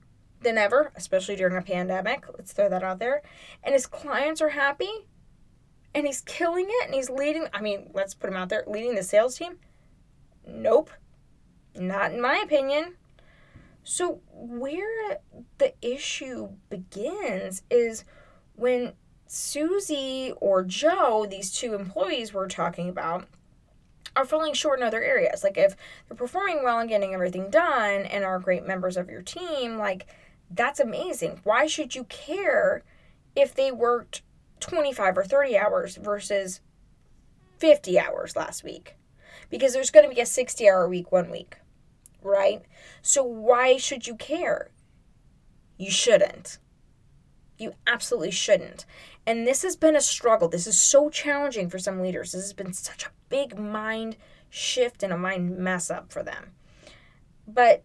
than 0.42 0.58
ever, 0.58 0.92
especially 0.96 1.36
during 1.36 1.58
a 1.58 1.62
pandemic. 1.62 2.26
Let's 2.38 2.54
throw 2.54 2.70
that 2.70 2.84
out 2.84 3.00
there. 3.00 3.22
And 3.64 3.74
his 3.74 3.86
clients 3.86 4.42
are 4.42 4.50
happy 4.50 5.08
and 5.94 6.06
he's 6.06 6.22
killing 6.22 6.68
it 6.68 6.86
and 6.86 6.94
he's 6.94 7.10
leading. 7.10 7.48
I 7.54 7.62
mean, 7.62 7.90
let's 7.94 8.14
put 8.14 8.30
him 8.30 8.36
out 8.36 8.50
there 8.50 8.64
leading 8.68 8.96
the 8.96 9.04
sales 9.04 9.38
team. 9.38 9.58
Nope. 10.48 10.92
Not 11.76 12.12
in 12.12 12.22
my 12.22 12.38
opinion. 12.38 12.96
So, 13.84 14.22
where 14.32 15.20
the 15.58 15.74
issue 15.82 16.50
begins 16.70 17.64
is 17.70 18.04
when 18.56 18.94
Susie 19.26 20.34
or 20.38 20.64
Joe, 20.64 21.26
these 21.30 21.52
two 21.52 21.74
employees 21.74 22.34
we're 22.34 22.48
talking 22.48 22.90
about, 22.90 23.28
are 24.16 24.26
falling 24.26 24.54
short 24.54 24.80
in 24.80 24.86
other 24.86 25.04
areas. 25.04 25.44
Like 25.44 25.58
if 25.58 25.76
they're 26.08 26.18
performing 26.18 26.64
well 26.64 26.80
and 26.80 26.90
getting 26.90 27.14
everything 27.14 27.50
done 27.50 28.06
and 28.06 28.24
are 28.24 28.40
great 28.40 28.66
members 28.66 28.98
of 28.98 29.10
your 29.10 29.22
team, 29.22 29.78
like 29.78 30.08
that's 30.52 30.80
amazing. 30.80 31.40
Why 31.44 31.68
should 31.68 31.96
you 31.96 32.06
care 32.06 32.84
if 33.36 33.54
they 33.54 33.72
worked 33.72 34.24
25 34.60 35.18
or 35.18 35.24
30 35.24 35.58
hours 35.58 35.96
versus 35.96 36.62
50 37.58 38.00
hours 38.00 38.36
last 38.36 38.64
week? 38.64 38.96
Because 39.50 39.74
there's 39.74 39.92
going 39.92 40.08
to 40.08 40.14
be 40.14 40.22
a 40.22 40.26
60 40.26 40.70
hour 40.70 40.88
week 40.88 41.12
one 41.12 41.30
week, 41.30 41.58
right? 42.22 42.62
So 43.02 43.24
why 43.24 43.78
should 43.78 44.08
you 44.08 44.16
care? 44.16 44.72
You 45.78 45.92
shouldn't. 45.92 46.58
You 47.58 47.74
absolutely 47.88 48.32
shouldn't. 48.32 48.86
And 49.26 49.46
this 49.46 49.64
has 49.64 49.76
been 49.76 49.96
a 49.96 50.02
struggle. 50.02 50.48
This 50.48 50.68
is 50.68 50.80
so 50.80 51.10
challenging 51.10 51.70
for 51.70 51.80
some 51.80 52.02
leaders. 52.02 52.32
This 52.32 52.44
has 52.44 52.54
been 52.54 52.74
such 52.74 53.06
a 53.06 53.12
big 53.30 53.58
mind 53.58 54.18
shift 54.50 55.04
and 55.04 55.14
a 55.14 55.18
mind 55.18 55.58
mess 55.58 55.92
up 55.92 56.12
for 56.12 56.24
them. 56.24 56.52
But 57.48 57.84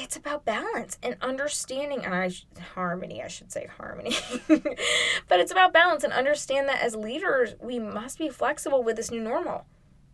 it's 0.00 0.16
about 0.16 0.44
balance 0.44 0.96
and 1.02 1.16
understanding 1.20 2.04
and 2.04 2.14
I 2.14 2.30
harmony, 2.74 3.20
I 3.20 3.26
should 3.26 3.50
say 3.50 3.66
harmony. 3.66 4.16
but 4.48 5.40
it's 5.40 5.50
about 5.50 5.72
balance 5.72 6.04
and 6.04 6.12
understand 6.12 6.68
that 6.68 6.80
as 6.80 6.94
leaders, 6.94 7.54
we 7.60 7.80
must 7.80 8.16
be 8.16 8.28
flexible 8.28 8.84
with 8.84 8.94
this 8.94 9.10
new 9.10 9.20
normal. 9.20 9.66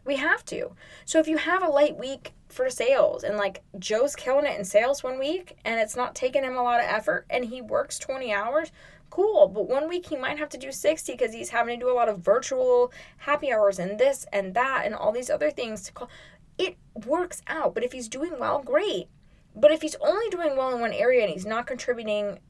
We 0.06 0.16
have 0.16 0.44
to. 0.46 0.72
So 1.04 1.18
if 1.18 1.28
you 1.28 1.36
have 1.36 1.62
a 1.62 1.68
light 1.68 1.98
week 1.98 2.32
for 2.48 2.70
sales 2.70 3.24
and 3.24 3.36
like 3.36 3.62
Joe's 3.78 4.16
killing 4.16 4.46
it 4.46 4.58
in 4.58 4.64
sales 4.64 5.02
one 5.02 5.18
week 5.18 5.58
and 5.66 5.78
it's 5.78 5.96
not 5.96 6.14
taking 6.14 6.44
him 6.44 6.56
a 6.56 6.62
lot 6.62 6.80
of 6.80 6.86
effort 6.88 7.26
and 7.28 7.44
he 7.44 7.60
works 7.60 7.98
20 7.98 8.32
hours, 8.32 8.72
cool. 9.10 9.48
But 9.48 9.68
one 9.68 9.86
week 9.86 10.06
he 10.06 10.16
might 10.16 10.38
have 10.38 10.48
to 10.50 10.58
do 10.58 10.72
60 10.72 11.12
because 11.12 11.34
he's 11.34 11.50
having 11.50 11.78
to 11.78 11.84
do 11.84 11.92
a 11.92 11.94
lot 11.94 12.08
of 12.08 12.20
virtual 12.20 12.90
happy 13.18 13.52
hours 13.52 13.78
and 13.78 13.98
this 13.98 14.24
and 14.32 14.54
that 14.54 14.84
and 14.86 14.94
all 14.94 15.12
these 15.12 15.30
other 15.30 15.50
things 15.50 15.82
to 15.82 15.92
call. 15.92 16.08
It 16.56 16.76
works 17.06 17.42
out. 17.46 17.74
But 17.74 17.84
if 17.84 17.92
he's 17.92 18.08
doing 18.08 18.38
well, 18.38 18.62
great. 18.62 19.08
But 19.54 19.70
if 19.70 19.82
he's 19.82 19.96
only 20.00 20.28
doing 20.30 20.56
well 20.56 20.74
in 20.74 20.80
one 20.80 20.92
area 20.92 21.22
and 21.22 21.32
he's 21.32 21.46
not 21.46 21.66
contributing 21.66 22.40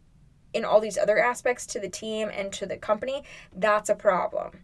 in 0.52 0.64
all 0.64 0.80
these 0.80 0.96
other 0.96 1.18
aspects 1.18 1.66
to 1.66 1.80
the 1.80 1.88
team 1.88 2.30
and 2.32 2.52
to 2.52 2.66
the 2.66 2.76
company, 2.76 3.24
that's 3.52 3.90
a 3.90 3.94
problem 3.94 4.60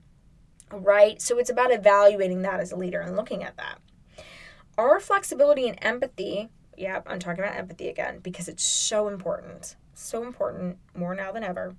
right? 0.72 1.20
So 1.20 1.38
it's 1.38 1.50
about 1.50 1.72
evaluating 1.72 2.42
that 2.42 2.60
as 2.60 2.72
a 2.72 2.76
leader 2.76 3.00
and 3.00 3.16
looking 3.16 3.42
at 3.42 3.56
that. 3.56 3.78
Our 4.78 5.00
flexibility 5.00 5.68
and 5.68 5.78
empathy, 5.82 6.48
yeah, 6.76 7.00
I'm 7.06 7.18
talking 7.18 7.42
about 7.42 7.56
empathy 7.56 7.88
again 7.88 8.20
because 8.20 8.48
it's 8.48 8.62
so 8.62 9.08
important. 9.08 9.76
So 9.94 10.22
important, 10.22 10.78
more 10.94 11.14
now 11.14 11.32
than 11.32 11.44
ever. 11.44 11.74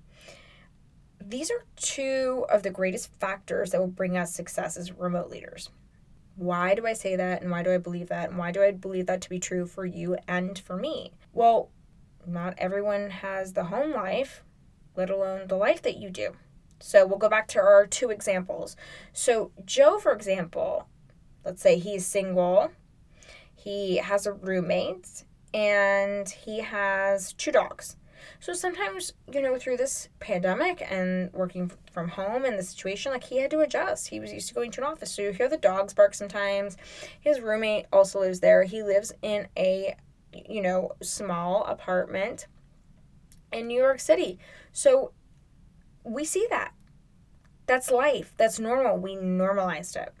These 1.20 1.50
are 1.50 1.64
two 1.76 2.46
of 2.50 2.62
the 2.62 2.70
greatest 2.70 3.12
factors 3.18 3.70
that 3.70 3.80
will 3.80 3.88
bring 3.88 4.16
us 4.16 4.34
success 4.34 4.76
as 4.76 4.92
remote 4.92 5.30
leaders. 5.30 5.70
Why 6.36 6.74
do 6.74 6.86
I 6.86 6.92
say 6.92 7.16
that 7.16 7.42
and 7.42 7.50
why 7.50 7.62
do 7.62 7.72
I 7.72 7.78
believe 7.78 8.08
that 8.08 8.30
and 8.30 8.38
why 8.38 8.52
do 8.52 8.62
I 8.62 8.70
believe 8.70 9.06
that 9.06 9.20
to 9.22 9.30
be 9.30 9.38
true 9.38 9.66
for 9.66 9.84
you 9.84 10.16
and 10.26 10.58
for 10.58 10.76
me? 10.76 11.12
Well, 11.32 11.70
not 12.26 12.54
everyone 12.58 13.10
has 13.10 13.52
the 13.52 13.64
home 13.64 13.92
life, 13.92 14.42
let 14.96 15.10
alone 15.10 15.48
the 15.48 15.56
life 15.56 15.82
that 15.82 15.98
you 15.98 16.10
do. 16.10 16.32
So 16.78 17.06
we'll 17.06 17.18
go 17.18 17.28
back 17.28 17.48
to 17.48 17.60
our 17.60 17.86
two 17.86 18.10
examples. 18.10 18.76
So, 19.12 19.52
Joe, 19.64 19.98
for 19.98 20.12
example, 20.12 20.88
let's 21.44 21.62
say 21.62 21.78
he's 21.78 22.06
single, 22.06 22.72
he 23.54 23.98
has 23.98 24.26
a 24.26 24.32
roommate, 24.32 25.24
and 25.54 26.28
he 26.28 26.60
has 26.60 27.32
two 27.34 27.52
dogs. 27.52 27.96
So 28.40 28.52
sometimes, 28.52 29.12
you 29.32 29.40
know, 29.40 29.58
through 29.58 29.76
this 29.76 30.08
pandemic 30.20 30.84
and 30.90 31.32
working 31.32 31.70
from 31.92 32.08
home 32.08 32.44
and 32.44 32.58
the 32.58 32.62
situation, 32.62 33.12
like 33.12 33.24
he 33.24 33.38
had 33.38 33.50
to 33.52 33.60
adjust. 33.60 34.08
He 34.08 34.20
was 34.20 34.32
used 34.32 34.48
to 34.48 34.54
going 34.54 34.70
to 34.72 34.80
an 34.80 34.86
office. 34.86 35.12
So 35.14 35.22
you 35.22 35.30
hear 35.32 35.48
the 35.48 35.56
dogs 35.56 35.94
bark 35.94 36.14
sometimes. 36.14 36.76
His 37.20 37.40
roommate 37.40 37.86
also 37.92 38.20
lives 38.20 38.40
there. 38.40 38.64
He 38.64 38.82
lives 38.82 39.12
in 39.22 39.48
a, 39.56 39.96
you 40.32 40.62
know, 40.62 40.92
small 41.02 41.64
apartment 41.64 42.46
in 43.52 43.66
New 43.66 43.80
York 43.80 44.00
City. 44.00 44.38
So 44.72 45.12
we 46.04 46.24
see 46.24 46.46
that. 46.50 46.72
That's 47.66 47.90
life. 47.90 48.34
That's 48.36 48.58
normal. 48.58 48.98
We 48.98 49.14
normalized 49.14 49.96
it. 49.96 50.12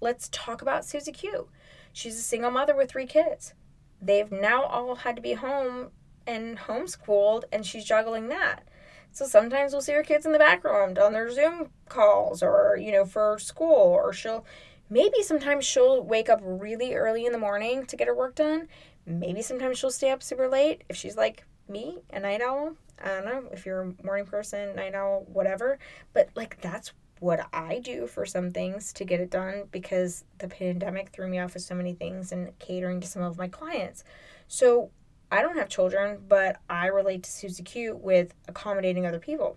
Let's 0.00 0.28
talk 0.30 0.62
about 0.62 0.84
Susie 0.84 1.12
Q. 1.12 1.48
She's 1.92 2.18
a 2.18 2.22
single 2.22 2.50
mother 2.50 2.74
with 2.74 2.90
three 2.90 3.06
kids. 3.06 3.54
They've 4.00 4.30
now 4.30 4.64
all 4.64 4.96
had 4.96 5.16
to 5.16 5.22
be 5.22 5.34
home 5.34 5.90
and 6.26 6.58
homeschooled, 6.58 7.44
and 7.52 7.64
she's 7.64 7.84
juggling 7.84 8.28
that. 8.28 8.64
So 9.12 9.26
sometimes 9.26 9.72
we'll 9.72 9.82
see 9.82 9.92
her 9.92 10.02
kids 10.02 10.24
in 10.24 10.32
the 10.32 10.38
background 10.38 10.98
on 10.98 11.12
their 11.12 11.30
Zoom 11.30 11.68
calls 11.88 12.42
or, 12.42 12.78
you 12.80 12.90
know, 12.90 13.04
for 13.04 13.38
school, 13.38 13.92
or 13.92 14.12
she'll 14.12 14.46
maybe 14.88 15.22
sometimes 15.22 15.64
she'll 15.64 16.02
wake 16.02 16.30
up 16.30 16.40
really 16.42 16.94
early 16.94 17.26
in 17.26 17.32
the 17.32 17.38
morning 17.38 17.84
to 17.86 17.96
get 17.96 18.08
her 18.08 18.14
work 18.14 18.34
done. 18.34 18.68
Maybe 19.04 19.42
sometimes 19.42 19.78
she'll 19.78 19.90
stay 19.90 20.10
up 20.10 20.22
super 20.22 20.48
late 20.48 20.84
if 20.88 20.96
she's 20.96 21.16
like 21.16 21.44
me, 21.68 21.98
a 22.10 22.20
night 22.20 22.40
owl. 22.40 22.76
I 23.02 23.08
don't 23.08 23.24
know 23.24 23.44
if 23.52 23.66
you're 23.66 23.82
a 23.82 24.04
morning 24.04 24.26
person, 24.26 24.76
night 24.76 24.94
owl, 24.94 25.26
whatever. 25.30 25.78
But 26.14 26.30
like 26.34 26.60
that's 26.62 26.92
what 27.18 27.46
I 27.52 27.78
do 27.78 28.06
for 28.06 28.26
some 28.26 28.50
things 28.50 28.92
to 28.94 29.04
get 29.04 29.20
it 29.20 29.30
done 29.30 29.64
because 29.70 30.24
the 30.38 30.48
pandemic 30.48 31.10
threw 31.10 31.28
me 31.28 31.38
off 31.38 31.54
with 31.54 31.62
so 31.62 31.74
many 31.74 31.94
things 31.94 32.32
and 32.32 32.58
catering 32.58 33.00
to 33.00 33.06
some 33.06 33.22
of 33.22 33.38
my 33.38 33.46
clients. 33.46 34.04
So 34.48 34.90
I 35.32 35.40
don't 35.40 35.56
have 35.56 35.70
children, 35.70 36.18
but 36.28 36.60
I 36.68 36.88
relate 36.88 37.22
to 37.22 37.30
Susie 37.30 37.62
Q 37.62 37.96
with 37.96 38.34
accommodating 38.46 39.06
other 39.06 39.18
people. 39.18 39.56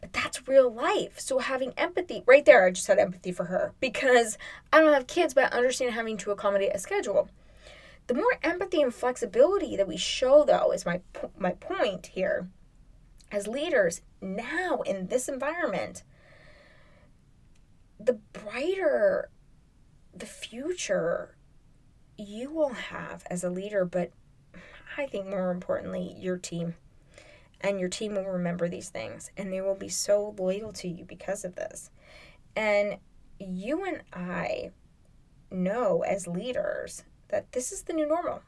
But 0.00 0.12
that's 0.12 0.46
real 0.46 0.72
life. 0.72 1.18
So 1.18 1.40
having 1.40 1.72
empathy, 1.76 2.22
right 2.26 2.44
there, 2.44 2.64
I 2.64 2.70
just 2.70 2.86
had 2.86 3.00
empathy 3.00 3.32
for 3.32 3.46
her 3.46 3.74
because 3.80 4.38
I 4.72 4.80
don't 4.80 4.94
have 4.94 5.08
kids, 5.08 5.34
but 5.34 5.52
I 5.52 5.56
understand 5.56 5.92
having 5.92 6.16
to 6.18 6.30
accommodate 6.30 6.70
a 6.72 6.78
schedule. 6.78 7.28
The 8.06 8.14
more 8.14 8.38
empathy 8.44 8.80
and 8.80 8.94
flexibility 8.94 9.76
that 9.76 9.88
we 9.88 9.96
show, 9.96 10.44
though, 10.44 10.72
is 10.72 10.86
my 10.86 11.00
my 11.36 11.52
point 11.52 12.06
here. 12.06 12.48
As 13.32 13.48
leaders 13.48 14.02
now 14.22 14.80
in 14.82 15.08
this 15.08 15.28
environment, 15.28 16.04
the 17.98 18.14
brighter 18.32 19.28
the 20.14 20.26
future 20.26 21.36
you 22.16 22.50
will 22.50 22.74
have 22.74 23.24
as 23.28 23.42
a 23.42 23.50
leader, 23.50 23.84
but 23.84 24.12
I 24.96 25.06
think 25.06 25.26
more 25.26 25.50
importantly, 25.50 26.14
your 26.18 26.36
team. 26.36 26.74
And 27.60 27.78
your 27.78 27.88
team 27.88 28.14
will 28.14 28.24
remember 28.24 28.68
these 28.68 28.88
things 28.88 29.30
and 29.36 29.52
they 29.52 29.60
will 29.60 29.74
be 29.74 29.88
so 29.88 30.34
loyal 30.38 30.72
to 30.74 30.88
you 30.88 31.04
because 31.04 31.44
of 31.44 31.56
this. 31.56 31.90
And 32.56 32.96
you 33.38 33.84
and 33.84 34.02
I 34.12 34.70
know 35.50 36.02
as 36.02 36.26
leaders 36.26 37.04
that 37.28 37.52
this 37.52 37.72
is 37.72 37.82
the 37.82 37.92
new 37.92 38.06
normal. 38.06 38.42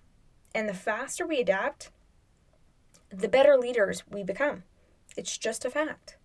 And 0.54 0.68
the 0.68 0.74
faster 0.74 1.26
we 1.26 1.40
adapt, 1.40 1.90
the 3.10 3.28
better 3.28 3.56
leaders 3.56 4.02
we 4.10 4.22
become. 4.22 4.64
It's 5.16 5.36
just 5.36 5.64
a 5.64 5.70
fact. 5.70 6.16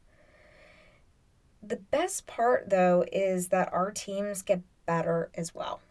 The 1.62 1.78
best 1.78 2.28
part, 2.28 2.70
though, 2.70 3.04
is 3.12 3.50
that 3.50 3.72
our 3.74 3.92
teams 3.92 4.42
get 4.42 4.62
better 4.86 5.30
as 5.36 5.54
well. 5.54 5.82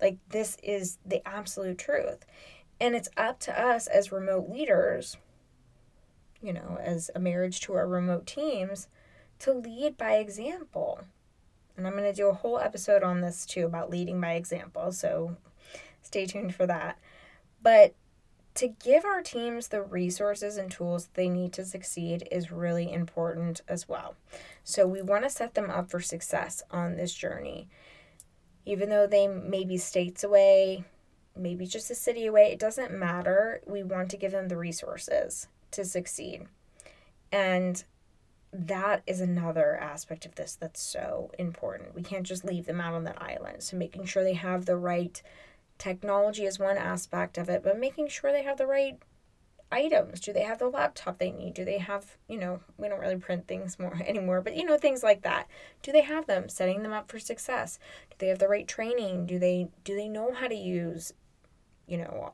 Like, 0.00 0.18
this 0.28 0.56
is 0.62 0.98
the 1.04 1.26
absolute 1.26 1.78
truth. 1.78 2.24
And 2.80 2.94
it's 2.94 3.08
up 3.16 3.38
to 3.40 3.58
us 3.58 3.86
as 3.86 4.12
remote 4.12 4.48
leaders, 4.48 5.16
you 6.42 6.52
know, 6.52 6.78
as 6.82 7.10
a 7.14 7.20
marriage 7.20 7.60
to 7.62 7.74
our 7.74 7.86
remote 7.86 8.26
teams, 8.26 8.88
to 9.40 9.52
lead 9.52 9.96
by 9.96 10.16
example. 10.16 11.00
And 11.76 11.86
I'm 11.86 11.94
going 11.94 12.04
to 12.04 12.12
do 12.12 12.28
a 12.28 12.34
whole 12.34 12.58
episode 12.58 13.02
on 13.02 13.20
this 13.20 13.46
too 13.46 13.66
about 13.66 13.90
leading 13.90 14.20
by 14.20 14.34
example. 14.34 14.92
So 14.92 15.36
stay 16.02 16.26
tuned 16.26 16.54
for 16.54 16.66
that. 16.66 16.98
But 17.62 17.94
to 18.54 18.68
give 18.68 19.04
our 19.04 19.20
teams 19.20 19.68
the 19.68 19.82
resources 19.82 20.56
and 20.56 20.70
tools 20.70 21.08
they 21.14 21.28
need 21.28 21.52
to 21.54 21.64
succeed 21.64 22.28
is 22.30 22.52
really 22.52 22.92
important 22.92 23.62
as 23.66 23.88
well. 23.88 24.14
So 24.62 24.86
we 24.86 25.02
want 25.02 25.24
to 25.24 25.30
set 25.30 25.54
them 25.54 25.70
up 25.70 25.90
for 25.90 26.00
success 26.00 26.62
on 26.70 26.96
this 26.96 27.12
journey. 27.12 27.68
Even 28.64 28.90
though 28.90 29.06
they 29.06 29.26
may 29.26 29.64
be 29.64 29.76
states 29.76 30.22
away, 30.22 30.84
maybe 31.36 31.66
just 31.66 31.90
a 31.90 31.94
city 31.94 32.26
away, 32.26 32.52
it 32.52 32.58
doesn't 32.58 32.92
matter. 32.92 33.60
We 33.66 33.82
want 33.82 34.10
to 34.10 34.16
give 34.16 34.32
them 34.32 34.48
the 34.48 34.56
resources 34.56 35.48
to 35.72 35.84
succeed. 35.84 36.46
And 37.32 37.82
that 38.52 39.02
is 39.06 39.20
another 39.20 39.76
aspect 39.76 40.24
of 40.24 40.36
this 40.36 40.54
that's 40.54 40.80
so 40.80 41.32
important. 41.38 41.94
We 41.94 42.02
can't 42.02 42.26
just 42.26 42.44
leave 42.44 42.66
them 42.66 42.80
out 42.80 42.94
on 42.94 43.04
that 43.04 43.20
island. 43.20 43.62
So 43.64 43.76
making 43.76 44.04
sure 44.04 44.22
they 44.22 44.34
have 44.34 44.66
the 44.66 44.76
right 44.76 45.20
technology 45.76 46.44
is 46.44 46.58
one 46.58 46.76
aspect 46.76 47.36
of 47.36 47.48
it, 47.48 47.64
but 47.64 47.78
making 47.78 48.08
sure 48.08 48.30
they 48.30 48.44
have 48.44 48.58
the 48.58 48.66
right 48.66 48.98
items. 49.72 50.20
Do 50.20 50.32
they 50.32 50.42
have 50.42 50.58
the 50.58 50.68
laptop 50.68 51.18
they 51.18 51.32
need? 51.32 51.54
Do 51.54 51.64
they 51.64 51.78
have, 51.78 52.16
you 52.28 52.38
know, 52.38 52.60
we 52.78 52.88
don't 52.88 53.00
really 53.00 53.16
print 53.16 53.48
things 53.48 53.78
more 53.78 54.00
anymore, 54.06 54.40
but 54.40 54.56
you 54.56 54.64
know, 54.64 54.78
things 54.78 55.02
like 55.02 55.22
that. 55.22 55.48
Do 55.82 55.90
they 55.90 56.02
have 56.02 56.26
them? 56.26 56.48
Setting 56.48 56.82
them 56.82 56.92
up 56.92 57.10
for 57.10 57.18
success. 57.18 57.78
Do 58.10 58.16
they 58.18 58.28
have 58.28 58.38
the 58.38 58.48
right 58.48 58.68
training? 58.68 59.26
Do 59.26 59.38
they 59.38 59.68
do 59.82 59.96
they 59.96 60.08
know 60.08 60.32
how 60.32 60.46
to 60.46 60.54
use, 60.54 61.12
you 61.86 61.98
know, 61.98 62.32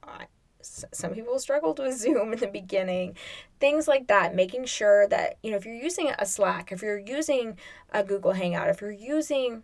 some 0.63 1.15
people 1.15 1.39
struggled 1.39 1.79
with 1.79 1.99
Zoom 1.99 2.33
in 2.33 2.39
the 2.39 2.47
beginning. 2.47 3.17
Things 3.59 3.89
like 3.89 4.09
that, 4.09 4.35
making 4.35 4.67
sure 4.67 5.07
that, 5.09 5.39
you 5.43 5.51
know, 5.51 5.57
if 5.57 5.65
you're 5.65 5.75
using 5.75 6.13
a 6.19 6.27
Slack, 6.27 6.73
if 6.73 6.83
you're 6.83 6.99
using 6.99 7.57
a 7.91 8.05
Google 8.05 8.33
Hangout, 8.33 8.69
if 8.69 8.81
you're 8.81 8.91
using 8.91 9.63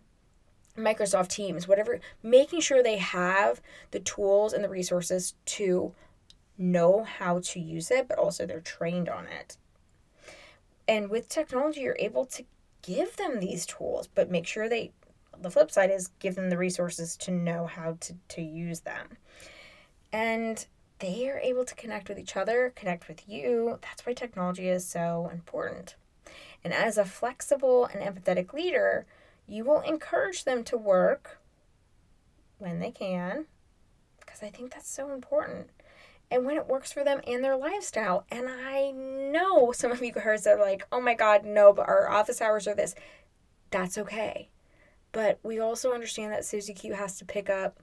Microsoft 0.77 1.29
Teams, 1.29 1.67
whatever, 1.67 1.99
making 2.21 2.61
sure 2.61 2.81
they 2.81 2.97
have 2.97 3.61
the 3.91 3.99
tools 3.99 4.53
and 4.53 4.63
the 4.63 4.69
resources 4.69 5.33
to 5.45 5.93
know 6.57 7.03
how 7.03 7.39
to 7.39 7.59
use 7.59 7.91
it, 7.91 8.07
but 8.07 8.17
also 8.17 8.45
they're 8.45 8.59
trained 8.59 9.09
on 9.09 9.27
it. 9.27 9.57
And 10.87 11.09
with 11.09 11.29
technology, 11.29 11.81
you're 11.81 11.97
able 11.99 12.25
to 12.27 12.43
give 12.81 13.17
them 13.17 13.39
these 13.39 13.65
tools, 13.65 14.07
but 14.07 14.31
make 14.31 14.47
sure 14.47 14.69
they, 14.69 14.91
the 15.39 15.51
flip 15.51 15.69
side 15.69 15.91
is 15.91 16.09
give 16.19 16.35
them 16.35 16.49
the 16.49 16.57
resources 16.57 17.17
to 17.17 17.31
know 17.31 17.67
how 17.67 17.97
to, 17.99 18.15
to 18.29 18.41
use 18.41 18.81
them. 18.81 19.17
And 20.11 20.65
they 20.99 21.29
are 21.29 21.39
able 21.39 21.65
to 21.65 21.75
connect 21.75 22.09
with 22.09 22.17
each 22.17 22.35
other, 22.35 22.73
connect 22.75 23.07
with 23.07 23.27
you. 23.27 23.79
That's 23.81 24.05
why 24.05 24.13
technology 24.13 24.67
is 24.67 24.87
so 24.87 25.29
important. 25.31 25.95
And 26.63 26.73
as 26.73 26.97
a 26.97 27.05
flexible 27.05 27.85
and 27.85 28.01
empathetic 28.01 28.53
leader, 28.53 29.05
you 29.47 29.63
will 29.63 29.81
encourage 29.81 30.43
them 30.43 30.63
to 30.65 30.77
work 30.77 31.39
when 32.57 32.79
they 32.79 32.91
can, 32.91 33.45
because 34.19 34.41
I 34.41 34.49
think 34.49 34.73
that's 34.73 34.89
so 34.89 35.13
important 35.13 35.69
and 36.29 36.45
when 36.45 36.57
it 36.57 36.67
works 36.67 36.91
for 36.91 37.03
them 37.03 37.21
and 37.25 37.43
their 37.43 37.55
lifestyle. 37.55 38.25
And 38.29 38.47
I 38.49 38.91
know 38.91 39.71
some 39.71 39.91
of 39.91 40.01
you 40.01 40.11
guys 40.11 40.45
are 40.47 40.59
like, 40.59 40.85
oh 40.91 40.99
my 40.99 41.13
God, 41.13 41.45
no, 41.45 41.71
but 41.71 41.87
our 41.87 42.09
office 42.09 42.41
hours 42.41 42.67
are 42.67 42.75
this. 42.75 42.95
That's 43.69 43.97
okay. 43.97 44.49
But 45.11 45.39
we 45.43 45.59
also 45.59 45.93
understand 45.93 46.33
that 46.33 46.43
Susie 46.43 46.73
Q 46.73 46.93
has 46.93 47.17
to 47.19 47.25
pick 47.25 47.49
up 47.49 47.79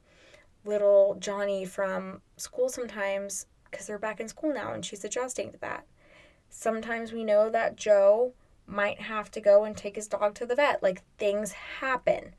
little 0.65 1.17
Johnny 1.19 1.65
from 1.65 2.21
school 2.37 2.69
sometimes 2.69 3.47
because 3.71 3.87
they're 3.87 3.99
back 3.99 4.21
in 4.21 4.29
school 4.29 4.53
now 4.53 4.73
and 4.73 4.85
she's 4.85 5.05
adjusting 5.05 5.53
to 5.53 5.59
that. 5.59 5.85
Sometimes 6.49 7.13
we 7.13 7.25
know 7.25 7.51
that 7.51 7.77
Joe 7.77 8.33
might 8.67 9.01
have 9.01 9.31
to 9.33 9.41
go 9.41 9.65
and 9.65 9.77
take 9.77 9.97
his 9.97 10.09
dog 10.09 10.35
to 10.37 10.47
the 10.47 10.55
vet. 10.55 10.83
Like 10.83 11.03
things 11.19 11.53
happen. 11.53 12.35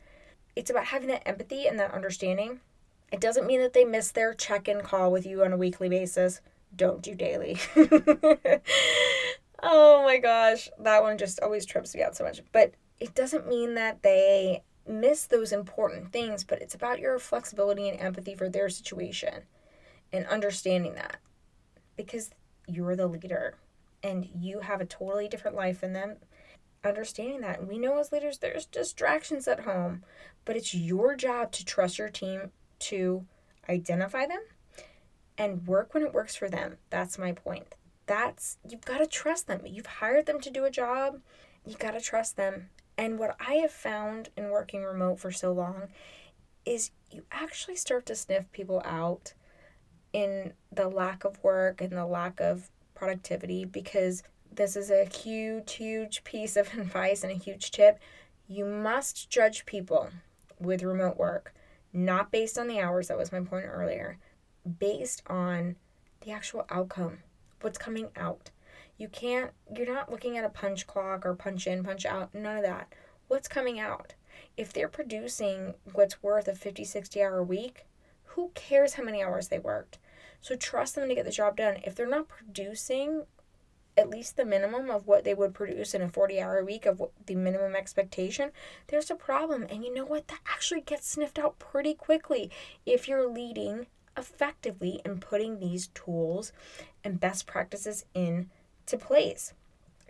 It's 0.56 0.70
about 0.70 0.86
having 0.86 1.10
that 1.10 1.28
empathy 1.28 1.68
and 1.68 1.80
that 1.80 1.94
understanding 1.94 2.62
it 3.12 3.22
doesn't 3.22 3.48
mean 3.48 3.62
that 3.62 3.74
they 3.74 3.86
miss 3.86 4.12
their 4.12 4.34
check 4.34 4.68
in 4.68 4.82
call 4.82 5.12
with 5.12 5.26
you 5.26 5.44
on 5.44 5.54
a 5.54 5.58
weekly 5.58 5.90
basis. 5.90 6.42
Don't 6.76 7.02
do 7.02 7.16
daily. 7.16 7.58
oh 9.64 10.04
my 10.04 10.18
gosh, 10.18 10.70
that 10.80 11.02
one 11.02 11.18
just 11.18 11.40
always 11.40 11.66
trips 11.66 11.96
me 11.96 12.02
out 12.02 12.16
so 12.16 12.24
much. 12.24 12.42
But 12.52 12.74
it 13.00 13.16
doesn't 13.16 13.48
mean 13.48 13.76
that 13.76 14.02
they 14.02 14.64
miss 14.88 15.26
those 15.26 15.52
important 15.52 16.12
things, 16.12 16.44
but 16.44 16.62
it's 16.62 16.76
about 16.76 17.00
your 17.00 17.18
flexibility 17.20 17.90
and 17.90 18.00
empathy 18.00 18.36
for 18.36 18.50
their 18.50 18.70
situation 18.70 19.44
and 20.12 20.26
understanding 20.28 20.96
that 20.96 21.18
because 21.96 22.30
you're 22.68 22.96
the 22.96 23.08
leader 23.08 23.56
and 24.04 24.28
you 24.34 24.60
have 24.60 24.82
a 24.82 24.86
totally 24.86 25.28
different 25.28 25.56
life 25.56 25.82
than 25.82 25.94
them. 25.94 26.18
Understanding 26.84 27.42
that. 27.42 27.68
We 27.68 27.80
know 27.80 27.98
as 27.98 28.12
leaders, 28.12 28.38
there's 28.38 28.68
distractions 28.68 29.48
at 29.48 29.62
home, 29.62 30.04
but 30.46 30.56
it's 30.56 30.76
your 30.76 31.16
job 31.16 31.52
to 31.54 31.66
trust 31.66 31.98
your 31.98 32.10
team 32.10 32.52
to 32.80 33.26
identify 33.68 34.28
them 34.28 34.42
and 35.38 35.66
work 35.66 35.94
when 35.94 36.04
it 36.04 36.14
works 36.14 36.36
for 36.36 36.48
them. 36.48 36.78
That's 36.92 37.18
my 37.18 37.32
point. 37.32 37.74
That's 38.06 38.58
you've 38.70 38.86
got 38.86 39.00
to 39.00 39.08
trust 39.08 39.48
them. 39.48 39.62
You've 39.66 39.88
hired 39.88 40.28
them 40.28 40.40
to 40.42 40.52
do 40.52 40.66
a 40.66 40.70
job. 40.70 41.22
You've 41.66 41.80
got 41.80 41.92
to 41.92 42.00
trust 42.00 42.38
them. 42.38 42.70
And 42.98 43.20
what 43.20 43.36
I 43.40 43.56
have 43.56 43.72
found 43.72 44.30
in 44.38 44.50
working 44.50 44.84
remote 44.84 45.20
for 45.20 45.32
so 45.32 45.52
long 45.52 45.90
is 46.66 46.92
you 47.12 47.24
actually 47.32 47.76
start 47.76 48.06
to 48.08 48.16
sniff 48.16 48.52
people 48.52 48.82
out 48.86 49.34
in 50.14 50.54
the 50.72 50.88
lack 50.88 51.26
of 51.26 51.44
work 51.44 51.82
and 51.82 51.92
the 51.92 52.06
lack 52.06 52.40
of 52.40 52.70
productivity 52.94 53.66
because 53.66 54.24
this 54.52 54.76
is 54.76 54.90
a 54.90 55.06
huge, 55.06 55.74
huge 55.74 56.24
piece 56.24 56.56
of 56.56 56.74
advice 56.78 57.24
and 57.24 57.32
a 57.32 57.36
huge 57.36 57.72
tip. 57.72 58.00
You 58.48 58.66
must 58.66 59.30
judge 59.30 59.66
people 59.66 60.10
with 60.60 60.84
remote 60.84 61.18
work 61.18 61.54
not 61.96 62.30
based 62.30 62.58
on 62.58 62.68
the 62.68 62.82
hours, 62.82 63.08
that 63.08 63.18
was 63.18 63.32
my 63.32 63.40
point 63.40 63.66
earlier, 63.68 64.18
based 64.80 65.24
on 65.28 65.78
the 66.22 66.32
actual 66.32 66.66
outcome, 66.70 67.20
what's 67.62 67.78
coming 67.78 68.10
out. 68.18 68.52
You 68.98 69.08
can't, 69.10 69.52
you're 69.76 69.94
not 69.94 70.12
looking 70.12 70.38
at 70.38 70.46
a 70.46 70.50
punch 70.50 70.88
clock 70.88 71.26
or 71.26 71.36
punch 71.36 71.68
in, 71.68 71.84
punch 71.84 72.06
out, 72.06 72.34
none 72.34 72.58
of 72.58 72.64
that. 72.64 72.94
What's 73.28 73.48
coming 73.48 73.80
out? 73.80 74.14
If 74.56 74.72
they're 74.72 74.88
producing 74.88 75.76
what's 75.94 76.24
worth 76.24 76.48
a 76.48 76.56
50, 76.56 76.84
60 76.84 77.22
hour 77.22 77.44
week, 77.44 77.86
who 78.24 78.52
cares 78.54 78.94
how 78.94 79.04
many 79.04 79.24
hours 79.24 79.48
they 79.48 79.60
worked? 79.60 79.98
So 80.42 80.56
trust 80.56 80.96
them 80.96 81.10
to 81.10 81.16
get 81.16 81.26
the 81.26 81.32
job 81.32 81.58
done. 81.58 81.78
If 81.84 81.96
they're 81.96 82.08
not 82.08 82.28
producing 82.28 83.24
at 83.98 84.10
least 84.10 84.36
the 84.36 84.46
minimum 84.46 84.90
of 84.90 85.08
what 85.08 85.24
they 85.24 85.34
would 85.34 85.54
produce 85.54 85.94
in 85.94 86.02
a 86.02 86.10
40 86.10 86.42
hour 86.42 86.64
week 86.64 86.86
of 86.86 87.02
the 87.26 87.36
minimum 87.36 87.76
expectation, 87.76 88.52
there's 88.88 89.10
a 89.10 89.16
problem. 89.16 89.66
And 89.70 89.84
you 89.84 89.94
know 89.94 90.06
what? 90.06 90.28
That 90.28 90.42
actually 90.48 90.82
gets 90.82 91.10
sniffed 91.10 91.40
out 91.40 91.60
pretty 91.60 91.94
quickly 91.94 92.52
if 92.86 93.08
you're 93.08 93.30
leading 93.30 93.88
effectively 94.18 95.02
and 95.04 95.22
putting 95.22 95.60
these 95.60 95.88
tools 95.88 96.52
and 97.04 97.20
best 97.20 97.46
practices 97.46 98.06
into 98.92 99.04
place. 99.04 99.54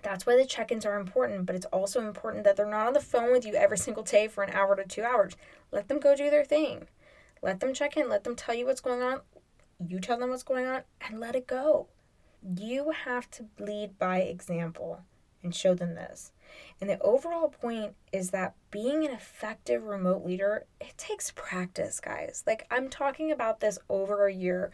That's 0.04 0.26
why 0.26 0.36
the 0.36 0.46
check 0.46 0.72
ins 0.72 0.86
are 0.86 1.00
important, 1.00 1.46
but 1.46 1.56
it's 1.56 1.66
also 1.68 2.08
important 2.08 2.44
that 2.44 2.56
they're 2.56 2.66
not 2.66 2.88
on 2.88 2.94
the 2.94 3.00
phone 3.00 3.32
with 3.32 3.46
you 3.46 3.56
every 3.56 3.78
single 3.78 4.04
day 4.04 4.28
for 4.28 4.44
an 4.44 4.54
hour 4.54 4.76
to 4.76 4.84
two 4.84 5.04
hours. 5.04 5.36
Let 5.72 5.88
them 5.88 6.00
go 6.00 6.16
do 6.16 6.30
their 6.30 6.46
thing. 6.46 6.88
Let 7.42 7.60
them 7.60 7.74
check 7.74 7.98
in. 7.98 8.10
Let 8.10 8.24
them 8.24 8.36
tell 8.36 8.56
you 8.56 8.66
what's 8.66 8.82
going 8.82 9.02
on. 9.02 9.22
You 9.86 10.00
tell 10.00 10.20
them 10.20 10.30
what's 10.30 10.44
going 10.44 10.66
on 10.66 10.84
and 11.02 11.20
let 11.20 11.36
it 11.36 11.48
go 11.48 11.88
you 12.46 12.92
have 12.92 13.30
to 13.32 13.46
lead 13.60 13.98
by 13.98 14.20
example 14.20 15.02
and 15.44 15.54
show 15.54 15.74
them 15.74 15.96
this. 15.96 16.32
And 16.80 16.90
the 16.90 17.00
overall 17.02 17.50
point 17.50 17.96
is 18.12 18.32
that 18.32 18.56
being 18.72 19.06
an 19.06 19.12
effective 19.12 19.84
remote 19.84 20.26
leader, 20.26 20.66
it 20.80 20.98
takes 20.98 21.32
practice, 21.32 22.00
guys. 22.00 22.44
Like 22.46 22.68
I'm 22.70 22.90
talking 22.90 23.32
about 23.32 23.60
this 23.60 23.80
over 23.90 24.28
a 24.28 24.34
year 24.34 24.72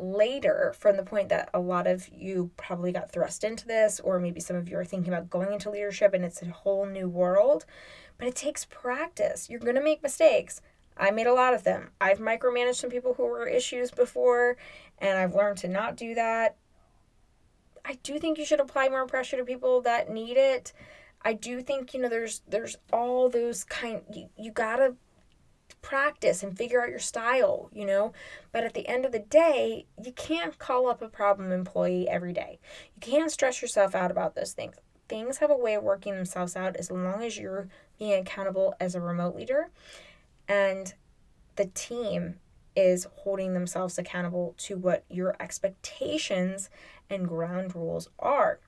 later 0.00 0.74
from 0.78 0.96
the 0.96 1.02
point 1.02 1.28
that 1.28 1.50
a 1.52 1.60
lot 1.60 1.86
of 1.86 2.08
you 2.08 2.50
probably 2.56 2.92
got 2.92 3.12
thrust 3.12 3.44
into 3.44 3.66
this 3.66 4.00
or 4.00 4.18
maybe 4.18 4.40
some 4.40 4.56
of 4.56 4.68
you 4.68 4.78
are 4.78 4.84
thinking 4.84 5.12
about 5.12 5.30
going 5.30 5.52
into 5.52 5.70
leadership 5.70 6.14
and 6.14 6.24
it's 6.24 6.42
a 6.42 6.46
whole 6.46 6.86
new 6.86 7.08
world. 7.08 7.64
But 8.18 8.28
it 8.28 8.34
takes 8.34 8.64
practice. 8.64 9.48
You're 9.48 9.60
going 9.60 9.76
to 9.76 9.84
make 9.84 10.02
mistakes. 10.02 10.60
I 10.96 11.10
made 11.10 11.26
a 11.26 11.34
lot 11.34 11.54
of 11.54 11.64
them. 11.64 11.90
I've 12.00 12.18
micromanaged 12.18 12.76
some 12.76 12.90
people 12.90 13.14
who 13.14 13.24
were 13.24 13.46
issues 13.46 13.90
before 13.90 14.56
and 14.98 15.18
I've 15.18 15.34
learned 15.34 15.58
to 15.58 15.68
not 15.68 15.96
do 15.96 16.14
that 16.14 16.56
I 17.84 17.94
do 18.02 18.18
think 18.18 18.38
you 18.38 18.44
should 18.44 18.60
apply 18.60 18.88
more 18.88 19.06
pressure 19.06 19.36
to 19.36 19.44
people 19.44 19.80
that 19.82 20.10
need 20.10 20.36
it. 20.36 20.72
I 21.22 21.32
do 21.34 21.60
think 21.60 21.92
you 21.92 22.00
know 22.00 22.08
there's 22.08 22.42
there's 22.48 22.76
all 22.92 23.28
those 23.28 23.64
kind 23.64 24.02
you, 24.12 24.28
you 24.36 24.52
gotta 24.52 24.94
practice 25.82 26.42
and 26.42 26.56
figure 26.56 26.82
out 26.82 26.90
your 26.90 26.98
style, 26.98 27.70
you 27.72 27.84
know. 27.84 28.12
But 28.52 28.64
at 28.64 28.74
the 28.74 28.86
end 28.88 29.04
of 29.04 29.12
the 29.12 29.18
day, 29.18 29.86
you 30.02 30.12
can't 30.12 30.58
call 30.58 30.88
up 30.88 31.02
a 31.02 31.08
problem 31.08 31.52
employee 31.52 32.08
every 32.08 32.32
day. 32.32 32.58
You 32.94 33.00
can't 33.00 33.30
stress 33.30 33.62
yourself 33.62 33.94
out 33.94 34.10
about 34.10 34.34
those 34.34 34.52
things. 34.52 34.76
Things 35.08 35.38
have 35.38 35.50
a 35.50 35.56
way 35.56 35.74
of 35.74 35.82
working 35.82 36.14
themselves 36.14 36.54
out 36.54 36.76
as 36.76 36.90
long 36.90 37.22
as 37.22 37.36
you're 37.36 37.68
being 37.98 38.20
accountable 38.20 38.74
as 38.78 38.94
a 38.94 39.00
remote 39.00 39.34
leader 39.34 39.70
and 40.50 40.94
the 41.54 41.66
team 41.66 42.40
is 42.74 43.06
holding 43.18 43.54
themselves 43.54 43.98
accountable 43.98 44.54
to 44.58 44.76
what 44.76 45.04
your 45.08 45.36
expectations 45.38 46.70
and 47.08 47.28
ground 47.28 47.76
rules 47.76 48.08
are. 48.18 48.58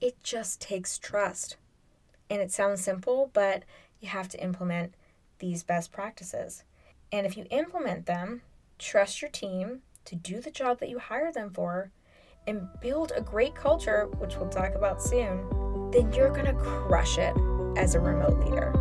It 0.00 0.20
just 0.24 0.60
takes 0.60 0.98
trust. 0.98 1.56
And 2.28 2.42
it 2.42 2.50
sounds 2.50 2.82
simple, 2.82 3.30
but 3.32 3.62
you 4.00 4.08
have 4.08 4.28
to 4.30 4.42
implement 4.42 4.94
these 5.38 5.62
best 5.62 5.92
practices. 5.92 6.64
And 7.12 7.26
if 7.26 7.36
you 7.36 7.46
implement 7.50 8.06
them, 8.06 8.42
trust 8.78 9.22
your 9.22 9.30
team 9.30 9.82
to 10.06 10.14
do 10.14 10.40
the 10.40 10.50
job 10.50 10.80
that 10.80 10.88
you 10.88 10.98
hire 10.98 11.30
them 11.32 11.50
for, 11.50 11.90
and 12.46 12.66
build 12.80 13.12
a 13.14 13.20
great 13.20 13.54
culture, 13.54 14.08
which 14.18 14.36
we'll 14.36 14.48
talk 14.48 14.74
about 14.74 15.02
soon, 15.02 15.90
then 15.90 16.10
you're 16.12 16.30
going 16.30 16.46
to 16.46 16.54
crush 16.54 17.18
it 17.18 17.36
as 17.76 17.94
a 17.94 18.00
remote 18.00 18.38
leader. 18.44 18.72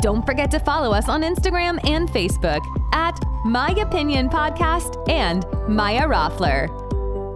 Don't 0.00 0.24
forget 0.24 0.50
to 0.52 0.58
follow 0.58 0.92
us 0.92 1.08
on 1.08 1.22
Instagram 1.22 1.78
and 1.88 2.08
Facebook 2.08 2.62
at 2.94 3.18
My 3.44 3.74
Opinion 3.78 4.28
Podcast 4.30 5.08
and 5.08 5.44
Maya 5.68 6.08
Roffler. 6.08 6.68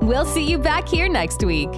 We'll 0.02 0.24
see 0.24 0.50
you 0.50 0.58
back 0.58 0.88
here 0.88 1.08
next 1.08 1.44
week. 1.44 1.70